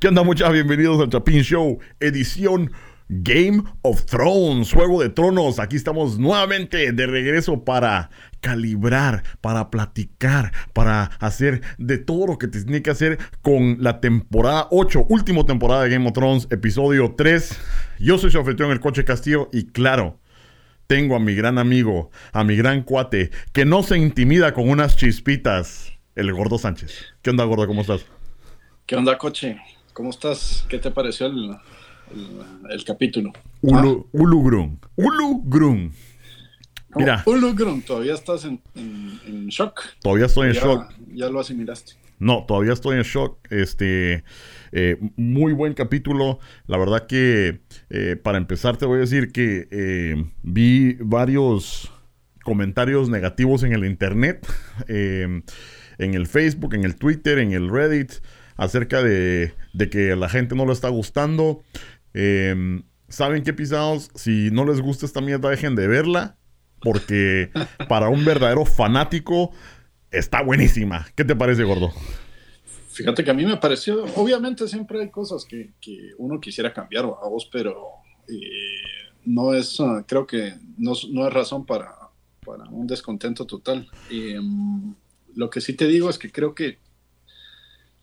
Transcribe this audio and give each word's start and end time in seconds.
¿Qué 0.00 0.08
onda 0.08 0.22
muchachos? 0.22 0.54
Bienvenidos 0.54 0.98
al 0.98 1.10
Chapin 1.10 1.42
Show, 1.42 1.78
edición 2.00 2.72
Game 3.10 3.62
of 3.82 4.06
Thrones, 4.06 4.72
Juego 4.72 5.02
de 5.02 5.10
Tronos. 5.10 5.58
Aquí 5.58 5.76
estamos 5.76 6.18
nuevamente 6.18 6.92
de 6.92 7.06
regreso 7.06 7.66
para 7.66 8.08
calibrar, 8.40 9.22
para 9.42 9.70
platicar, 9.70 10.52
para 10.72 11.02
hacer 11.20 11.60
de 11.76 11.98
todo 11.98 12.28
lo 12.28 12.38
que 12.38 12.48
te 12.48 12.62
tiene 12.62 12.80
que 12.80 12.88
hacer 12.88 13.18
con 13.42 13.76
la 13.80 14.00
temporada 14.00 14.68
8, 14.70 15.04
última 15.10 15.44
temporada 15.44 15.82
de 15.82 15.90
Game 15.90 16.06
of 16.06 16.14
Thrones, 16.14 16.48
episodio 16.50 17.14
3. 17.14 17.60
Yo 17.98 18.16
soy 18.16 18.30
su 18.30 18.38
en 18.38 18.70
el 18.70 18.80
coche 18.80 19.04
Castillo 19.04 19.50
y 19.52 19.66
claro, 19.66 20.18
tengo 20.86 21.14
a 21.14 21.20
mi 21.20 21.34
gran 21.34 21.58
amigo, 21.58 22.10
a 22.32 22.42
mi 22.42 22.56
gran 22.56 22.84
cuate, 22.84 23.32
que 23.52 23.66
no 23.66 23.82
se 23.82 23.98
intimida 23.98 24.54
con 24.54 24.66
unas 24.70 24.96
chispitas, 24.96 25.92
el 26.14 26.32
Gordo 26.32 26.56
Sánchez. 26.56 27.04
¿Qué 27.20 27.28
onda, 27.28 27.44
Gordo? 27.44 27.66
¿Cómo 27.66 27.82
estás? 27.82 28.06
¿Qué 28.86 28.96
onda, 28.96 29.18
coche? 29.18 29.60
¿Cómo 30.00 30.08
estás? 30.08 30.64
¿Qué 30.66 30.78
te 30.78 30.90
pareció 30.90 31.26
el, 31.26 31.54
el, 32.70 32.84
capítulo? 32.86 33.34
Ulu, 33.60 34.06
ah. 34.06 34.08
Ulugrun. 34.12 34.80
Ulugrun. 34.96 35.92
Mira. 36.96 37.22
Ulugrun, 37.26 37.82
todavía 37.82 38.14
estás 38.14 38.46
en, 38.46 38.62
en, 38.74 39.48
shock. 39.48 39.82
Todavía 40.00 40.24
estoy 40.24 40.48
en 40.48 40.54
shock. 40.54 40.90
Ya 41.12 41.28
lo 41.28 41.38
asimilaste. 41.38 41.96
No, 42.18 42.46
todavía 42.48 42.72
estoy 42.72 42.96
en 42.96 43.02
shock. 43.02 43.46
Este, 43.52 44.24
eh, 44.72 44.96
muy 45.16 45.52
buen 45.52 45.74
capítulo. 45.74 46.38
La 46.66 46.78
verdad 46.78 47.06
que 47.06 47.60
eh, 47.90 48.16
para 48.16 48.38
empezar 48.38 48.78
te 48.78 48.86
voy 48.86 48.96
a 48.96 49.00
decir 49.00 49.32
que 49.32 49.68
eh, 49.70 50.24
vi 50.42 50.94
varios 50.94 51.92
comentarios 52.42 53.10
negativos 53.10 53.64
en 53.64 53.74
el 53.74 53.84
internet, 53.84 54.50
en 54.88 55.44
el 55.98 56.26
Facebook, 56.26 56.72
en 56.72 56.84
el 56.84 56.96
Twitter, 56.96 57.38
en 57.38 57.52
el 57.52 57.68
Reddit, 57.68 58.12
acerca 58.56 59.02
de, 59.02 59.52
de 59.72 59.90
que 59.90 60.16
la 60.16 60.28
gente 60.28 60.54
no 60.54 60.66
le 60.66 60.72
está 60.72 60.88
gustando. 60.88 61.62
¿Saben 63.08 63.42
qué 63.42 63.52
pisados? 63.52 64.10
Si 64.14 64.50
no 64.52 64.64
les 64.64 64.80
gusta 64.80 65.04
esta 65.04 65.20
mierda, 65.20 65.50
dejen 65.50 65.74
de 65.74 65.88
verla. 65.88 66.36
Porque 66.80 67.50
para 67.88 68.08
un 68.08 68.24
verdadero 68.24 68.64
fanático 68.64 69.52
está 70.10 70.42
buenísima. 70.42 71.06
¿Qué 71.14 71.24
te 71.24 71.36
parece, 71.36 71.64
gordo? 71.64 71.92
Fíjate 72.90 73.24
que 73.24 73.30
a 73.30 73.34
mí 73.34 73.46
me 73.46 73.56
pareció, 73.56 74.04
obviamente 74.16 74.66
siempre 74.66 75.00
hay 75.00 75.10
cosas 75.10 75.44
que, 75.44 75.72
que 75.80 76.10
uno 76.18 76.40
quisiera 76.40 76.72
cambiar 76.72 77.04
a 77.04 77.28
vos, 77.28 77.48
pero 77.50 77.76
eh, 78.28 79.14
no 79.24 79.54
es, 79.54 79.80
ah, 79.80 80.04
creo 80.06 80.26
que 80.26 80.54
no, 80.76 80.92
no, 81.10 81.26
es 81.26 81.32
razón 81.32 81.64
para, 81.64 81.94
para 82.44 82.64
un 82.64 82.86
descontento 82.86 83.46
total. 83.46 83.88
Mm, 84.10 84.92
lo 85.34 85.50
que 85.50 85.60
sí 85.60 85.74
te 85.74 85.86
digo 85.86 86.10
es 86.10 86.18
que 86.18 86.30
creo 86.30 86.54
que, 86.54 86.78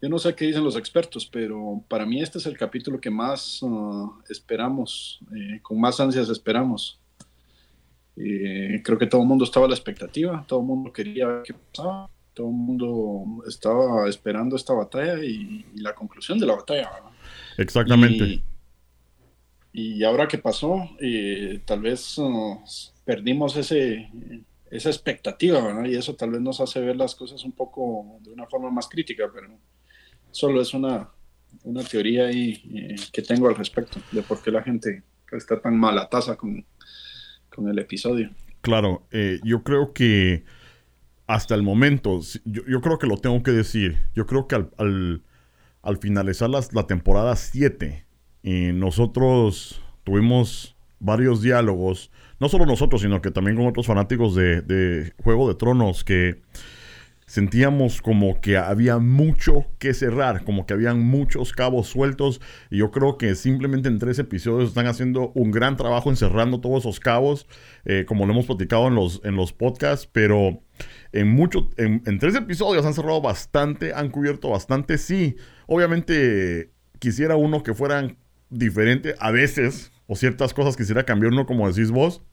yo 0.01 0.09
no 0.09 0.19
sé 0.19 0.35
qué 0.35 0.45
dicen 0.45 0.63
los 0.63 0.75
expertos, 0.75 1.25
pero 1.25 1.83
para 1.87 2.05
mí 2.05 2.21
este 2.21 2.37
es 2.37 2.45
el 2.45 2.57
capítulo 2.57 3.01
que 3.01 3.09
más 3.09 3.61
ah, 3.63 4.09
esperamos, 4.29 5.19
eh, 5.35 5.59
con 5.61 5.79
más 5.79 5.99
ansias 5.99 6.29
esperamos. 6.29 6.99
Eh, 8.15 8.81
creo 8.83 8.97
que 8.97 9.07
todo 9.07 9.21
el 9.21 9.27
mundo 9.27 9.43
estaba 9.43 9.65
a 9.65 9.69
la 9.69 9.75
expectativa, 9.75 10.43
todo 10.47 10.59
el 10.61 10.65
mundo 10.65 10.91
quería 10.91 11.27
ver 11.27 11.43
qué 11.43 11.53
pasaba 11.53 12.09
todo 12.37 12.49
el 12.49 12.53
mundo 12.53 13.43
estaba 13.47 14.07
esperando 14.07 14.55
esta 14.55 14.71
batalla 14.71 15.23
y, 15.23 15.65
la 15.77 15.95
conclusión 15.95 16.37
de 16.37 16.45
la 16.45 16.55
batalla. 16.55 16.91
Exactamente. 17.57 18.43
Y, 19.73 20.03
ahora 20.03 20.27
que 20.27 20.37
pasó, 20.37 20.87
eh, 21.01 21.61
tal 21.65 21.81
vez 21.81 22.17
perdimos 23.03 23.55
ese, 23.57 24.11
esa 24.69 24.89
expectativa, 24.89 25.59
¿verdad? 25.61 25.85
Y 25.85 25.95
eso 25.95 26.13
tal 26.13 26.29
vez 26.29 26.41
nos 26.41 26.61
hace 26.61 26.79
ver 26.79 26.95
las 26.95 27.15
cosas 27.15 27.43
un 27.43 27.53
poco 27.53 28.19
de 28.21 28.31
una 28.31 28.45
forma 28.45 28.69
más 28.69 28.87
crítica, 28.87 29.23
pero 29.33 29.57
solo 30.37 30.61
es 30.61 30.73
una, 30.75 31.09
una 31.63 31.83
teoría 31.83 32.27
ahí, 32.27 32.61
eh, 32.75 32.95
que 33.11 33.23
tengo 33.23 33.47
al 33.47 33.55
respecto 33.55 33.99
de 34.11 34.21
por 34.21 34.39
qué 34.43 34.51
la 34.51 34.61
gente 34.61 35.01
está 35.31 35.59
tan 35.59 35.79
mala 35.79 36.07
tasa 36.09 36.35
con, 36.35 36.63
con 37.49 37.67
el 37.67 37.79
episodio. 37.79 38.29
Claro, 38.61 39.07
eh, 39.11 39.39
yo 39.43 39.63
creo 39.63 39.93
que 39.93 40.43
hasta 41.25 41.55
el 41.55 41.63
momento, 41.63 42.21
yo, 42.45 42.81
creo 42.81 42.99
que 42.99 43.07
lo 43.07 43.17
tengo 43.17 43.41
que 43.41 43.51
decir, 43.51 43.97
yo 44.13 44.27
creo 44.27 44.47
que 44.47 44.55
al, 44.55 45.23
al, 45.81 45.97
finalizar 45.97 46.49
la 46.49 46.85
temporada 46.85 47.35
7, 47.35 48.05
eh, 48.43 48.71
nosotros 48.73 49.81
tuvimos 50.03 50.75
varios 50.99 51.41
diálogos, 51.41 52.11
no 52.39 52.47
solo 52.47 52.67
nosotros, 52.67 53.01
sino 53.01 53.21
que 53.21 53.31
también 53.31 53.57
con 53.57 53.65
otros 53.65 53.87
fanáticos 53.87 54.35
de, 54.35 54.61
de 54.61 55.13
Juego 55.23 55.47
de 55.47 55.55
Tronos, 55.55 56.03
que 56.03 56.41
sentíamos 57.27 58.01
como 58.01 58.39
que 58.39 58.57
había 58.57 58.99
mucho 58.99 59.65
que 59.79 59.93
cerrar, 59.93 60.45
como 60.45 60.65
que 60.65 60.73
habían 60.73 61.01
muchos 61.01 61.51
cabos 61.51 61.87
sueltos. 61.87 62.41
Y 62.71 62.77
yo 62.77 62.89
creo 62.89 63.17
que 63.17 63.35
simplemente 63.35 63.89
en 63.89 63.99
tres 63.99 64.17
episodios 64.17 64.69
están 64.69 64.87
haciendo 64.87 65.33
un 65.35 65.51
gran 65.51 65.75
trabajo 65.75 66.09
encerrando 66.09 66.61
todos 66.61 66.79
esos 66.79 67.01
cabos, 67.01 67.45
eh, 67.83 68.05
como 68.07 68.25
lo 68.25 68.31
hemos 68.31 68.45
platicado 68.45 68.87
en 68.87 68.95
los, 68.95 69.21
en 69.25 69.35
los 69.35 69.51
podcasts, 69.51 70.09
pero 70.09 70.63
en, 71.11 71.27
mucho, 71.27 71.69
en, 71.75 72.01
tres 72.17 72.33
episodios 72.33 72.85
han 72.85 72.93
cerrado 72.93 73.21
bastante, 73.21 73.93
han 73.93 74.09
cubierto 74.09 74.49
bastante. 74.49 74.97
Sí, 74.97 75.35
obviamente 75.67 76.71
quisiera 76.99 77.35
uno 77.35 77.61
que 77.61 77.73
fueran 77.73 78.17
diferentes 78.49 79.15
a 79.19 79.31
veces, 79.31 79.91
o 80.07 80.15
ciertas 80.15 80.53
cosas 80.53 80.77
quisiera 80.77 81.03
cambiar 81.03 81.33
uno, 81.33 81.45
como 81.45 81.69
decís 81.69 81.91
vos, 81.91 82.23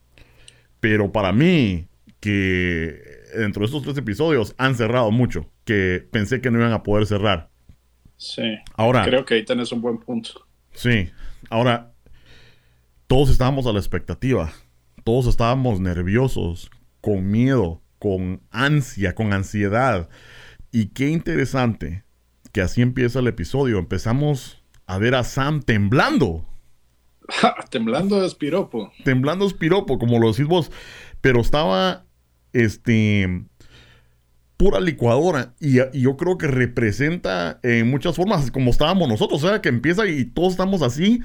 pero 0.78 1.10
para 1.10 1.32
mí, 1.32 1.88
que 2.20 3.23
dentro 3.36 3.60
de 3.60 3.66
estos 3.66 3.82
tres 3.82 3.96
episodios 3.96 4.54
han 4.58 4.74
cerrado 4.74 5.10
mucho, 5.10 5.50
que 5.64 6.06
pensé 6.10 6.40
que 6.40 6.50
no 6.50 6.58
iban 6.58 6.72
a 6.72 6.82
poder 6.82 7.06
cerrar. 7.06 7.50
Sí. 8.16 8.56
Ahora. 8.74 9.04
Creo 9.04 9.24
que 9.24 9.34
ahí 9.34 9.44
tenés 9.44 9.72
un 9.72 9.80
buen 9.80 9.98
punto. 9.98 10.46
Sí. 10.72 11.10
Ahora, 11.50 11.92
todos 13.06 13.30
estábamos 13.30 13.66
a 13.66 13.72
la 13.72 13.78
expectativa. 13.78 14.52
Todos 15.04 15.26
estábamos 15.26 15.80
nerviosos, 15.80 16.70
con 17.00 17.30
miedo, 17.30 17.82
con 17.98 18.42
ansia, 18.50 19.14
con 19.14 19.32
ansiedad. 19.32 20.08
Y 20.72 20.86
qué 20.86 21.08
interesante 21.08 22.04
que 22.52 22.62
así 22.62 22.82
empieza 22.82 23.18
el 23.18 23.26
episodio. 23.26 23.78
Empezamos 23.78 24.62
a 24.86 24.98
ver 24.98 25.14
a 25.14 25.24
Sam 25.24 25.60
temblando. 25.62 26.46
temblando 27.70 28.20
de 28.20 28.26
espiropo. 28.26 28.92
Temblando 29.04 29.44
de 29.44 29.50
espiropo, 29.50 29.98
como 29.98 30.18
lo 30.18 30.30
decís 30.30 30.46
vos. 30.46 30.70
Pero 31.20 31.40
estaba, 31.40 32.06
este, 32.54 33.44
pura 34.56 34.80
licuadora. 34.80 35.54
Y, 35.60 35.76
yo 35.98 36.16
creo 36.16 36.38
que 36.38 36.46
representa 36.46 37.60
en 37.62 37.90
muchas 37.90 38.16
formas 38.16 38.50
como 38.50 38.70
estábamos 38.70 39.08
nosotros. 39.08 39.44
O 39.44 39.48
sea, 39.48 39.60
que 39.60 39.68
empieza 39.68 40.06
y 40.06 40.24
todos 40.24 40.52
estamos 40.52 40.80
así. 40.80 41.20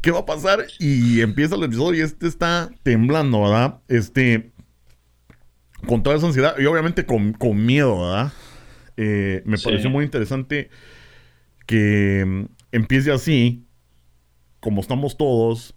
¿Qué 0.00 0.10
va 0.10 0.20
a 0.20 0.26
pasar? 0.26 0.64
Y 0.78 1.20
empieza 1.20 1.54
el 1.54 1.64
episodio 1.64 2.00
y 2.00 2.04
este 2.04 2.26
está 2.26 2.70
temblando, 2.82 3.42
¿verdad? 3.42 3.80
Este, 3.88 4.52
con 5.86 6.02
toda 6.02 6.16
esa 6.16 6.26
ansiedad 6.26 6.56
y 6.58 6.66
obviamente 6.66 7.04
con, 7.06 7.36
miedo, 7.64 8.00
¿verdad? 8.00 8.32
Eh, 8.96 9.42
me 9.44 9.58
pareció 9.58 9.90
muy 9.90 10.04
interesante 10.04 10.70
que 11.66 12.24
mm, 12.26 12.44
empiece 12.72 13.12
así, 13.12 13.64
como 14.60 14.80
estamos 14.80 15.16
todos. 15.16 15.74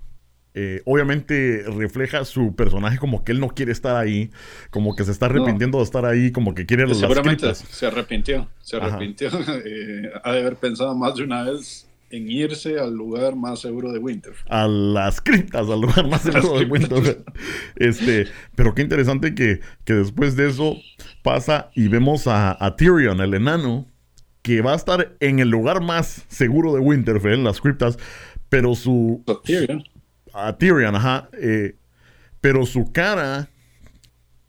Eh, 0.58 0.82
obviamente 0.86 1.66
refleja 1.68 2.24
su 2.24 2.56
personaje 2.56 2.98
como 2.98 3.26
que 3.26 3.34
él 3.34 3.42
no 3.42 3.50
quiere 3.50 3.74
estar 3.74 3.98
ahí, 3.98 4.32
como 4.70 4.96
que 4.96 5.04
se 5.04 5.12
está 5.12 5.26
arrepintiendo 5.26 5.80
de 5.80 5.84
estar 5.84 6.06
ahí, 6.06 6.32
como 6.32 6.56
que 6.56 6.66
quiere 6.66 6.88
los 6.88 6.98
Seguramente 6.98 7.54
se 7.54 7.86
arrepintió, 7.86 8.48
se 8.62 8.78
arrepintió. 8.78 9.30
Eh, 9.66 10.12
ha 10.24 10.32
de 10.32 10.40
haber 10.40 10.56
pensado 10.56 10.96
más 10.96 11.16
de 11.16 11.24
una 11.24 11.44
vez 11.44 11.88
en 12.10 12.30
irse 12.32 12.80
al 12.80 12.94
lugar 12.94 13.36
más 13.36 13.60
seguro 13.60 13.92
de 13.92 14.00
Winter. 14.00 14.34
A 14.48 14.68
las 14.68 15.20
criptas, 15.20 15.70
al 15.70 15.82
lugar 15.82 16.08
más 16.08 16.22
seguro 16.22 16.60
de 16.60 16.66
Winter. 16.66 17.24
este, 17.76 18.28
pero 18.56 18.74
qué 18.74 18.82
interesante 18.82 19.36
que, 19.36 19.60
después 19.86 20.38
de 20.38 20.50
eso 20.50 20.78
pasa 21.22 21.70
y 21.76 21.90
vemos 21.90 22.28
a, 22.28 22.76
Tyrion, 22.78 23.20
el 23.20 23.34
enano, 23.34 23.88
que 24.42 24.62
va 24.62 24.72
a 24.72 24.76
estar 24.76 25.16
en 25.20 25.40
el 25.40 25.50
lugar 25.50 25.82
más 25.82 26.24
seguro 26.30 26.74
de 26.74 26.80
Winterfell, 26.80 27.44
las 27.44 27.60
criptas, 27.60 27.98
pero 28.48 28.76
su... 28.76 29.24
A 29.28 29.42
Tyrion. 29.44 29.84
A 30.36 30.58
Tyrion, 30.58 30.96
ajá. 30.96 31.30
Eh, 31.34 31.76
pero 32.42 32.66
su 32.66 32.92
cara 32.92 33.50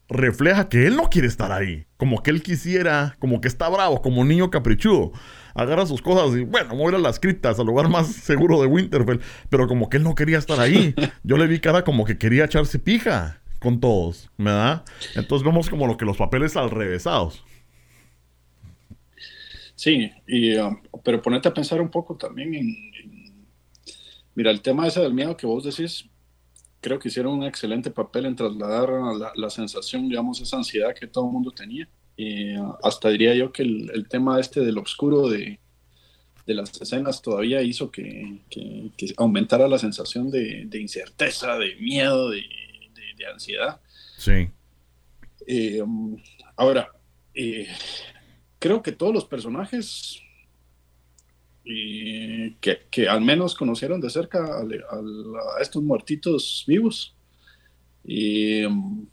refleja 0.09 0.69
que 0.69 0.87
él 0.87 0.97
no 0.97 1.09
quiere 1.09 1.29
estar 1.29 1.53
ahí. 1.53 1.87
Como 1.97 2.23
que 2.23 2.31
él 2.31 2.43
quisiera, 2.43 3.17
como 3.19 3.41
que 3.41 3.49
está 3.49 3.69
bravo, 3.69 4.03
como 4.03 4.21
un 4.21 4.29
niño 4.29 4.51
caprichudo 4.51 5.13
agarra 5.57 5.87
sus 5.87 6.03
cosas 6.03 6.37
y 6.39 6.45
bueno, 6.45 6.77
voy 6.77 6.95
a 6.95 6.99
las 6.99 7.19
criptas, 7.19 7.59
al 7.59 7.67
lugar 7.67 7.89
más 7.89 8.07
seguro 8.13 8.61
de 8.61 8.67
Winterfell. 8.67 9.21
Pero 9.49 9.67
como 9.67 9.89
que 9.89 9.97
él 9.97 10.05
no 10.05 10.15
quería 10.15 10.39
estar 10.39 10.61
ahí. 10.61 10.95
Yo 11.25 11.37
le 11.37 11.47
vi 11.47 11.59
cara 11.59 11.83
como 11.83 12.05
que 12.05 12.19
quería 12.19 12.45
echarse 12.45 12.79
pija 12.79 13.41
con 13.59 13.81
todos, 13.81 14.31
¿verdad? 14.37 14.85
Entonces 15.15 15.45
vemos 15.45 15.69
como 15.69 15.87
lo 15.87 15.97
que 15.97 16.05
los 16.05 16.19
papeles 16.19 16.57
al 16.57 16.71
revésados. 16.71 17.43
Sí, 19.75 20.11
y, 20.27 20.57
um, 20.57 20.79
pero 21.03 21.21
ponete 21.21 21.49
a 21.49 21.55
pensar 21.55 21.81
un 21.81 21.91
poco 21.91 22.17
también 22.17 22.55
en, 22.55 22.75
Mira, 24.37 24.53
el 24.53 24.61
tema 24.61 24.87
ese 24.87 25.01
del 25.01 25.15
miedo 25.15 25.37
que 25.37 25.47
vos 25.47 25.65
decís, 25.65 26.09
creo 26.81 26.99
que 27.01 27.09
hicieron 27.09 27.39
un 27.39 27.45
excelente 27.45 27.91
papel 27.91 28.27
en 28.27 28.37
trasladar 28.37 28.89
la, 29.19 29.33
la 29.35 29.51
sensación, 29.51 30.09
digamos, 30.09 30.41
esa 30.41 30.59
ansiedad 30.59 30.95
que 30.95 31.09
todo 31.09 31.27
el 31.27 31.33
mundo 31.33 31.51
tenía. 31.51 31.89
Y 32.17 32.55
hasta 32.83 33.09
diría 33.09 33.35
yo 33.35 33.51
que 33.51 33.63
el, 33.63 34.07
tema 34.09 34.39
este 34.39 34.61
del 34.61 34.79
oscuro 34.79 35.29
de, 35.29 35.59
de 36.47 36.55
las 36.55 36.81
escenas 36.81 37.21
todavía 37.21 37.61
hizo 37.63 37.91
que, 37.91 38.41
aumentara 39.17 39.69
la 39.69 39.79
sensación 39.79 40.31
de, 40.31 40.69
incerteza, 40.75 41.59
de 41.59 41.75
miedo, 41.77 42.31
de, 42.31 42.45
ansiedad. 43.33 43.81
Sí. 44.19 44.51
Eh, 45.49 45.83
ahora, 46.55 46.93
eh, 47.35 47.67
creo 48.61 48.83
que 48.83 48.93
todos 48.93 49.13
los 49.13 49.25
personajes 49.25 50.21
que, 51.67 53.09
al 53.09 53.21
menos 53.23 53.55
conocieron 53.55 54.01
de 54.01 54.11
cerca 54.11 54.39
a, 54.45 55.61
estos 55.61 55.83
muertitos 55.83 56.65
vivos 56.67 57.17
y, 58.05 58.65
um, 58.65 59.07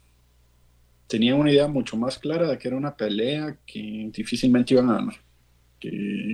tenían 1.08 1.40
una 1.40 1.52
idea 1.52 1.68
mucho 1.68 1.98
más 1.98 2.20
clara 2.20 2.48
de 2.48 2.58
que 2.58 2.68
era 2.68 2.78
una 2.78 2.96
pelea 2.96 3.58
que 3.66 4.10
difícilmente 4.14 4.74
iban 4.74 4.90
a 4.90 4.94
ganar 4.96 5.16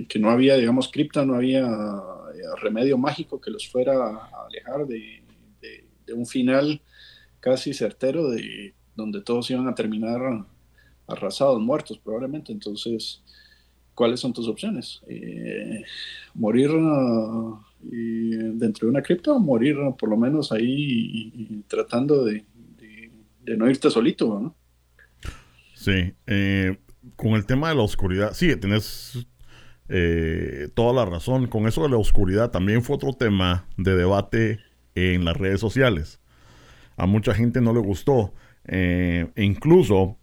que, 0.08 0.18
no 0.18 0.30
había, 0.30 0.56
digamos, 0.56 0.88
cripta, 0.88 1.24
no 1.24 1.34
había 1.34 1.66
eh, 1.66 2.60
remedio 2.60 2.96
mágico 2.98 3.40
que 3.40 3.50
los 3.50 3.68
fuera 3.68 3.94
a 3.94 4.46
alejar 4.46 4.86
de, 4.86 5.22
un 6.12 6.26
final 6.26 6.80
casi 7.38 7.72
certero 7.72 8.30
de 8.30 8.74
donde 8.96 9.22
todos 9.22 9.48
iban 9.50 9.68
a 9.68 9.74
terminar 9.76 10.20
arrasados, 11.06 11.60
muertos 11.60 11.98
probablemente. 11.98 12.50
Entonces, 12.50 13.22
¿cuáles 14.00 14.20
son 14.20 14.32
tus 14.32 14.48
opciones? 14.48 15.02
Eh, 15.08 15.84
¿Morir 16.32 16.70
dentro 17.82 18.86
de 18.86 18.90
una 18.90 19.02
cripta 19.02 19.32
o 19.32 19.38
morir 19.38 19.76
por 19.98 20.08
lo 20.08 20.16
menos 20.16 20.52
ahí 20.52 21.62
tratando 21.68 22.24
de, 22.24 22.46
no 23.58 23.68
irte 23.68 23.90
solito? 23.90 24.40
¿no? 24.40 24.56
Sí, 25.74 26.14
eh, 26.26 26.78
con 27.14 27.32
el 27.32 27.44
tema 27.44 27.68
de 27.68 27.74
la 27.74 27.82
oscuridad, 27.82 28.32
sí, 28.32 28.56
tenés 28.56 29.26
eh, 29.90 30.70
toda 30.72 30.94
la 30.94 31.04
razón. 31.04 31.46
Con 31.48 31.66
eso 31.66 31.82
de 31.82 31.90
la 31.90 31.98
oscuridad 31.98 32.50
también 32.50 32.82
fue 32.82 32.96
otro 32.96 33.12
tema 33.12 33.66
de 33.76 33.96
debate 33.96 34.60
en 34.94 35.26
las 35.26 35.36
redes 35.36 35.60
sociales. 35.60 36.22
A 36.96 37.04
mucha 37.04 37.34
gente 37.34 37.60
no 37.60 37.74
le 37.74 37.80
gustó. 37.80 38.32
Incluso 39.36 40.16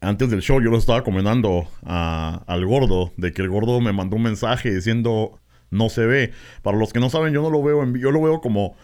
antes 0.00 0.30
del 0.30 0.40
show 0.40 0.60
yo 0.60 0.70
lo 0.70 0.78
estaba 0.78 1.04
comentando 1.04 1.68
al 1.82 2.66
gordo, 2.66 3.12
de 3.16 3.32
que 3.32 3.42
el 3.42 3.48
gordo 3.48 3.80
me 3.80 3.92
mandó 3.92 4.16
un 4.16 4.22
mensaje 4.22 4.74
diciendo 4.74 5.38
no 5.70 5.88
se 5.88 6.06
ve. 6.06 6.32
Para 6.62 6.76
los 6.76 6.92
que 6.92 7.00
no 7.00 7.10
saben, 7.10 7.32
yo 7.32 7.42
no 7.42 7.50
lo 7.50 7.62
veo 7.62 7.82
en 7.82 7.94
yo 7.94 8.10
lo 8.10 8.22
veo 8.22 8.40
como 8.40 8.76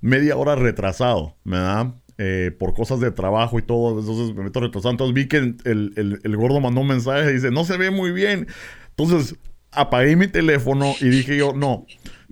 media 0.00 0.36
hora 0.36 0.54
retrasado, 0.54 1.36
¿verdad? 1.44 1.94
Eh, 2.18 2.50
por 2.58 2.72
cosas 2.74 3.00
de 3.00 3.10
trabajo 3.10 3.58
y 3.58 3.62
todo, 3.62 3.98
entonces 4.00 4.34
me 4.34 4.44
meto 4.44 4.60
retrasado. 4.60 4.90
Entonces 4.90 5.14
vi 5.14 5.28
que 5.28 5.36
el, 5.36 6.20
el 6.22 6.36
gordo 6.36 6.60
mandó 6.60 6.80
un 6.80 6.88
mensaje 6.88 7.30
y 7.30 7.34
dice, 7.34 7.50
no 7.50 7.64
se 7.64 7.76
ve 7.76 7.90
muy 7.90 8.10
bien. 8.10 8.46
Entonces, 8.90 9.36
apagué 9.76 10.16
mi 10.16 10.26
teléfono 10.26 10.94
y 11.00 11.08
dije 11.08 11.36
yo, 11.36 11.52
no. 11.52 11.86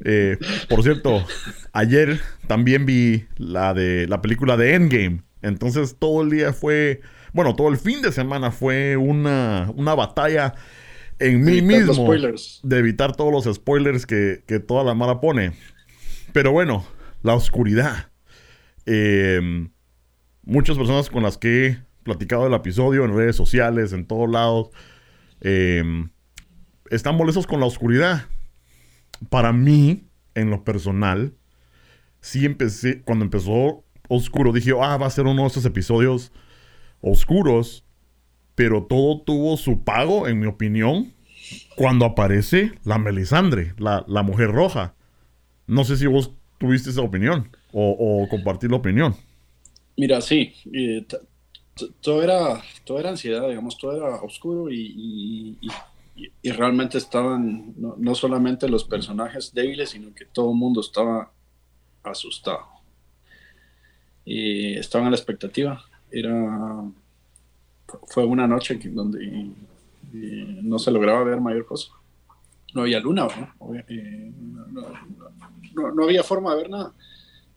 Eh, 0.05 0.39
por 0.69 0.83
cierto, 0.83 1.25
ayer 1.73 2.21
también 2.47 2.87
vi 2.87 3.27
la 3.37 3.75
de 3.75 4.07
la 4.09 4.21
película 4.23 4.57
de 4.57 4.75
Endgame. 4.75 5.23
Entonces 5.43 5.97
todo 5.99 6.23
el 6.23 6.31
día 6.31 6.53
fue, 6.53 7.01
bueno, 7.35 7.57
todo 7.57 7.69
el 7.69 7.77
fin 7.77 8.01
de 8.01 8.13
semana 8.13 8.53
fue 8.53 8.97
una, 8.97 9.71
una 9.75 9.95
batalla 9.97 10.55
en 11.19 11.45
mí 11.45 11.63
mismo 11.63 12.13
de 12.63 12.79
evitar 12.79 13.17
todos 13.17 13.33
los 13.33 13.53
spoilers 13.53 14.07
que, 14.07 14.43
toda 14.67 14.85
la 14.85 14.95
mara 14.95 15.21
pone. 15.21 15.53
Pero 16.33 16.53
bueno, 16.53 16.87
la 17.23 17.35
oscuridad. 17.35 18.09
Em, 18.87 19.69
muchas 20.45 20.79
personas 20.79 21.11
con 21.11 21.25
las 21.25 21.37
que 21.37 21.67
he 21.67 21.83
platicado 22.05 22.47
el 22.47 22.55
episodio 22.55 23.05
en 23.05 23.17
redes 23.17 23.35
sociales, 23.35 23.93
en 23.93 24.07
todos 24.07 24.31
lados, 24.31 24.71
eh, 25.41 25.83
están 26.89 27.17
molestos 27.17 27.49
con 27.49 27.59
la 27.59 27.67
oscuridad. 27.67 28.29
Para 29.29 29.53
mí, 29.53 30.07
en 30.37 30.51
lo 30.51 30.63
personal, 30.63 31.35
sí 32.21 32.47
empecé, 32.47 33.03
cuando 33.03 33.25
empezó 33.25 33.83
oscuro, 34.09 34.53
dije, 34.53 34.71
ah, 34.81 34.99
va 34.99 35.09
a 35.09 35.11
ser 35.11 35.27
uno 35.27 35.43
de 35.43 35.49
esos 35.49 35.65
episodios 35.65 36.31
oscuros, 37.11 37.85
pero 38.55 38.85
todo 38.85 39.21
tuvo 39.21 39.57
su 39.57 39.85
pago, 39.85 40.29
en 40.29 40.41
mi 40.41 40.47
opinión, 40.47 41.13
cuando 41.77 42.05
aparece 42.05 42.73
la 42.85 42.99
Melisandre, 42.99 43.75
la, 43.79 44.23
mujer 44.23 44.51
roja. 44.51 44.95
No 45.67 45.85
sé 45.85 45.97
si 45.97 46.07
vos 46.07 46.33
tuviste 46.59 46.91
esa 46.91 47.03
opinión 47.03 47.51
o, 47.73 48.27
compartir 48.31 48.71
la 48.71 48.77
opinión. 48.77 49.15
Mira, 49.97 50.21
sí, 50.21 50.55
todo, 52.01 52.23
era, 52.23 52.63
todo 52.85 52.99
era 52.99 53.11
ansiedad, 53.11 53.49
digamos, 53.49 53.77
todo 53.79 53.97
era 53.97 54.17
oscuro 54.23 54.71
y 54.71 55.59
y, 56.17 56.51
realmente 56.51 56.99
estaban 56.99 57.75
no, 57.77 58.15
solamente 58.15 58.69
los 58.69 58.85
personajes 58.85 59.53
débiles, 59.53 59.91
sino 59.91 60.15
que 60.15 60.25
todo 60.25 60.53
el 60.53 60.57
mundo 60.57 60.81
estaba 60.81 61.33
asustado. 62.03 62.67
Y 64.25 64.75
estaban 64.75 65.09
a 65.09 65.11
la 65.11 65.17
expectativa. 65.17 65.85
Era, 66.17 66.85
fue 68.07 68.25
una 68.25 68.47
noche 68.47 68.79
donde 68.85 69.51
no 70.63 70.79
se 70.79 70.93
lograba 70.93 71.25
ver 71.25 71.41
mayor 71.41 71.67
cosa. 71.67 71.91
No 72.73 72.83
había 72.83 73.01
luna, 73.01 73.27
eh, 73.89 74.33
¿no? 74.73 75.93
no, 75.93 76.05
había 76.05 76.23
forma 76.23 76.55
de 76.55 76.63
ver 76.63 76.71
nada. 76.71 76.95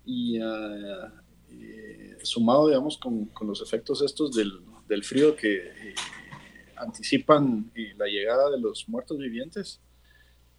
Y 0.06 0.40
eh, 0.40 2.18
sumado, 2.24 2.68
digamos, 2.68 2.98
con, 2.98 3.26
con, 3.26 3.48
los 3.48 3.62
efectos 3.62 4.02
estos 4.02 4.36
del, 4.36 4.60
del 4.88 5.04
frío 5.04 5.36
que 5.36 5.94
anticipan 6.76 7.70
eh, 7.76 7.94
la 7.96 8.08
llegada 8.08 8.50
de 8.50 8.60
los 8.60 8.90
muertos 8.90 9.20
vivientes, 9.20 9.80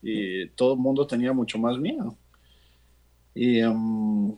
y 0.02 0.46
todo 0.50 0.74
el 0.74 0.78
mundo 0.78 1.04
tenía 1.04 1.32
mucho 1.32 1.58
más 1.58 1.76
miedo. 1.78 2.16
Y, 3.34 3.58
em, 3.58 4.36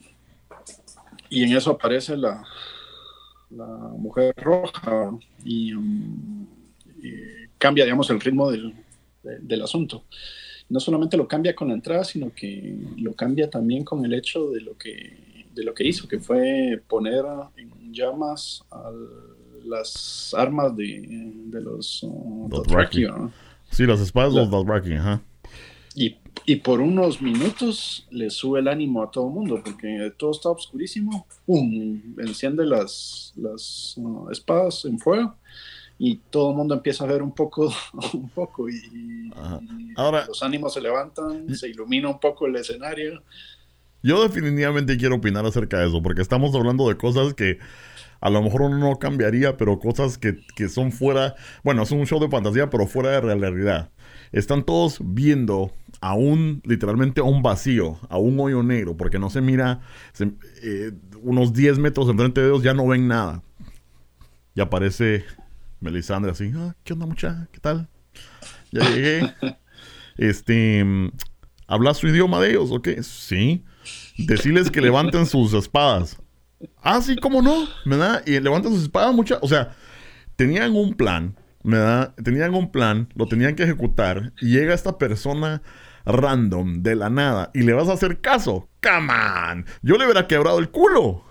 y 1.28 1.44
en 1.44 1.56
eso 1.56 1.70
aparece 1.72 2.16
la, 2.16 2.42
la 3.50 3.66
mujer 3.66 4.34
roja 4.36 5.10
y, 5.44 5.72
em, 5.72 6.46
cambia, 7.58 7.84
digamos, 7.84 8.10
el 8.10 8.20
ritmo 8.20 8.50
del, 8.50 8.74
del, 9.22 9.62
asunto. 9.62 10.04
No 10.68 10.80
solamente 10.80 11.16
lo 11.16 11.26
cambia 11.26 11.54
con 11.54 11.68
la 11.68 11.74
entrada, 11.74 12.04
sino 12.04 12.32
que 12.34 12.78
lo 12.96 13.14
cambia 13.14 13.50
también 13.50 13.84
con 13.84 14.04
el 14.04 14.14
hecho 14.14 14.50
de 14.50 14.60
lo 14.60 14.76
que, 14.78 15.44
de 15.54 15.64
lo 15.64 15.74
que 15.74 15.86
hizo, 15.86 16.08
que 16.08 16.20
fue 16.20 16.80
poner 16.86 17.24
en 17.56 17.92
llamas 17.92 18.64
al 18.70 19.30
las 19.64 20.34
armas 20.36 20.76
de, 20.76 21.32
de 21.46 21.60
los 21.60 22.02
uh, 22.02 22.48
Dothraki. 22.48 23.06
Sí, 23.70 23.86
las 23.86 24.00
espadas 24.00 24.34
de 24.34 24.40
los 24.40 24.50
Dothraki, 24.50 24.94
ajá. 24.94 25.22
Y, 26.44 26.52
y, 26.52 26.56
por 26.56 26.80
unos 26.80 27.20
minutos 27.22 28.06
le 28.10 28.30
sube 28.30 28.60
el 28.60 28.68
ánimo 28.68 29.02
a 29.02 29.10
todo 29.10 29.28
el 29.28 29.34
mundo, 29.34 29.60
porque 29.64 30.12
todo 30.16 30.32
está 30.32 30.50
oscurísimo. 30.50 31.26
¡Pum! 31.46 32.02
Enciende 32.18 32.64
las, 32.66 33.32
las 33.36 33.94
uh, 33.98 34.28
espadas 34.30 34.84
en 34.84 34.98
fuego 34.98 35.36
y 36.02 36.16
todo 36.30 36.50
el 36.50 36.56
mundo 36.56 36.74
empieza 36.74 37.04
a 37.04 37.06
ver 37.06 37.22
un 37.22 37.34
poco, 37.34 37.70
un 38.14 38.30
poco 38.30 38.70
y, 38.70 39.30
Ahora, 39.96 40.24
los 40.26 40.42
ánimos 40.42 40.72
se 40.72 40.80
levantan, 40.80 41.54
se 41.54 41.68
ilumina 41.68 42.08
un 42.08 42.18
poco 42.18 42.46
el 42.46 42.56
escenario. 42.56 43.22
Yo 44.02 44.22
definitivamente 44.22 44.96
quiero 44.96 45.16
opinar 45.16 45.44
acerca 45.44 45.78
de 45.78 45.88
eso, 45.88 46.02
porque 46.02 46.22
estamos 46.22 46.54
hablando 46.54 46.88
de 46.88 46.96
cosas 46.96 47.34
que 47.34 47.58
a 48.22 48.30
lo 48.30 48.40
mejor 48.40 48.62
uno 48.62 48.78
no 48.78 48.98
cambiaría, 48.98 49.58
pero 49.58 49.78
cosas 49.78 50.16
que, 50.16 50.68
son 50.70 50.90
fuera, 50.90 51.34
bueno, 51.62 51.82
es 51.82 51.90
un 51.90 52.06
show 52.06 52.18
de 52.18 52.30
fantasía, 52.30 52.70
pero 52.70 52.86
fuera 52.86 53.10
de 53.10 53.20
realidad. 53.20 53.90
Están 54.32 54.64
todos 54.64 54.98
viendo 55.02 55.70
a 56.00 56.14
un, 56.14 56.62
literalmente 56.64 57.20
a 57.20 57.24
un 57.24 57.42
vacío, 57.42 57.98
a 58.08 58.18
un 58.18 58.38
hoyo 58.40 58.62
negro, 58.62 58.96
porque 58.96 59.18
no 59.18 59.28
se 59.30 59.40
mira 59.40 59.80
eh, 60.62 60.92
unos 61.22 61.52
10 61.52 61.78
metros 61.78 62.08
enfrente 62.08 62.40
de 62.40 62.48
ellos, 62.48 62.62
ya 62.62 62.74
no 62.74 62.86
ven 62.86 63.06
nada. 63.06 63.42
Y 64.54 64.60
aparece 64.60 65.24
Melisandre 65.80 66.32
así, 66.32 66.52
ah, 66.56 66.74
¿qué 66.84 66.94
onda 66.94 67.06
mucha? 67.06 67.48
¿Qué 67.52 67.60
tal? 67.60 67.88
Ya 68.70 68.88
llegué. 68.88 69.34
este, 70.16 70.84
¿hablas 71.66 71.98
su 71.98 72.08
idioma 72.08 72.40
de 72.40 72.50
ellos 72.50 72.70
o 72.70 72.80
qué? 72.80 73.02
Sí. 73.02 73.64
Decirles 74.16 74.70
que 74.70 74.80
levanten 74.80 75.26
sus 75.26 75.52
espadas. 75.52 76.18
Ah, 76.82 77.00
sí, 77.00 77.16
¿cómo 77.16 77.42
no? 77.42 77.66
¿Verdad? 77.84 78.22
Y 78.26 78.38
levantan 78.40 78.72
sus 78.72 78.82
espadas 78.84 79.14
muchas. 79.14 79.38
O 79.42 79.48
sea, 79.48 79.74
tenían 80.36 80.74
un 80.74 80.94
plan, 80.94 81.36
¿verdad? 81.62 82.14
Tenían 82.22 82.54
un 82.54 82.70
plan, 82.70 83.08
lo 83.14 83.26
tenían 83.26 83.54
que 83.54 83.62
ejecutar. 83.62 84.32
Y 84.40 84.50
llega 84.50 84.74
esta 84.74 84.98
persona 84.98 85.62
random, 86.12 86.82
de 86.82 86.96
la 86.96 87.10
nada, 87.10 87.50
y 87.54 87.62
le 87.62 87.72
vas 87.72 87.88
a 87.88 87.94
hacer 87.94 88.20
caso. 88.20 88.68
¡Come 88.82 89.12
on! 89.12 89.66
Yo 89.82 89.96
le 89.96 90.04
hubiera 90.04 90.26
quebrado 90.26 90.58
el 90.58 90.70
culo. 90.70 91.24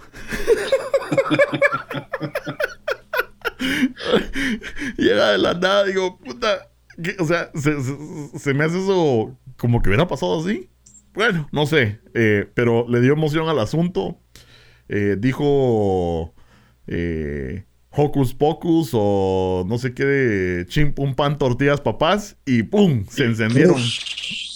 llega 4.98 5.32
de 5.32 5.38
la 5.38 5.54
nada, 5.54 5.86
digo, 5.86 6.18
puta. 6.20 6.70
O 7.20 7.26
sea, 7.26 7.52
se, 7.56 8.54
me 8.54 8.66
hace 8.66 8.84
eso 8.84 9.38
como 9.58 9.82
que 9.82 9.90
hubiera 9.90 10.08
pasado 10.08 10.42
así. 10.42 10.70
Bueno, 11.14 11.48
no 11.52 11.66
sé, 11.66 12.02
eh, 12.14 12.50
pero 12.54 12.88
le 12.88 13.02
dio 13.02 13.14
emoción 13.14 13.48
al 13.48 13.60
asunto. 13.60 14.20
Eh, 14.90 15.16
dijo 15.20 16.34
eh, 16.88 17.66
Hocus 17.92 18.34
Pocus 18.34 18.90
o 18.94 19.66
no 19.68 19.78
sé 19.78 19.94
qué 19.94 20.06
de 20.06 20.66
chimpum 20.66 21.16
pan 21.16 21.38
tortillas 21.38 21.82
papás 21.82 22.38
y 22.46 22.64
¡pum! 22.64 23.06
Se 23.08 23.26
encendieron 23.26 23.78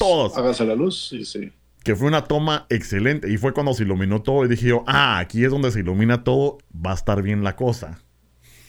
todos. 0.04 0.38
Hágase 0.38 0.66
la 0.66 0.76
luz, 0.76 1.08
sí, 1.10 1.24
sí. 1.26 1.52
Que 1.84 1.96
fue 1.96 2.08
una 2.08 2.24
toma 2.24 2.66
excelente 2.70 3.32
y 3.32 3.38
fue 3.38 3.54
cuando 3.54 3.74
se 3.74 3.84
iluminó 3.84 4.22
todo 4.22 4.46
y 4.46 4.48
dije 4.48 4.68
yo, 4.68 4.84
ah, 4.88 5.20
aquí 5.20 5.44
es 5.44 5.52
donde 5.52 5.72
se 5.72 5.80
ilumina 5.80 6.24
todo, 6.24 6.58
va 6.74 6.92
a 6.92 6.96
estar 6.96 7.22
bien 7.22 7.44
la 7.44 7.56
cosa. 7.56 8.02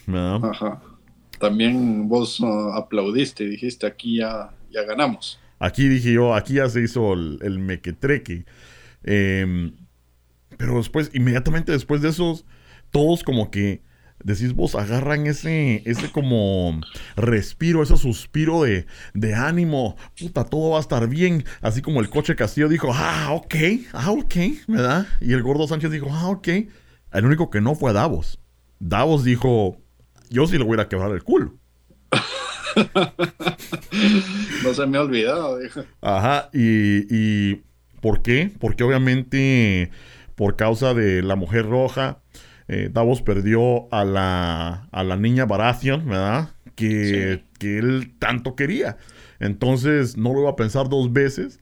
Ajá. 0.06 0.82
También 1.38 2.08
vos 2.08 2.40
uh, 2.40 2.72
aplaudiste 2.74 3.44
y 3.44 3.48
dijiste, 3.48 3.86
aquí 3.86 4.18
ya, 4.18 4.50
ya 4.70 4.82
ganamos. 4.82 5.40
Aquí 5.58 5.88
dije 5.88 6.12
yo, 6.12 6.34
aquí 6.34 6.54
ya 6.54 6.68
se 6.68 6.82
hizo 6.82 7.14
el, 7.14 7.38
el 7.42 7.58
mequetreque. 7.58 8.44
Em, 9.02 9.72
pero 10.56 10.76
después, 10.76 11.10
inmediatamente 11.14 11.72
después 11.72 12.02
de 12.02 12.10
esos, 12.10 12.44
todos 12.90 13.22
como 13.22 13.50
que 13.50 13.82
decís 14.24 14.54
vos, 14.54 14.74
agarran 14.74 15.26
ese, 15.26 15.82
ese 15.84 16.10
como 16.10 16.80
respiro, 17.14 17.82
ese 17.82 17.96
suspiro 17.96 18.62
de, 18.62 18.86
de, 19.12 19.34
ánimo, 19.34 19.96
puta, 20.18 20.44
todo 20.44 20.70
va 20.70 20.78
a 20.78 20.80
estar 20.80 21.06
bien, 21.08 21.44
así 21.60 21.82
como 21.82 22.00
el 22.00 22.10
coche 22.10 22.34
Castillo 22.34 22.68
dijo, 22.68 22.90
ah, 22.92 23.28
ok, 23.32 23.54
ah, 23.92 24.10
ok, 24.10 24.34
¿verdad? 24.66 25.06
Y 25.20 25.34
el 25.34 25.42
gordo 25.42 25.68
Sánchez 25.68 25.92
dijo, 25.92 26.08
ah, 26.10 26.30
ok. 26.30 26.48
El 27.12 27.26
único 27.26 27.48
que 27.48 27.60
no 27.60 27.76
fue 27.76 27.92
Davos. 27.92 28.40
Davos 28.80 29.22
dijo, 29.22 29.76
yo 30.30 30.48
sí 30.48 30.58
le 30.58 30.64
voy 30.64 30.80
a 30.80 30.88
quebrar 30.88 31.12
el 31.12 31.22
culo. 31.22 31.54
no 34.64 34.74
se 34.74 34.86
me 34.86 34.98
ha 34.98 35.02
olvidado, 35.02 35.58
Ajá, 36.00 36.50
y, 36.52 37.06
y 37.08 37.62
¿por 38.00 38.22
qué? 38.22 38.50
Porque 38.58 38.82
obviamente 38.82 39.92
por 40.34 40.56
causa 40.56 40.94
de 40.94 41.22
la 41.22 41.36
mujer 41.36 41.66
roja, 41.66 42.18
eh, 42.68 42.88
Davos 42.92 43.22
perdió 43.22 43.92
a 43.92 44.04
la, 44.04 44.88
a 44.90 45.04
la 45.04 45.16
niña 45.16 45.44
Baratheon, 45.44 46.06
¿verdad? 46.06 46.50
Que, 46.74 47.44
que, 47.58 47.78
él 47.78 48.14
tanto 48.18 48.56
quería. 48.56 48.96
Entonces 49.38 50.16
no 50.16 50.32
lo 50.32 50.40
iba 50.40 50.50
a 50.50 50.56
pensar 50.56 50.88
dos 50.88 51.12
veces. 51.12 51.60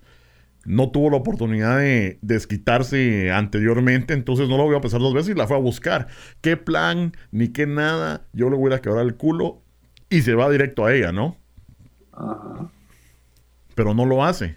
No 0.64 0.90
tuvo 0.90 1.11
la 1.11 1.16
oportunidad 1.16 1.78
de 1.78 2.18
desquitarse 2.23 3.32
anteriormente, 3.32 4.14
entonces 4.14 4.49
no 4.49 4.56
lo 4.56 4.68
iba 4.68 4.78
a 4.78 4.80
pensar 4.80 5.00
dos 5.00 5.12
veces 5.12 5.35
y 5.35 5.38
la 5.38 5.49
fue 5.49 5.56
a 5.56 5.61
buscar. 5.61 6.06
¿Qué 6.40 6.56
plan? 6.56 7.16
Ni 7.32 7.49
qué 7.49 7.66
nada. 7.66 8.26
Yo 8.32 8.49
le 8.49 8.56
voy 8.56 8.73
a 8.73 8.80
quebrar 8.80 9.04
el 9.04 9.16
culo 9.16 9.61
y 10.09 10.23
se 10.23 10.35
va 10.35 10.49
directo 10.50 10.85
a 10.87 10.94
ella, 10.94 11.11
¿no? 11.11 11.37
Ajá. 12.12 12.71
Pero 13.75 13.92
no 13.92 14.06
lo 14.06 14.25
hace. 14.25 14.56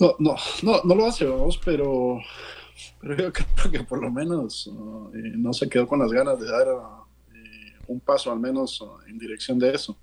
No, 0.00 0.14
no, 0.18 0.36
no, 0.62 0.80
no 0.84 0.94
lo 0.94 1.06
hace, 1.06 1.24
vamos, 1.24 1.60
pero 1.64 2.20
pero 3.00 3.16
yo 3.16 3.32
creo 3.32 3.70
que 3.70 3.84
por 3.84 4.00
lo 4.02 4.10
menos 4.10 4.70
eh, 5.14 5.32
no 5.36 5.52
se 5.52 5.68
quedó 5.68 5.86
con 5.86 5.98
las 5.98 6.12
ganas 6.12 6.38
de 6.38 6.46
dar 6.46 6.66
eh, 6.68 7.72
un 7.86 8.00
paso 8.00 8.32
al 8.32 8.40
menos 8.40 8.84
en 9.06 9.18
dirección 9.18 9.58
de 9.58 9.74
eso. 9.74 9.96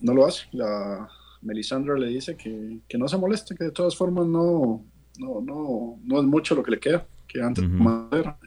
no 0.00 0.14
lo 0.14 0.26
hace. 0.26 0.46
La 0.52 1.08
Melisandre 1.42 1.98
le 1.98 2.08
dice 2.08 2.36
que, 2.36 2.80
que, 2.88 2.98
no 2.98 3.08
se 3.08 3.18
moleste, 3.18 3.54
que 3.54 3.64
de 3.64 3.70
todas 3.70 3.96
formas 3.96 4.26
no, 4.26 4.84
no, 5.18 5.40
no, 5.40 5.98
no 6.02 6.20
es 6.20 6.24
mucho 6.24 6.54
lo 6.54 6.62
que 6.62 6.72
le 6.72 6.80
queda, 6.80 7.06
que 7.26 7.40
antes 7.40 7.62
de 7.62 7.68
madera 7.68 8.38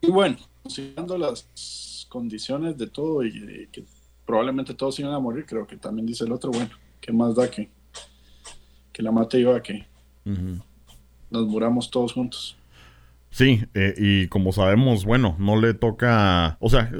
Y 0.00 0.10
bueno, 0.10 0.36
considerando 0.62 1.18
las 1.18 2.06
condiciones 2.08 2.76
de 2.76 2.86
todo 2.88 3.24
y 3.24 3.68
que 3.70 3.84
probablemente 4.24 4.74
todos 4.74 4.98
iban 5.00 5.14
a 5.14 5.18
morir, 5.18 5.46
creo 5.46 5.66
que 5.66 5.76
también 5.76 6.06
dice 6.06 6.24
el 6.24 6.32
otro, 6.32 6.50
bueno, 6.50 6.70
¿qué 7.00 7.12
más 7.12 7.34
da 7.34 7.50
que, 7.50 7.70
que 8.92 9.02
la 9.02 9.12
mate 9.12 9.40
yo 9.40 9.54
a 9.54 9.62
que 9.62 9.86
nos 10.24 11.46
muramos 11.46 11.90
todos 11.90 12.12
juntos. 12.12 12.56
Sí, 13.32 13.64
eh, 13.72 13.94
y 13.96 14.26
como 14.28 14.52
sabemos, 14.52 15.06
bueno, 15.06 15.36
no 15.38 15.58
le 15.58 15.72
toca, 15.72 16.58
o 16.60 16.68
sea, 16.68 16.92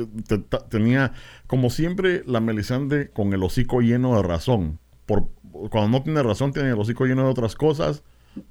tenía, 0.70 1.12
como 1.46 1.68
siempre, 1.68 2.22
la 2.26 2.40
Melisande 2.40 3.10
con 3.10 3.34
el 3.34 3.42
hocico 3.42 3.82
lleno 3.82 4.16
de 4.16 4.22
razón. 4.22 4.78
Por, 5.04 5.28
cuando 5.68 5.90
no 5.90 6.02
tiene 6.02 6.22
razón, 6.22 6.54
tiene 6.54 6.70
el 6.70 6.78
hocico 6.78 7.04
lleno 7.04 7.24
de 7.24 7.28
otras 7.28 7.54
cosas, 7.54 8.02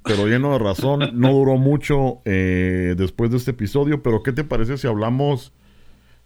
pero 0.04 0.28
lleno 0.28 0.52
de 0.52 0.60
razón. 0.60 1.10
No 1.14 1.32
duró 1.32 1.56
mucho 1.56 2.20
eh, 2.24 2.94
después 2.96 3.32
de 3.32 3.38
este 3.38 3.50
episodio, 3.50 4.00
pero 4.00 4.22
¿qué 4.22 4.30
te 4.32 4.44
parece 4.44 4.78
si 4.78 4.86
hablamos 4.86 5.52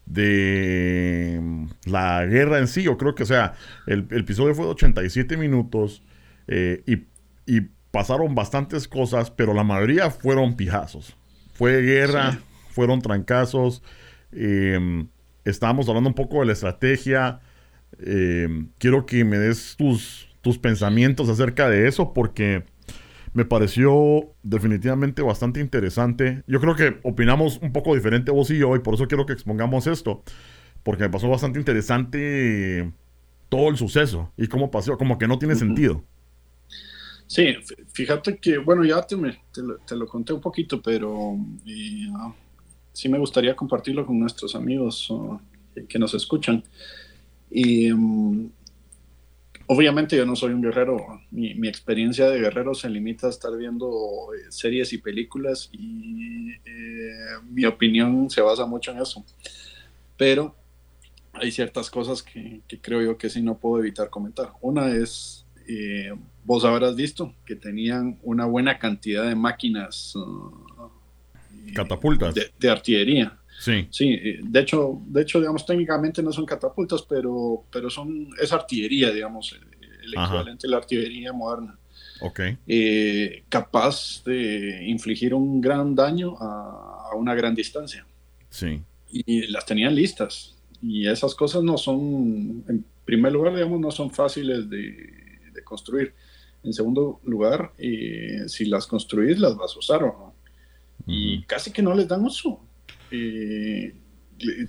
de 0.04 1.40
la 1.86 2.26
guerra 2.26 2.58
en 2.58 2.68
sí? 2.68 2.82
Yo 2.82 2.98
creo 2.98 3.14
que, 3.14 3.22
o 3.22 3.26
sea, 3.26 3.54
el, 3.86 4.06
episodio 4.10 4.54
fue 4.54 4.66
de 4.66 4.72
87 4.72 5.38
minutos 5.38 6.02
eh, 6.48 6.82
y, 6.86 7.04
y 7.50 7.70
pasaron 7.96 8.34
bastantes 8.34 8.86
cosas, 8.86 9.30
pero 9.30 9.54
la 9.54 9.64
mayoría 9.64 10.10
fueron 10.10 10.54
pijazos. 10.54 11.16
Fue 11.54 11.80
guerra, 11.80 12.38
fueron 12.68 13.00
trancazos. 13.00 13.82
Em, 14.32 15.08
estábamos 15.46 15.88
hablando 15.88 16.10
un 16.10 16.14
poco 16.14 16.40
de 16.40 16.44
la 16.44 16.52
estrategia. 16.52 17.40
Em, 17.98 18.68
quiero 18.76 19.06
que 19.06 19.24
me 19.24 19.38
des 19.38 19.76
tus, 19.78 20.28
tus 20.42 20.58
pensamientos 20.58 21.30
acerca 21.30 21.70
de 21.70 21.88
eso 21.88 22.12
porque 22.12 22.64
me 23.32 23.46
pareció 23.46 24.28
definitivamente 24.42 25.22
bastante 25.22 25.60
interesante. 25.60 26.42
Yo 26.46 26.60
creo 26.60 26.76
que 26.76 26.98
opinamos 27.02 27.58
un 27.62 27.72
poco 27.72 27.94
diferente 27.94 28.30
vos 28.30 28.50
y 28.50 28.58
yo 28.58 28.76
y 28.76 28.80
por 28.80 28.92
eso 28.92 29.08
quiero 29.08 29.24
que 29.24 29.32
expongamos 29.32 29.86
esto. 29.86 30.22
Porque 30.82 31.04
me 31.04 31.08
pasó 31.08 31.30
bastante 31.30 31.58
interesante 31.58 32.92
todo 33.48 33.70
el 33.70 33.78
suceso 33.78 34.34
y 34.36 34.48
cómo 34.48 34.70
pasó, 34.70 34.98
como 34.98 35.16
que 35.16 35.26
no 35.26 35.38
tiene 35.38 35.54
sentido. 35.54 36.04
Sí, 37.26 37.54
fíjate 37.92 38.38
que, 38.38 38.58
bueno, 38.58 38.84
ya 38.84 39.02
te, 39.02 39.16
lo, 39.96 40.06
conté 40.06 40.32
un 40.32 40.40
poquito, 40.40 40.80
pero 40.80 41.36
ah, 42.14 42.34
sí 42.92 43.08
me 43.08 43.18
gustaría 43.18 43.56
compartirlo 43.56 44.06
con 44.06 44.18
nuestros 44.18 44.54
amigos 44.54 45.12
que 45.88 45.98
nos 45.98 46.14
escuchan. 46.14 46.62
Y 47.50 47.92
mm, 47.92 48.50
obviamente 49.66 50.16
yo 50.16 50.24
no 50.24 50.36
soy 50.36 50.52
un 50.52 50.62
guerrero, 50.62 51.20
mi, 51.30 51.68
experiencia 51.68 52.28
de 52.28 52.40
guerrero 52.40 52.74
se 52.74 52.88
limita 52.88 53.26
a 53.26 53.30
estar 53.30 53.56
viendo 53.56 54.28
eh, 54.34 54.46
series 54.50 54.92
y 54.92 54.98
películas 54.98 55.68
y 55.72 56.52
eh, 56.64 57.38
mi 57.50 57.64
opinión 57.64 58.30
se 58.30 58.40
basa 58.40 58.66
mucho 58.66 58.92
en 58.92 59.00
eso. 59.00 59.24
Pero 60.16 60.54
hay 61.32 61.50
ciertas 61.50 61.90
cosas 61.90 62.22
que, 62.22 62.62
que 62.68 62.80
creo 62.80 63.02
yo 63.02 63.18
que 63.18 63.30
sí 63.30 63.42
no 63.42 63.58
puedo 63.58 63.80
evitar 63.80 64.10
comentar. 64.10 64.52
Una 64.60 64.88
es 64.94 65.45
eh, 65.68 66.12
vos 66.44 66.64
habrás 66.64 66.94
visto 66.94 67.34
que 67.44 67.56
tenían 67.56 68.18
una 68.22 68.46
buena 68.46 68.78
cantidad 68.78 69.24
de 69.24 69.34
máquinas. 69.34 70.14
Uh, 70.14 70.52
catapultas. 71.74 72.34
De, 72.34 72.70
artillería. 72.70 73.36
Sí. 73.58 73.88
Sí, 73.90 74.10
eh, 74.10 74.40
de 74.42 74.60
hecho, 74.60 75.00
de 75.06 75.22
hecho, 75.22 75.40
digamos, 75.40 75.66
técnicamente 75.66 76.22
no 76.22 76.32
son 76.32 76.46
catapultas, 76.46 77.02
pero, 77.02 77.64
pero 77.70 77.90
son, 77.90 78.28
es 78.40 78.52
artillería, 78.52 79.10
digamos, 79.10 79.52
el, 79.52 80.08
equivalente 80.08 80.66
de 80.66 80.70
la 80.70 80.76
artillería 80.76 81.32
moderna. 81.32 81.76
Ok. 82.20 82.40
Eh, 82.66 83.42
capaz 83.48 84.22
de 84.24 84.84
infligir 84.86 85.34
un 85.34 85.60
gran 85.60 85.94
daño 85.94 86.36
a, 86.38 87.08
a, 87.10 87.16
una 87.16 87.34
gran 87.34 87.54
distancia. 87.54 88.06
Sí. 88.48 88.80
Y 89.10 89.48
las 89.48 89.66
tenían 89.66 89.94
listas. 89.94 90.54
Y 90.80 91.08
esas 91.08 91.34
cosas 91.34 91.62
no 91.62 91.76
son, 91.76 92.64
en 92.68 92.84
primer 93.04 93.32
lugar, 93.32 93.54
digamos, 93.54 93.80
no 93.80 93.90
son 93.90 94.10
fáciles 94.10 94.70
de, 94.70 95.25
construir. 95.66 96.14
En 96.62 96.72
segundo 96.72 97.20
lugar, 97.24 97.72
eh, 97.76 98.44
si 98.48 98.64
las 98.64 98.86
construís, 98.86 99.38
las 99.38 99.54
vas 99.56 99.76
a 99.76 99.78
usar 99.78 100.02
o 100.02 100.06
no. 100.06 100.34
Y 101.06 101.42
casi 101.42 101.70
que 101.70 101.82
no 101.82 101.94
les 101.94 102.08
dan 102.08 102.24
uso. 102.24 102.60
Eh, 103.10 103.94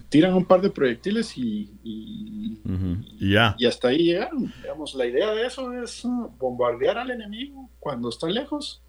tiran 0.10 0.34
un 0.34 0.46
par 0.46 0.62
de 0.62 0.70
proyectiles 0.70 1.38
y, 1.38 1.72
y, 1.84 2.60
ya. 3.20 3.56
y, 3.58 3.66
hasta 3.66 3.89
ahí 3.89 3.98
llegaron. 3.98 4.54
Digamos, 4.62 4.94
la 4.96 5.06
idea 5.06 5.34
de 5.34 5.46
eso 5.46 5.74
es 5.74 6.06
uh, 6.06 6.32
bombardear 6.38 6.98
al 6.98 7.12
enemigo 7.12 7.70
cuando 7.80 8.10
está 8.10 8.27
lejos. 8.27 8.82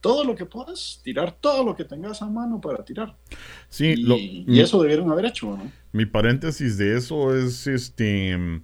Todo 0.00 0.24
lo 0.24 0.34
que 0.34 0.46
puedas, 0.46 1.00
tirar 1.04 1.32
todo 1.40 1.62
lo 1.62 1.76
que 1.76 1.84
tengas 1.84 2.22
a 2.22 2.26
mano 2.26 2.60
para 2.60 2.84
tirar. 2.84 3.16
Sí, 3.68 3.94
y, 3.96 4.58
eso 4.58 4.82
debieron 4.82 5.10
haber 5.10 5.26
hecho, 5.26 5.56
¿no? 5.56 5.70
Mi 5.92 6.06
paréntesis 6.06 6.78
de 6.78 6.96
eso 6.96 7.36
es 7.36 7.66
este 7.66 8.62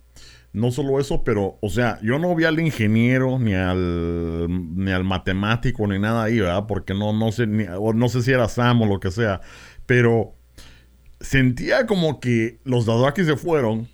no 0.56 0.70
solo 0.70 0.98
eso, 0.98 1.22
pero, 1.22 1.58
o 1.60 1.68
sea, 1.68 1.98
yo 2.02 2.18
no 2.18 2.34
vi 2.34 2.44
al 2.44 2.58
ingeniero 2.58 3.38
ni 3.38 3.52
al, 3.52 4.46
ni 4.74 4.90
al 4.90 5.04
matemático 5.04 5.86
ni 5.86 5.98
nada 5.98 6.24
ahí, 6.24 6.40
¿verdad? 6.40 6.64
Porque 6.66 6.94
no, 6.94 7.12
no 7.12 7.30
sé, 7.30 7.46
ni, 7.46 7.66
o 7.78 7.92
no 7.92 8.08
sé 8.08 8.22
si 8.22 8.32
era 8.32 8.48
Sam 8.48 8.80
o 8.80 8.86
lo 8.86 8.98
que 8.98 9.10
sea, 9.10 9.42
pero 9.84 10.34
sentía 11.20 11.84
como 11.86 12.20
que 12.20 12.58
los 12.64 12.86
Dothraki 12.86 13.24
se 13.24 13.36
fueron 13.36 13.86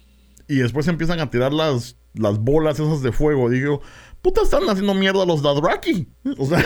y 0.47 0.59
después 0.59 0.87
empiezan 0.87 1.19
a 1.19 1.31
tirar 1.31 1.52
las, 1.52 1.97
las 2.14 2.38
bolas 2.38 2.78
esas 2.78 3.02
de 3.02 3.11
fuego. 3.11 3.50
Digo, 3.50 3.83
puta, 4.23 4.42
están 4.42 4.62
haciendo 4.71 4.95
mierda 4.95 5.26
los 5.26 5.42
Dothraki. 5.42 6.07
O 6.38 6.47
sea, 6.47 6.59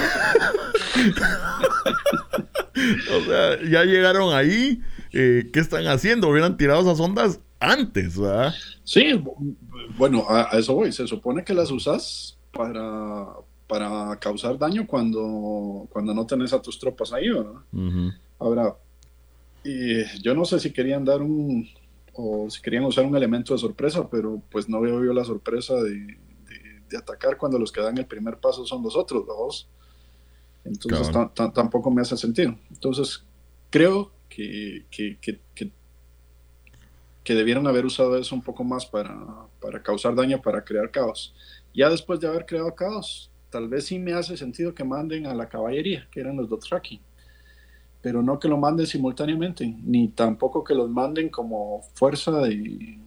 o 3.17 3.21
sea, 3.25 3.63
ya 3.67 3.85
llegaron 3.85 4.35
ahí. 4.35 4.83
Eh, 5.15 5.49
¿Qué 5.55 5.61
están 5.61 5.87
haciendo? 5.87 6.29
Hubieran 6.29 6.59
tirado 6.59 6.83
esas 6.83 7.01
ondas 7.01 7.41
antes, 7.59 8.19
¿verdad? 8.19 8.55
Sí, 8.85 9.23
bueno, 9.97 10.27
a, 10.29 10.51
eso 10.59 10.75
voy. 10.75 10.93
Se 10.93 11.07
supone 11.07 11.45
que 11.45 11.55
las 11.55 11.71
usas 11.71 12.39
para, 12.53 13.27
para 13.67 14.17
causar 14.19 14.59
daño 14.59 14.87
cuando, 14.87 15.87
cuando 15.91 16.15
no 16.15 16.27
tenés 16.27 16.53
a 16.53 16.63
tus 16.63 16.79
tropas 16.79 17.13
ahí, 17.13 17.29
¿verdad? 17.31 17.63
Ahora, 18.39 18.77
yo 20.23 20.35
no 20.35 20.45
sé 20.45 20.61
si 20.61 20.73
querían 20.73 21.05
dar 21.05 21.23
un, 21.23 21.69
o 22.13 22.49
si 22.51 22.63
querían 22.63 22.85
usar 22.85 23.05
un 23.05 23.17
elemento 23.17 23.53
de 23.53 23.61
sorpresa, 23.61 24.09
pero 24.09 24.43
pues 24.51 24.69
no 24.69 24.81
veo 24.81 25.05
yo 25.05 25.13
la 25.13 25.25
sorpresa 25.25 25.75
de, 25.75 26.19
de, 26.89 26.97
atacar 26.97 27.37
cuando 27.37 27.59
los 27.59 27.73
que 27.73 27.81
dan 27.81 27.99
el 27.99 28.07
primer 28.07 28.39
paso 28.39 28.65
son 28.65 28.83
los 28.83 28.97
otros, 28.97 29.27
dos. 29.27 29.69
Entonces 30.65 31.11
tampoco 31.55 31.91
me 31.91 32.03
hace 32.03 32.17
sentido. 32.17 32.57
Entonces 32.71 33.25
creo 33.71 34.13
que, 34.29 34.87
que, 34.91 35.19
que, 35.21 35.41
que, 35.55 35.71
debieron 37.35 37.67
haber 37.67 37.85
usado 37.87 38.17
eso 38.17 38.35
un 38.35 38.43
poco 38.43 38.65
más 38.65 38.87
para, 38.87 39.17
para 39.61 39.83
causar 39.83 40.15
daño, 40.15 40.41
para 40.41 40.65
crear 40.65 40.91
caos. 40.91 41.35
Ya 41.75 41.91
después 41.91 42.21
de 42.21 42.29
haber 42.29 42.47
creado 42.47 42.75
caos, 42.75 43.31
tal 43.51 43.69
vez 43.69 43.87
sí 43.87 43.99
me 43.99 44.13
hace 44.13 44.37
sentido 44.37 44.75
que 44.75 44.85
manden 44.85 45.27
a 45.27 45.35
la 45.35 45.49
caballería, 45.49 46.09
que 46.11 46.21
eran 46.21 46.37
los 46.37 46.49
Dothraki 46.49 47.01
pero 48.07 48.23
no 48.23 48.39
que 48.39 48.47
lo 48.47 48.57
manden 48.57 48.87
simultáneamente, 48.87 49.67
ni 49.83 50.07
tampoco 50.07 50.63
que 50.63 50.77
los 50.77 50.89
manden 50.89 51.29
como 51.29 51.83
fuerza 51.95 52.41
de, 52.43 53.01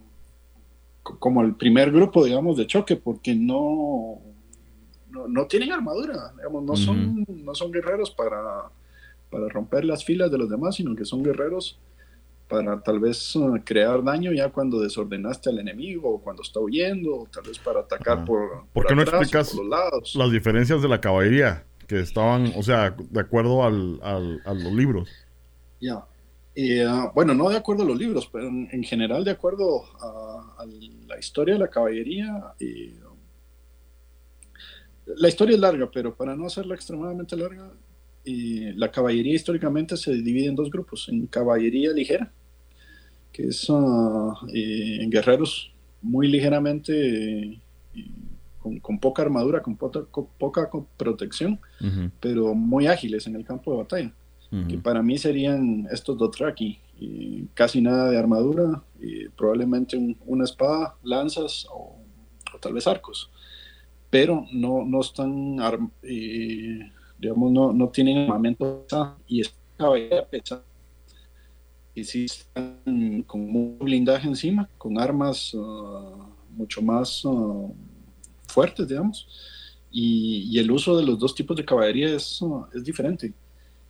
como 1.02 1.40
el 1.40 1.54
primer 1.54 1.90
grupo, 1.90 2.22
digamos, 2.22 2.58
de 2.58 2.66
choque, 2.66 2.96
porque 2.96 3.34
no, 3.34 4.20
no, 5.10 5.46
tienen 5.46 5.72
armadura, 5.72 6.34
digamos, 6.36 6.64
no, 6.64 6.76
son, 6.76 7.24
no 7.26 7.54
son 7.54 7.72
guerreros 7.72 8.10
para, 8.10 8.70
para 9.30 9.48
romper 9.48 9.86
las 9.86 10.04
filas 10.04 10.30
de 10.30 10.36
los 10.36 10.50
demás, 10.50 10.76
sino 10.76 10.94
que 10.94 11.06
son 11.06 11.22
guerreros 11.22 11.78
para 12.50 12.82
tal 12.82 12.98
vez 12.98 13.34
uh, 13.36 13.58
crear 13.64 14.02
daño 14.02 14.32
ya 14.32 14.50
cuando 14.50 14.80
desordenaste 14.80 15.48
al 15.48 15.60
enemigo 15.60 16.10
o 16.10 16.20
cuando 16.20 16.42
está 16.42 16.60
huyendo, 16.60 17.20
o 17.20 17.28
tal 17.32 17.44
vez 17.44 17.58
para 17.58 17.80
atacar 17.80 18.24
por, 18.24 18.66
por, 18.72 18.86
qué 18.86 18.94
no 18.94 19.02
explicas 19.02 19.54
los 19.54 19.66
lados. 19.66 20.14
las 20.16 20.32
diferencias 20.32 20.82
de 20.82 20.88
la 20.88 21.00
caballería? 21.00 21.64
que 21.90 21.98
estaban, 21.98 22.52
o 22.56 22.62
sea, 22.62 22.94
de 22.96 23.20
acuerdo 23.20 23.64
al, 23.64 23.98
a 24.04 24.54
los 24.54 24.72
libros. 24.72 25.08
Ya. 25.80 26.04
Ah, 26.86 27.10
bueno, 27.12 27.34
no 27.34 27.48
de 27.48 27.56
acuerdo 27.56 27.82
a 27.82 27.86
los 27.86 27.98
libros, 27.98 28.28
pero 28.32 28.46
en, 28.46 28.84
general 28.84 29.24
de 29.24 29.32
acuerdo 29.32 29.82
a, 30.00 30.64
la 31.08 31.18
historia 31.18 31.54
de 31.54 31.60
la 31.60 31.68
caballería. 31.68 32.54
la 35.06 35.28
historia 35.28 35.54
es 35.54 35.60
larga, 35.60 35.90
pero 35.90 36.14
para 36.14 36.36
no 36.36 36.46
hacerla 36.46 36.76
extremadamente 36.76 37.36
larga, 37.36 37.72
la 38.24 38.90
caballería 38.92 39.34
históricamente 39.34 39.96
se 39.96 40.12
divide 40.12 40.46
en 40.46 40.54
dos 40.54 40.70
grupos, 40.70 41.08
en 41.08 41.26
caballería 41.26 41.90
ligera, 41.92 42.32
que 43.32 43.48
es 43.48 43.68
uh, 43.68 44.34
en 44.52 45.10
guerreros 45.10 45.72
muy 46.02 46.28
ligeramente 46.28 47.60
con, 48.82 48.98
poca 48.98 49.22
armadura, 49.22 49.62
con 49.62 49.76
poca, 49.76 50.70
protección, 50.96 51.58
pero 52.20 52.54
muy 52.54 52.86
ágiles 52.86 53.26
en 53.26 53.36
el 53.36 53.44
campo 53.44 53.72
de 53.72 53.78
batalla. 53.78 54.12
Que 54.68 54.78
para 54.78 55.00
mí 55.00 55.16
serían 55.16 55.86
estos 55.92 56.18
Dothraki, 56.18 56.80
y 56.98 57.46
casi 57.54 57.80
nada 57.80 58.10
de 58.10 58.18
armadura, 58.18 58.82
probablemente 59.36 60.16
una 60.26 60.44
espada, 60.44 60.96
lanzas 61.02 61.66
o, 61.72 61.96
tal 62.60 62.74
vez 62.74 62.86
arcos. 62.86 63.30
Pero 64.10 64.44
no, 64.52 64.84
no 64.84 65.00
están, 65.00 65.56
digamos, 67.18 67.52
no, 67.52 67.72
no, 67.72 67.88
tienen 67.88 68.18
armamento 68.18 68.84
y 69.28 69.40
es 69.40 69.54
caballería 69.78 70.26
pesada. 70.26 70.64
Y 71.94 72.02
están 72.24 73.24
con 73.26 73.40
un 73.40 73.78
blindaje 73.78 74.28
encima, 74.28 74.68
con 74.78 74.98
armas 74.98 75.52
ah, 75.56 76.28
mucho 76.50 76.80
más 76.82 77.22
ah, 77.24 77.68
fuertes, 78.46 78.88
digamos, 78.88 79.26
y, 79.90 80.58
el 80.58 80.70
uso 80.70 80.96
de 80.96 81.04
los 81.04 81.18
dos 81.18 81.34
tipos 81.34 81.56
de 81.56 81.64
caballería 81.64 82.14
es, 82.14 82.40
es 82.74 82.84
diferente. 82.84 83.32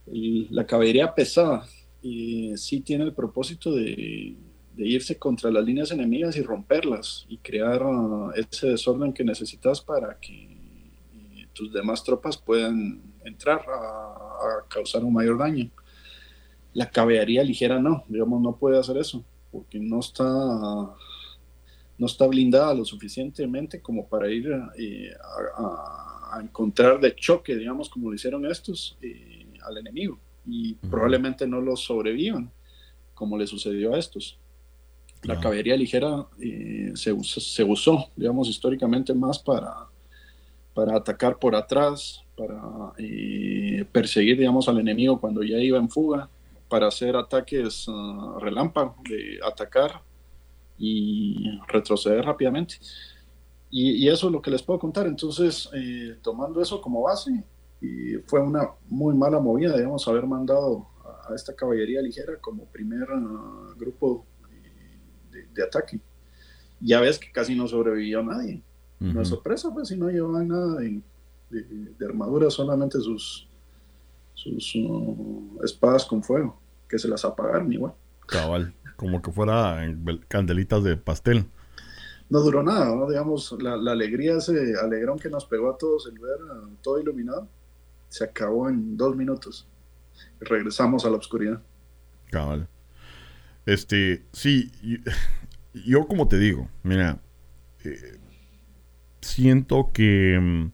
la 0.07 0.67
caballería 0.67 1.15
pesada 1.15 1.67
y 2.03 2.57
sí 2.57 2.81
tiene 2.81 3.05
el 3.05 3.13
propósito 3.13 3.73
de, 3.73 4.37
irse 4.77 5.19
contra 5.19 5.51
las 5.51 5.63
líneas 5.63 5.91
enemigas 5.91 6.37
y 6.37 6.43
romperlas 6.43 7.27
y 7.29 7.37
crear 7.37 7.85
uh, 7.85 8.31
ese 8.31 8.69
desorden 8.69 9.13
que 9.13 9.23
necesitas 9.23 9.79
para 9.83 10.19
que 10.19 10.33
eh, 10.33 11.49
tus 11.53 11.71
demás 11.71 12.03
tropas 12.03 12.39
puedan 12.39 13.03
entrar 13.23 13.61
a, 13.69 14.67
causar 14.69 15.05
un 15.05 15.13
mayor 15.13 15.37
daño. 15.37 15.71
La 16.73 16.91
caballería 16.91 17.43
ligera 17.43 17.79
no, 17.81 18.05
digamos, 18.09 18.41
no 18.41 18.57
puede 18.57 18.79
hacer 18.79 18.97
eso 18.97 19.25
porque 19.51 19.79
no 19.79 20.01
está 20.01 20.29
no 22.01 22.07
está 22.07 22.27
blindada 22.27 22.73
lo 22.73 22.85
suficientemente 22.85 23.83
como 23.83 24.09
para 24.09 24.31
ir 24.31 24.51
eh, 24.79 25.13
a, 25.55 26.41
encontrar 26.43 26.99
de 26.99 27.15
choque, 27.15 27.55
digamos, 27.55 27.91
como 27.91 28.09
lo 28.09 28.15
hicieron 28.15 28.47
estos, 28.47 28.97
eh, 29.03 29.47
al 29.63 29.77
enemigo. 29.77 30.19
Y 30.47 30.75
probablemente 30.77 31.47
no 31.47 31.61
lo 31.61 31.77
sobrevivan, 31.77 32.51
como 33.13 33.37
le 33.37 33.47
sucedió 33.47 33.93
a 33.93 33.99
estos. 33.99 34.39
La 35.25 35.39
caballería 35.39 35.77
ligera 35.77 36.27
eh, 36.41 36.93
se, 36.95 37.13
usó, 37.13 38.09
digamos, 38.17 38.49
históricamente 38.49 39.13
más 39.13 39.39
para, 39.39 39.75
para 40.73 40.97
atacar 40.97 41.39
por 41.39 41.55
atrás, 41.55 42.25
para 42.35 42.63
perseguir, 43.93 44.39
digamos, 44.39 44.69
al 44.71 44.79
enemigo 44.79 45.21
cuando 45.21 45.43
ya 45.43 45.59
iba 45.59 45.79
en 45.79 45.91
fuga, 45.91 46.31
para 46.71 46.87
hacer 46.87 47.17
ataques 47.17 47.87
uh, 47.89 48.39
relámpago, 48.39 48.97
de 49.07 49.41
atacar 49.45 50.01
y 50.79 51.61
retroceder 51.67 52.25
rápidamente. 52.25 52.77
Y, 53.71 54.09
eso 54.09 54.29
es 54.29 54.33
lo 54.33 54.41
que 54.41 54.51
les 54.51 54.63
puedo 54.63 54.79
contar. 54.79 55.07
Entonces, 55.07 55.69
eh, 55.75 56.17
tomando 56.23 56.63
eso 56.63 56.81
como 56.81 57.03
base, 57.03 57.45
y 57.81 58.15
fue 58.27 58.41
una 58.41 58.71
muy 58.89 59.15
mala 59.15 59.41
movida, 59.41 59.77
digamos, 59.77 60.07
haber 60.09 60.27
mandado 60.27 60.87
a, 61.29 61.35
esta 61.35 61.55
caballería 61.55 62.01
ligera 62.01 62.37
como 62.41 62.65
primer 62.67 63.07
ah, 63.11 63.75
grupo 63.77 64.25
de, 65.31 65.63
ataque. 65.63 66.01
Ya 66.81 67.01
ves 67.01 67.19
que 67.19 67.31
casi 67.31 67.55
no 67.55 67.69
sobrevivió 67.69 68.23
nadie. 68.23 68.63
No 68.99 69.23
es 69.23 69.29
sorpresa, 69.29 69.71
pues, 69.73 69.89
si 69.89 69.97
no 69.97 70.09
llevaban 70.09 70.49
nada 70.49 70.77
de, 70.79 72.05
armadura, 72.05 72.51
solamente 72.51 73.01
sus, 73.01 73.49
sus 74.35 74.75
uh, 74.75 75.59
espadas 75.65 76.05
con 76.05 76.23
fuego, 76.23 76.60
que 76.91 76.99
se 76.99 77.09
las 77.09 77.25
apagaron 77.25 77.73
igual. 77.73 77.95
Cabal 78.27 78.75
como 79.01 79.23
que 79.23 79.33
fuera 79.33 79.83
candelitas 80.29 80.85
de 80.85 80.95
pastel. 80.95 81.47
No 82.29 82.41
duró 82.41 82.63
nada, 82.63 82.95
¿no? 82.95 83.09
digamos, 83.09 83.57
la, 83.59 83.73
alegría, 83.91 84.37
ese 84.37 84.75
alegrón 84.79 85.19
que 85.19 85.31
nos 85.31 85.47
pegó 85.47 85.71
a 85.71 85.79
todos 85.79 86.07
el 86.07 86.19
ver 86.19 86.37
todo 86.83 87.01
iluminado, 87.01 87.49
se 88.11 88.25
acabó 88.25 88.69
en 88.69 88.99
dos 88.99 89.17
minutos. 89.17 89.67
regresamos 90.39 91.07
a 91.07 91.11
la 91.11 91.17
oscuridad. 91.17 91.63
Cabal. 92.31 92.69
Este, 93.65 94.27
sí, 94.33 94.71
yo, 95.73 96.07
como 96.07 96.29
te 96.29 96.37
digo, 96.39 96.69
mira, 96.83 97.23
eh, 97.85 98.19
siento 99.23 99.93
que, 99.95 100.39
mm, 100.39 100.73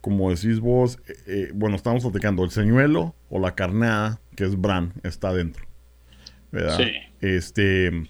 como 0.00 0.30
decís 0.30 0.60
vos, 0.60 1.00
eh, 1.08 1.14
eh, 1.26 1.50
bueno, 1.52 1.74
estamos 1.74 2.04
platicando, 2.04 2.44
el 2.44 2.52
señuelo 2.52 3.16
o 3.28 3.40
la 3.40 3.56
carnada, 3.56 4.20
que 4.34 4.44
es 4.44 4.60
Bran, 4.60 4.92
está 5.02 5.32
dentro. 5.32 5.64
¿verdad? 6.54 6.76
Sí. 6.76 6.92
Este, 7.20 8.08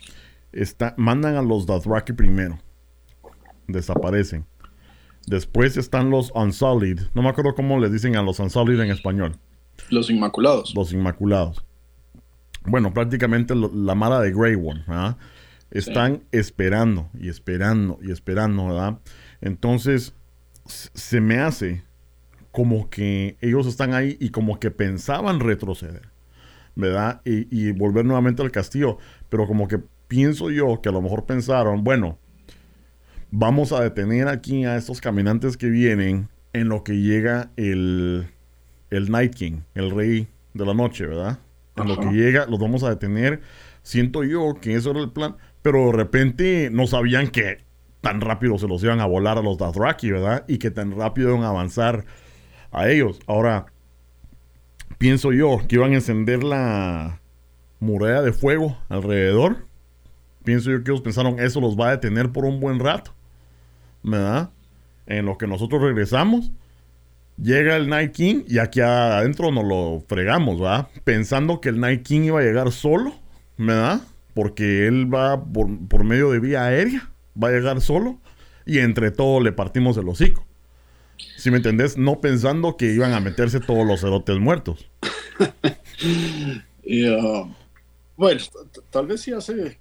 está, 0.52 0.94
mandan 0.96 1.36
a 1.36 1.42
los 1.42 1.66
Dothraki 1.66 2.12
primero. 2.12 2.58
Desaparecen. 3.66 4.44
Después 5.26 5.76
están 5.76 6.10
los 6.10 6.30
Unsullied. 6.34 7.00
No 7.14 7.22
me 7.22 7.30
acuerdo 7.30 7.54
cómo 7.54 7.78
les 7.78 7.90
dicen 7.92 8.16
a 8.16 8.22
los 8.22 8.38
Unsullied 8.38 8.80
en 8.80 8.90
español. 8.90 9.36
Los 9.88 10.10
Inmaculados. 10.10 10.74
Los 10.74 10.92
Inmaculados. 10.92 11.64
Bueno, 12.66 12.92
prácticamente 12.92 13.54
la 13.54 13.94
mala 13.94 14.20
de 14.20 14.32
Grey 14.32 14.54
One, 14.54 14.84
Están 15.70 16.22
esperando 16.32 17.10
y 17.18 17.28
esperando 17.28 17.98
y 18.02 18.10
esperando, 18.10 18.68
¿verdad? 18.68 18.98
Entonces, 19.40 20.14
se 20.66 21.20
me 21.20 21.38
hace 21.38 21.84
como 22.52 22.88
que 22.88 23.36
ellos 23.40 23.66
están 23.66 23.92
ahí 23.94 24.16
y 24.20 24.30
como 24.30 24.60
que 24.60 24.70
pensaban 24.70 25.40
retroceder. 25.40 26.13
¿Verdad? 26.76 27.20
Y, 27.24 27.72
volver 27.72 28.04
nuevamente 28.04 28.42
al 28.42 28.50
castillo. 28.50 28.98
Pero 29.28 29.46
como 29.46 29.68
que 29.68 29.80
pienso 30.08 30.50
yo 30.50 30.80
que 30.82 30.88
a 30.88 30.92
lo 30.92 31.02
mejor 31.02 31.26
pensaron, 31.26 31.84
bueno, 31.84 32.18
vamos 33.30 33.72
a 33.72 33.82
detener 33.82 34.28
aquí 34.28 34.64
a 34.64 34.76
estos 34.76 35.00
caminantes 35.00 35.56
que 35.56 35.68
vienen 35.68 36.28
en 36.52 36.68
lo 36.68 36.84
que 36.84 37.00
llega 37.00 37.50
el, 37.56 38.28
el 38.90 39.10
Night 39.10 39.34
King, 39.34 39.60
el 39.74 39.90
rey 39.90 40.28
de 40.52 40.66
la 40.66 40.74
noche, 40.74 41.06
¿verdad? 41.06 41.38
En 41.76 41.88
lo 41.88 41.98
que 41.98 42.06
llega, 42.06 42.46
los 42.46 42.60
vamos 42.60 42.84
a 42.84 42.90
detener. 42.90 43.40
Siento 43.82 44.22
yo 44.22 44.54
que 44.60 44.76
eso 44.76 44.92
era 44.92 45.00
el 45.00 45.10
plan, 45.10 45.36
pero 45.62 45.86
de 45.86 45.92
repente 45.92 46.68
no 46.72 46.86
sabían 46.86 47.28
que 47.28 47.64
tan 48.00 48.20
rápido 48.20 48.58
se 48.58 48.68
los 48.68 48.82
iban 48.84 49.00
a 49.00 49.06
volar 49.06 49.38
a 49.38 49.42
los 49.42 49.58
Dothraki, 49.58 50.12
¿verdad? 50.12 50.44
Y 50.46 50.58
que 50.58 50.70
tan 50.70 50.96
rápido 50.96 51.30
iban 51.30 51.42
a 51.42 51.48
avanzar 51.48 52.04
a 52.70 52.88
ellos. 52.88 53.18
Ahora, 53.26 53.66
pienso 54.98 55.32
yo, 55.32 55.60
que 55.68 55.76
iban 55.76 55.92
a 55.92 55.96
encender 55.96 56.44
la 56.44 57.20
muralla 57.80 58.22
de 58.22 58.32
fuego 58.32 58.78
alrededor. 58.88 59.66
Pienso 60.44 60.70
yo 60.70 60.82
que 60.84 60.90
ellos 60.90 61.02
pensaron, 61.02 61.38
eso 61.40 61.60
los 61.60 61.78
va 61.78 61.88
a 61.88 61.92
detener 61.92 62.32
por 62.32 62.44
un 62.44 62.60
buen 62.60 62.78
rato. 62.78 63.14
¿Verdad? 64.02 64.50
En 65.06 65.26
lo 65.26 65.38
que 65.38 65.46
nosotros 65.46 65.80
regresamos 65.82 66.52
Llega 67.36 67.76
el 67.76 67.88
Night 67.88 68.12
King 68.12 68.44
y 68.46 68.58
aquí 68.58 68.80
adentro 68.80 69.50
nos 69.50 69.64
lo 69.64 70.04
fregamos, 70.06 70.60
¿verdad? 70.60 70.88
Pensando 71.02 71.60
que 71.60 71.68
el 71.68 71.80
Night 71.80 72.02
King 72.04 72.22
iba 72.22 72.40
a 72.40 72.44
llegar 72.44 72.70
solo, 72.70 73.12
¿verdad? 73.58 74.02
Porque 74.34 74.86
él 74.86 75.12
va 75.12 75.42
por, 75.44 75.68
por 75.88 76.04
medio 76.04 76.30
de 76.30 76.38
vía 76.38 76.64
aérea, 76.64 77.10
va 77.40 77.48
a 77.48 77.52
llegar 77.52 77.80
solo 77.80 78.18
y 78.66 78.78
entre 78.78 79.10
todos 79.10 79.42
le 79.42 79.50
partimos 79.50 79.96
el 79.96 80.08
hocico. 80.08 80.46
Si 81.36 81.50
me 81.50 81.58
entendés, 81.58 81.96
no 81.96 82.20
pensando 82.20 82.76
que 82.76 82.92
iban 82.92 83.12
a 83.12 83.20
meterse 83.20 83.60
todos 83.60 83.86
los 83.86 84.00
cerotes 84.00 84.38
muertos. 84.38 84.88
y, 86.82 87.08
uh, 87.08 87.52
bueno, 88.16 88.40
tal 88.90 89.06
vez 89.06 89.20
sí 89.20 89.32
hace. 89.32 89.78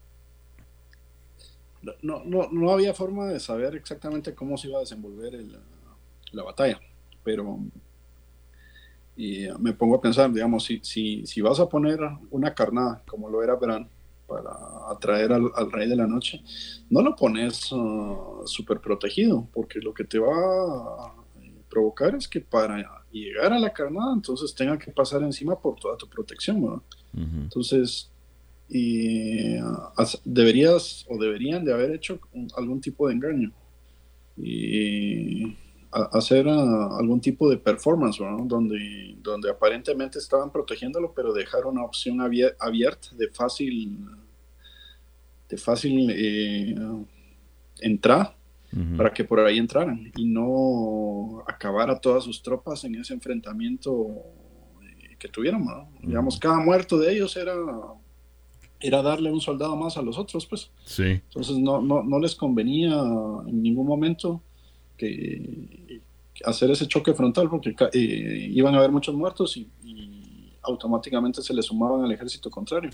No, 2.02 2.24
no, 2.24 2.50
no, 2.52 2.72
había 2.72 2.93
forma 2.93 3.28
de 3.28 3.39
saber 3.39 3.76
exactamente 3.76 4.34
cómo 4.34 4.58
se 4.58 4.69
iba 4.69 4.78
a 4.78 4.82
desenvolver 4.82 5.34
la 6.32 6.43
batalla, 6.43 6.80
pero 7.24 7.60
y 9.15 9.48
uh, 9.48 9.60
me 9.60 9.74
pongo 9.74 9.96
a 9.96 10.02
pensar, 10.02 10.32
digamos, 10.32 10.63
si, 10.63 10.80
si, 10.84 11.26
si 11.26 11.41
vas 11.41 11.60
a 11.60 11.69
poner 11.69 12.00
una 12.32 12.54
carnada 12.54 13.04
como 13.08 13.30
lo 13.30 13.43
era 13.43 13.56
Bran 13.56 13.88
para 14.28 14.52
atraer 14.89 15.32
al, 15.34 15.72
rey 15.72 15.88
de 15.88 15.96
la 15.96 16.08
noche, 16.08 16.41
no 16.89 17.02
lo 17.02 17.15
pones 17.15 17.72
uh, 17.72 18.41
súper 18.46 18.80
protegido, 18.80 19.48
porque 19.54 19.80
lo 19.80 19.93
que 19.93 20.06
te 20.06 20.17
va 20.17 20.32
a 20.32 21.23
provocar 21.74 22.16
es 22.16 22.28
que 22.28 22.40
para 22.40 23.04
llegar 23.12 23.52
a 23.52 23.60
la 23.60 23.74
carnada, 23.74 24.14
entonces 24.14 24.54
tenga 24.54 24.78
que 24.78 24.92
pasar 24.92 25.24
encima 25.24 25.60
por 25.60 25.80
toda 25.80 25.98
tu 25.98 26.08
protección, 26.08 26.62
¿verdad? 26.62 26.82
Entonces, 27.16 28.10
y, 28.70 29.56
deberías 30.24 31.06
o 31.10 31.18
deberían 31.18 31.66
de 31.66 31.74
haber 31.74 31.92
hecho 31.92 32.20
algún 32.56 32.80
tipo 32.80 33.08
de 33.08 33.14
engaño 33.16 33.52
y 34.38 35.56
hacer 35.92 36.48
algún 36.48 37.20
tipo 37.22 37.50
de 37.50 37.58
performance, 37.58 38.20
¿verdad? 38.20 38.46
Donde, 38.46 39.16
donde 39.22 39.50
aparentemente 39.50 40.20
estaban 40.20 40.52
protegiéndolo, 40.52 41.14
pero 41.14 41.34
dejar 41.34 41.66
una 41.66 41.84
opción 41.84 42.20
abierta 42.22 43.10
de 43.16 43.28
fácil, 43.30 44.00
de 45.50 45.58
fácil 45.58 46.10
eh, 46.12 46.76
para 48.98 49.14
que 49.14 49.24
por 49.24 49.40
ahí 49.40 49.58
entraran 49.58 50.12
y 50.16 50.26
no 50.26 51.44
acabar 51.48 51.90
a 51.90 52.00
todas 52.00 52.24
sus 52.24 52.42
tropas 52.42 52.84
en 52.84 52.96
ese 52.96 53.14
enfrentamiento 53.14 54.08
eh, 54.82 55.16
que 55.20 55.28
tuvieron. 55.28 55.66
Digamos, 56.02 56.40
cada 56.40 56.58
muerto 56.58 56.98
de 56.98 57.14
ellos 57.14 57.36
era, 57.38 57.54
era 58.80 59.02
darle 59.02 59.32
un 59.32 59.42
soldado 59.42 59.76
más 59.76 59.98
a 59.98 60.02
los 60.02 60.18
otros, 60.18 60.46
pues. 60.46 60.72
Sí. 60.86 61.04
Entonces 61.04 61.58
no, 61.58 61.82
no, 61.82 62.04
no 62.04 62.20
les 62.20 62.36
convenía 62.36 62.94
en 63.48 63.62
ningún 63.62 63.86
momento 63.86 64.42
que 64.98 66.02
hacer 66.44 66.72
ese 66.72 66.88
choque 66.88 67.14
frontal 67.14 67.50
porque 67.50 67.76
eh, 67.94 68.48
iban 68.52 68.76
a 68.76 68.80
haber 68.80 68.92
muchos 68.92 69.16
muertos 69.16 69.58
y, 69.58 69.68
automáticamente 70.63 71.41
se 71.41 71.54
le 71.54 71.62
sumaban 71.62 72.04
al 72.04 72.12
ejército 72.12 72.49
contrario. 72.49 72.91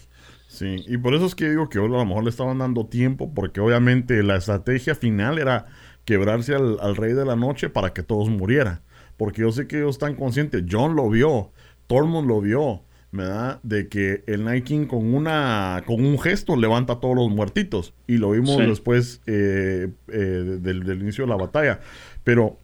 Sí, 0.47 0.83
y 0.87 0.97
por 0.97 1.13
eso 1.13 1.25
es 1.25 1.35
que 1.35 1.49
digo 1.49 1.69
que 1.69 1.77
a 1.77 1.81
lo 1.81 2.05
mejor 2.05 2.23
le 2.23 2.29
estaban 2.29 2.57
dando 2.57 2.85
tiempo, 2.87 3.31
porque 3.33 3.61
obviamente 3.61 4.21
la 4.23 4.37
estrategia 4.37 4.95
final 4.95 5.37
era 5.37 5.67
quebrarse 6.05 6.55
al, 6.55 6.95
rey 6.95 7.13
de 7.13 7.25
la 7.25 7.35
noche 7.35 7.69
para 7.69 7.93
que 7.93 8.03
todos 8.03 8.29
murieran. 8.29 8.81
Porque 9.17 9.41
yo 9.41 9.51
sé 9.51 9.67
que 9.67 9.77
ellos 9.77 9.95
están 9.95 10.15
conscientes, 10.15 10.63
John 10.69 10.95
lo 10.95 11.09
vio, 11.09 11.51
Tormund 11.87 12.27
lo 12.27 12.41
vio, 12.41 12.81
¿verdad? 13.11 13.59
De 13.63 13.89
que 13.89 14.23
el 14.25 14.43
Night 14.45 14.63
King 14.63 14.87
con, 14.87 15.13
una, 15.13 15.83
con 15.85 16.03
un 16.03 16.17
gesto 16.19 16.55
levanta 16.55 16.93
a 16.93 16.99
todos 16.99 17.15
los 17.15 17.29
muertitos. 17.29 17.93
Y 18.07 18.17
lo 18.17 18.31
vimos 18.31 18.57
después 18.57 19.21
eh, 19.27 19.91
eh, 20.07 20.57
del, 20.61 21.01
inicio 21.01 21.25
de 21.25 21.29
la 21.29 21.35
batalla. 21.35 21.81
Pero 22.23 22.57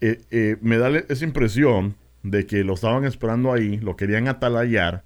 eh, 0.00 0.56
me 0.60 0.78
da 0.78 0.88
esa 1.08 1.24
impresión 1.24 1.96
de 2.30 2.46
que 2.46 2.64
lo 2.64 2.74
estaban 2.74 3.04
esperando 3.04 3.52
ahí, 3.52 3.78
lo 3.78 3.96
querían 3.96 4.28
atalayar, 4.28 5.04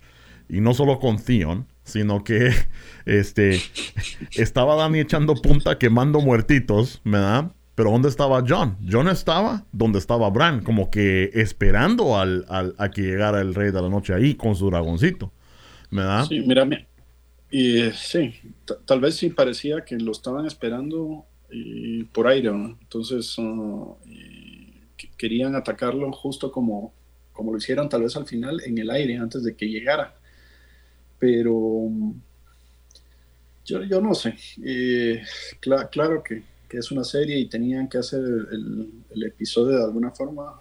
y 0.48 0.60
no 0.60 0.74
solo 0.74 0.98
con 0.98 1.18
Theon, 1.18 1.66
sino 1.84 2.24
que 2.24 2.50
este 3.06 3.60
estaba 4.36 4.76
Dani 4.76 5.00
echando 5.00 5.34
punta, 5.34 5.78
quemando 5.78 6.20
muertitos, 6.20 7.00
¿verdad? 7.04 7.52
Pero 7.74 7.92
¿dónde 7.92 8.08
estaba 8.08 8.44
John? 8.46 8.76
John 8.90 9.08
estaba 9.08 9.64
donde 9.72 9.98
estaba 9.98 10.28
Bran, 10.28 10.62
como 10.62 10.90
que 10.90 11.30
esperando 11.32 12.18
al, 12.18 12.44
a 12.48 12.90
que 12.90 13.02
llegara 13.02 13.40
el 13.40 13.54
rey 13.54 13.70
de 13.70 13.80
la 13.80 13.88
noche 13.88 14.12
ahí 14.12 14.34
con 14.34 14.54
su 14.54 14.68
dragoncito, 14.68 15.32
¿verdad? 15.90 16.26
Sí, 16.26 16.40
mira, 16.40 16.68
y, 17.50 17.90
sí, 17.92 18.34
tal 18.84 19.00
vez 19.00 19.16
sí 19.16 19.30
parecía 19.30 19.84
que 19.84 19.96
lo 19.96 20.12
estaban 20.12 20.46
esperando 20.46 21.24
por 22.12 22.28
aire, 22.28 22.52
¿no? 22.52 22.78
Entonces 22.80 23.36
uh, 23.38 23.96
querían 25.16 25.56
atacarlo 25.56 26.12
justo 26.12 26.52
como 26.52 26.92
como 27.40 27.52
lo 27.52 27.56
hicieron 27.56 27.88
tal 27.88 28.02
vez 28.02 28.14
al 28.16 28.26
final 28.26 28.60
en 28.66 28.76
el 28.76 28.90
aire 28.90 29.16
antes 29.16 29.42
de 29.42 29.56
que 29.56 29.64
llegara. 29.64 30.14
Pero 31.18 31.88
yo, 33.64 33.82
yo 33.82 33.98
no 34.02 34.14
sé. 34.14 34.34
Eh, 34.62 35.22
claro 35.58 36.22
que, 36.22 36.42
que, 36.68 36.76
es 36.76 36.92
una 36.92 37.02
serie 37.02 37.38
y 37.38 37.48
tenían 37.48 37.88
que 37.88 37.96
hacer 37.96 38.20
el, 38.20 39.22
episodio 39.24 39.78
de 39.78 39.84
alguna 39.84 40.10
forma. 40.10 40.60